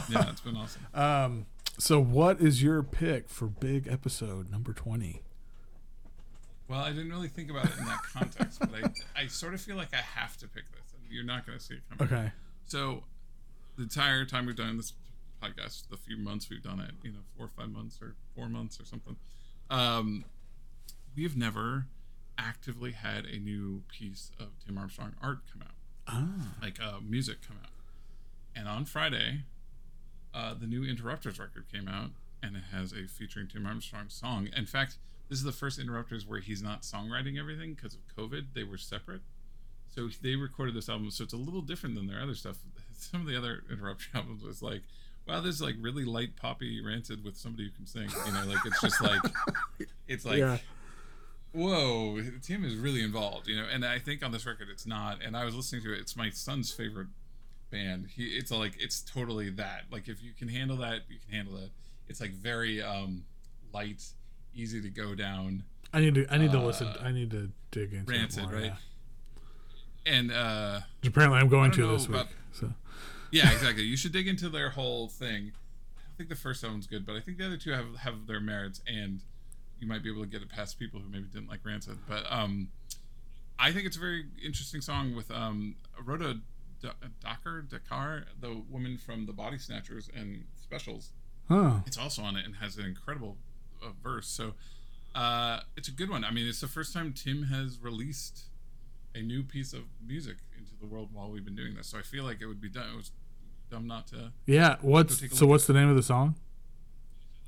Yeah, 0.09 0.28
it's 0.30 0.40
been 0.40 0.56
awesome. 0.56 0.87
Um, 0.94 1.46
so 1.80 1.98
what 1.98 2.40
is 2.40 2.62
your 2.62 2.83
pick 2.83 3.28
for 3.30 3.46
big 3.46 3.88
episode 3.88 4.50
number 4.50 4.72
20? 4.74 5.22
Well, 6.68 6.80
I 6.80 6.90
didn't 6.90 7.11
really 7.11 7.28
think 7.28 7.50
about 7.50 7.64
it 7.64 7.78
in 7.78 7.85
that 7.87 8.02
context, 8.12 8.61
but 8.61 8.70
I, 8.74 9.22
I 9.22 9.26
sort 9.28 9.54
of 9.54 9.61
feel 9.61 9.76
like 9.76 9.92
I 9.94 9.96
have 9.96 10.37
to 10.38 10.46
pick 10.48 10.70
this, 10.72 10.79
you're 11.10 11.24
not 11.24 11.46
going 11.46 11.58
to 11.58 11.64
see 11.64 11.74
it 11.74 11.80
coming. 11.98 12.12
Okay. 12.12 12.32
So, 12.66 13.04
the 13.76 13.82
entire 13.84 14.24
time 14.24 14.46
we've 14.46 14.56
done 14.56 14.76
this 14.76 14.92
podcast, 15.42 15.88
the 15.88 15.96
few 15.96 16.16
months 16.16 16.48
we've 16.50 16.62
done 16.62 16.80
it, 16.80 16.92
you 17.02 17.12
know, 17.12 17.18
four 17.36 17.46
or 17.46 17.50
five 17.56 17.70
months 17.70 17.98
or 18.02 18.14
four 18.34 18.48
months 18.48 18.78
or 18.80 18.84
something, 18.84 19.16
um, 19.70 20.24
we 21.16 21.22
have 21.22 21.36
never 21.36 21.86
actively 22.38 22.92
had 22.92 23.24
a 23.26 23.38
new 23.38 23.82
piece 23.88 24.30
of 24.38 24.48
Tim 24.64 24.78
Armstrong 24.78 25.12
art 25.22 25.38
come 25.52 25.62
out, 25.62 25.74
Ah. 26.06 26.54
like 26.62 26.80
uh, 26.82 26.98
music 27.06 27.38
come 27.46 27.56
out. 27.62 27.70
And 28.54 28.68
on 28.68 28.84
Friday, 28.84 29.42
uh, 30.34 30.54
the 30.54 30.66
new 30.66 30.84
Interrupters 30.84 31.38
record 31.38 31.66
came 31.72 31.88
out, 31.88 32.10
and 32.42 32.56
it 32.56 32.62
has 32.72 32.92
a 32.92 33.06
featuring 33.06 33.48
Tim 33.48 33.66
Armstrong 33.66 34.08
song. 34.08 34.48
In 34.56 34.66
fact, 34.66 34.98
this 35.28 35.38
is 35.38 35.44
the 35.44 35.52
first 35.52 35.78
Interrupters 35.78 36.26
where 36.26 36.40
he's 36.40 36.62
not 36.62 36.82
songwriting 36.82 37.38
everything 37.38 37.74
because 37.74 37.94
of 37.94 38.00
COVID. 38.16 38.46
They 38.54 38.64
were 38.64 38.78
separate. 38.78 39.20
So 39.94 40.09
they 40.22 40.37
recorded 40.37 40.74
this 40.74 40.88
album, 40.88 41.11
so 41.11 41.24
it's 41.24 41.33
a 41.33 41.38
little 41.38 41.62
different 41.62 41.96
than 41.96 42.07
their 42.07 42.20
other 42.22 42.35
stuff. 42.35 42.57
Some 42.96 43.20
of 43.22 43.26
the 43.26 43.37
other 43.37 43.64
Interrupters 43.70 44.09
albums 44.14 44.42
was 44.42 44.62
like, 44.62 44.83
wow, 45.26 45.40
this 45.40 45.57
is 45.57 45.62
like 45.62 45.74
really 45.81 46.05
light 46.05 46.37
poppy 46.37 46.81
Rancid 46.85 47.24
with 47.24 47.37
somebody 47.37 47.64
who 47.64 47.70
can 47.70 47.87
sing. 47.87 48.09
You 48.26 48.33
know, 48.33 48.44
like 48.46 48.64
it's 48.64 48.81
just 48.81 49.00
like, 49.03 49.20
it's 50.09 50.24
like, 50.24 50.38
yeah. 50.38 50.59
whoa, 51.53 52.20
Tim 52.42 52.64
is 52.64 52.76
really 52.76 53.03
involved, 53.03 53.48
you 53.48 53.57
know. 53.57 53.66
And 53.70 53.85
I 53.85 53.98
think 53.98 54.24
on 54.24 54.33
this 54.33 54.46
record 54.46 54.68
it's 54.70 54.87
not. 54.87 55.18
And 55.24 55.37
I 55.37 55.44
was 55.44 55.55
listening 55.55 55.83
to 55.83 55.92
it. 55.92 56.00
It's 56.00 56.16
my 56.16 56.31
son's 56.31 56.72
favorite 56.72 57.09
band. 57.70 58.09
He, 58.14 58.26
it's 58.26 58.50
like 58.50 58.74
it's 58.79 59.00
totally 59.00 59.50
that. 59.50 59.85
Like 59.90 60.09
if 60.09 60.22
you 60.22 60.33
can 60.38 60.48
handle 60.48 60.76
that, 60.79 61.03
you 61.09 61.18
can 61.24 61.35
handle 61.35 61.57
it. 61.57 61.70
It's 62.09 62.20
like 62.20 62.33
very 62.33 62.83
um 62.83 63.24
light, 63.72 64.05
easy 64.55 64.81
to 64.83 64.88
go 64.88 65.14
down, 65.14 65.64
I 65.92 66.00
need 66.00 66.14
to 66.14 66.26
I 66.31 66.38
need 66.38 66.53
to 66.53 66.59
Uh, 66.59 66.64
listen. 66.64 66.88
I 67.03 67.12
need 67.12 67.31
to 67.33 67.50
dig 67.70 67.92
into 67.92 68.11
rancid, 68.11 68.44
it 68.44 68.46
more, 68.46 68.55
right? 68.55 68.64
yeah. 68.66 68.76
And 70.06 70.32
uh 70.32 70.80
apparently 71.04 71.38
I'm 71.38 71.48
going 71.48 71.70
to 71.72 71.86
this 71.88 72.08
know 72.08 72.18
week. 72.18 72.26
So 72.52 72.72
yeah, 73.30 73.52
exactly. 73.52 73.84
You 73.84 73.96
should 73.96 74.12
dig 74.12 74.26
into 74.26 74.48
their 74.48 74.70
whole 74.70 75.08
thing. 75.08 75.52
I 75.96 76.16
think 76.16 76.28
the 76.28 76.36
first 76.36 76.62
one's 76.64 76.86
good, 76.86 77.06
but 77.06 77.16
I 77.16 77.20
think 77.20 77.38
the 77.38 77.46
other 77.46 77.56
two 77.56 77.70
have 77.70 77.96
have 77.98 78.26
their 78.26 78.40
merits, 78.40 78.82
and 78.86 79.20
you 79.78 79.86
might 79.86 80.02
be 80.02 80.10
able 80.10 80.22
to 80.22 80.28
get 80.28 80.42
it 80.42 80.48
past 80.48 80.78
people 80.78 81.00
who 81.00 81.08
maybe 81.08 81.26
didn't 81.32 81.48
like 81.48 81.60
Rancid. 81.64 81.98
But 82.08 82.24
um, 82.30 82.68
I 83.58 83.72
think 83.72 83.86
it's 83.86 83.96
a 83.96 84.00
very 84.00 84.26
interesting 84.44 84.80
song 84.80 85.14
with 85.14 85.30
um, 85.30 85.76
Rhoda 86.04 86.40
D- 86.82 86.88
Docker, 87.22 87.62
Dakar, 87.62 88.24
the 88.40 88.62
woman 88.70 88.98
from 88.98 89.26
the 89.26 89.32
Body 89.32 89.58
Snatchers 89.58 90.10
and 90.14 90.44
Specials. 90.56 91.11
Huh. 91.48 91.80
It's 91.86 91.98
also 91.98 92.22
on 92.22 92.36
it 92.36 92.44
and 92.44 92.57
has 92.57 92.76
an 92.76 92.84
incredible 92.84 93.36
uh, 93.82 93.88
verse. 94.03 94.28
So 94.28 94.55
uh, 95.14 95.61
it's 95.76 95.88
a 95.88 95.92
good 95.92 96.11
one. 96.11 96.24
I 96.24 96.30
mean, 96.30 96.46
it's 96.46 96.61
the 96.61 96.68
first 96.68 96.92
time 96.92 97.12
Tim 97.12 97.44
has 97.44 97.78
released 97.80 98.44
a 99.14 99.22
new 99.22 99.42
piece 99.42 99.72
of 99.72 99.82
music 100.06 100.36
into 100.56 100.72
the 100.80 100.86
world 100.86 101.08
while 101.12 101.30
we've 101.30 101.44
been 101.44 101.56
doing 101.56 101.74
this. 101.74 101.88
So 101.88 101.98
I 101.98 102.02
feel 102.02 102.24
like 102.24 102.40
it 102.40 102.46
would 102.46 102.61
be 102.61 102.68
done. 102.68 102.86
It 102.92 102.96
was 102.96 103.12
dumb 103.70 103.86
not 103.86 104.06
to. 104.08 104.32
Yeah. 104.46 104.76
What's 104.80 105.20
take 105.20 105.32
so 105.32 105.46
what's 105.46 105.66
the 105.66 105.72
name 105.72 105.88
of 105.88 105.96
the 105.96 106.02
song? 106.02 106.36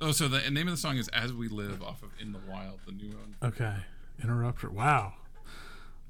Oh, 0.00 0.10
so 0.10 0.26
the 0.26 0.50
name 0.50 0.66
of 0.66 0.74
the 0.74 0.80
song 0.80 0.96
is 0.96 1.08
"As 1.08 1.32
We 1.32 1.48
Live" 1.48 1.82
off 1.82 2.02
of 2.02 2.10
"In 2.20 2.32
the 2.32 2.40
Wild," 2.48 2.80
the 2.86 2.92
new 2.92 3.10
one. 3.10 3.36
Okay. 3.42 3.74
Interrupter. 4.22 4.68
Wow. 4.68 5.14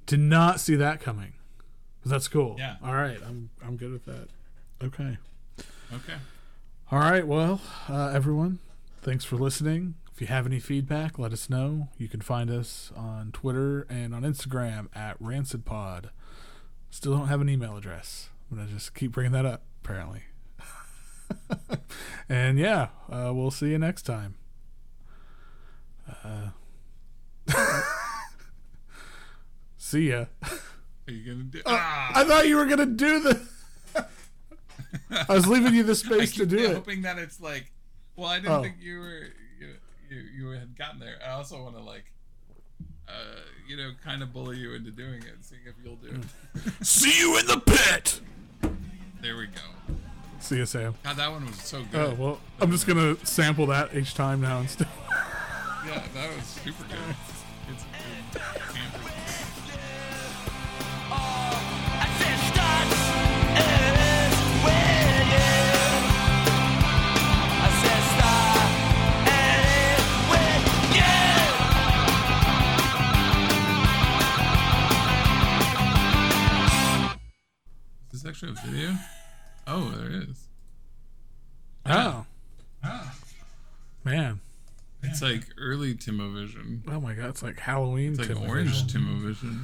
Did 0.06 0.20
not 0.20 0.60
see 0.60 0.74
that 0.76 1.00
coming. 1.00 1.34
That's 2.04 2.26
cool. 2.28 2.56
Yeah. 2.58 2.76
All 2.82 2.94
right. 2.94 3.18
I'm 3.26 3.50
I'm 3.64 3.76
good 3.76 3.92
with 3.92 4.04
that. 4.06 4.28
Okay. 4.82 5.18
Okay. 5.92 6.18
All 6.90 6.98
right. 6.98 7.26
Well, 7.26 7.60
uh, 7.88 8.08
everyone, 8.08 8.58
thanks 9.02 9.24
for 9.24 9.36
listening. 9.36 9.94
If 10.14 10.20
you 10.20 10.26
have 10.26 10.46
any 10.46 10.60
feedback, 10.60 11.18
let 11.18 11.32
us 11.32 11.48
know. 11.48 11.88
You 11.98 12.08
can 12.08 12.20
find 12.20 12.50
us 12.50 12.92
on 12.94 13.32
Twitter 13.32 13.86
and 13.88 14.14
on 14.14 14.22
Instagram 14.22 14.88
at 14.94 15.20
RancidPod. 15.22 16.10
Still 16.90 17.16
don't 17.16 17.28
have 17.28 17.40
an 17.40 17.48
email 17.48 17.76
address. 17.76 18.28
I'm 18.50 18.58
going 18.58 18.68
to 18.68 18.74
just 18.74 18.94
keep 18.94 19.12
bringing 19.12 19.32
that 19.32 19.46
up, 19.46 19.62
apparently. 19.82 20.24
and 22.28 22.58
yeah, 22.58 22.88
uh, 23.10 23.32
we'll 23.34 23.50
see 23.50 23.70
you 23.70 23.78
next 23.78 24.02
time. 24.02 24.34
Uh, 26.22 26.48
See 29.76 30.10
ya. 30.10 30.26
Are 30.42 31.12
you 31.12 31.24
gonna 31.32 31.44
do? 31.44 31.60
Oh, 31.66 31.74
ah! 31.76 32.12
I 32.14 32.24
thought 32.24 32.46
you 32.46 32.56
were 32.56 32.66
gonna 32.66 32.86
do 32.86 33.20
the. 33.20 33.40
I 35.28 35.34
was 35.34 35.46
leaving 35.46 35.74
you 35.74 35.82
the 35.82 35.94
space 35.94 36.34
to 36.36 36.46
do 36.46 36.58
it. 36.58 36.74
hoping 36.74 37.02
that 37.02 37.18
it's 37.18 37.40
like. 37.40 37.72
Well, 38.16 38.28
I 38.28 38.36
didn't 38.38 38.52
Oh. 38.52 38.62
think 38.62 38.76
you 38.80 38.98
were 39.00 39.28
you, 40.12 40.20
you 40.20 40.50
you 40.50 40.58
had 40.58 40.76
gotten 40.76 41.00
there. 41.00 41.16
I 41.26 41.32
also 41.32 41.62
want 41.62 41.76
to 41.76 41.82
like, 41.82 42.04
uh, 43.08 43.12
you 43.68 43.76
know, 43.76 43.92
kind 44.04 44.22
of 44.22 44.32
bully 44.32 44.58
you 44.58 44.74
into 44.74 44.90
doing 44.90 45.22
it, 45.22 45.36
seeing 45.40 45.62
if 45.66 45.74
you'll 45.82 45.96
do 45.96 46.20
it. 46.20 46.84
See 46.86 47.18
you 47.18 47.38
in 47.38 47.46
the 47.46 47.60
pit. 47.60 48.20
There 49.20 49.36
we 49.36 49.46
go. 49.46 49.94
See 50.40 50.58
ya, 50.58 50.64
Sam. 50.64 50.94
God, 51.04 51.16
that 51.16 51.30
one 51.30 51.46
was 51.46 51.56
so 51.56 51.82
good. 51.90 52.00
Oh 52.00 52.14
well, 52.18 52.40
I'm 52.60 52.70
just 52.70 52.86
gonna 52.86 53.16
sample 53.24 53.66
that 53.66 53.94
each 53.94 54.14
time 54.14 54.40
now 54.40 54.60
instead. 54.60 54.88
Yeah, 55.86 56.02
that 56.14 56.36
was 56.36 56.44
super 56.44 56.84
good. 56.84 57.16
It's, 57.70 57.84
it's 58.34 58.71
a 78.58 78.66
video? 78.66 78.94
Oh, 79.66 79.90
there 79.90 80.06
it 80.06 80.28
is. 80.28 80.48
Oh 81.86 82.26
ah. 82.84 83.14
man. 84.04 84.40
It's 85.02 85.20
like 85.20 85.46
early 85.58 85.94
Timovision. 85.94 86.82
Oh 86.88 87.00
my 87.00 87.14
god, 87.14 87.30
it's 87.30 87.42
like 87.42 87.58
Halloween. 87.58 88.12
It's 88.12 88.20
like 88.20 88.28
Tim 88.28 88.48
orange 88.48 88.84
Vision. 88.84 89.02
Timovision. 89.02 89.60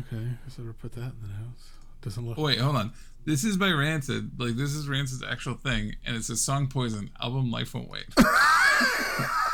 Okay, 0.00 0.26
I 0.46 0.50
should 0.50 0.66
have 0.66 0.78
put 0.80 0.92
that 0.92 1.00
in 1.00 1.14
the 1.22 1.28
notes. 1.28 1.68
Doesn't 2.02 2.26
look. 2.26 2.38
Oh, 2.38 2.42
wait, 2.42 2.58
hold 2.58 2.76
on. 2.76 2.92
This 3.24 3.44
is 3.44 3.56
by 3.56 3.70
Rancid. 3.70 4.40
Like 4.40 4.56
this 4.56 4.72
is 4.72 4.88
Rancid's 4.88 5.22
actual 5.22 5.54
thing, 5.54 5.94
and 6.04 6.16
it's 6.16 6.30
a 6.30 6.36
song 6.36 6.66
"Poison" 6.68 7.10
album. 7.20 7.50
Life 7.50 7.74
won't 7.74 7.88
wait. 7.88 8.06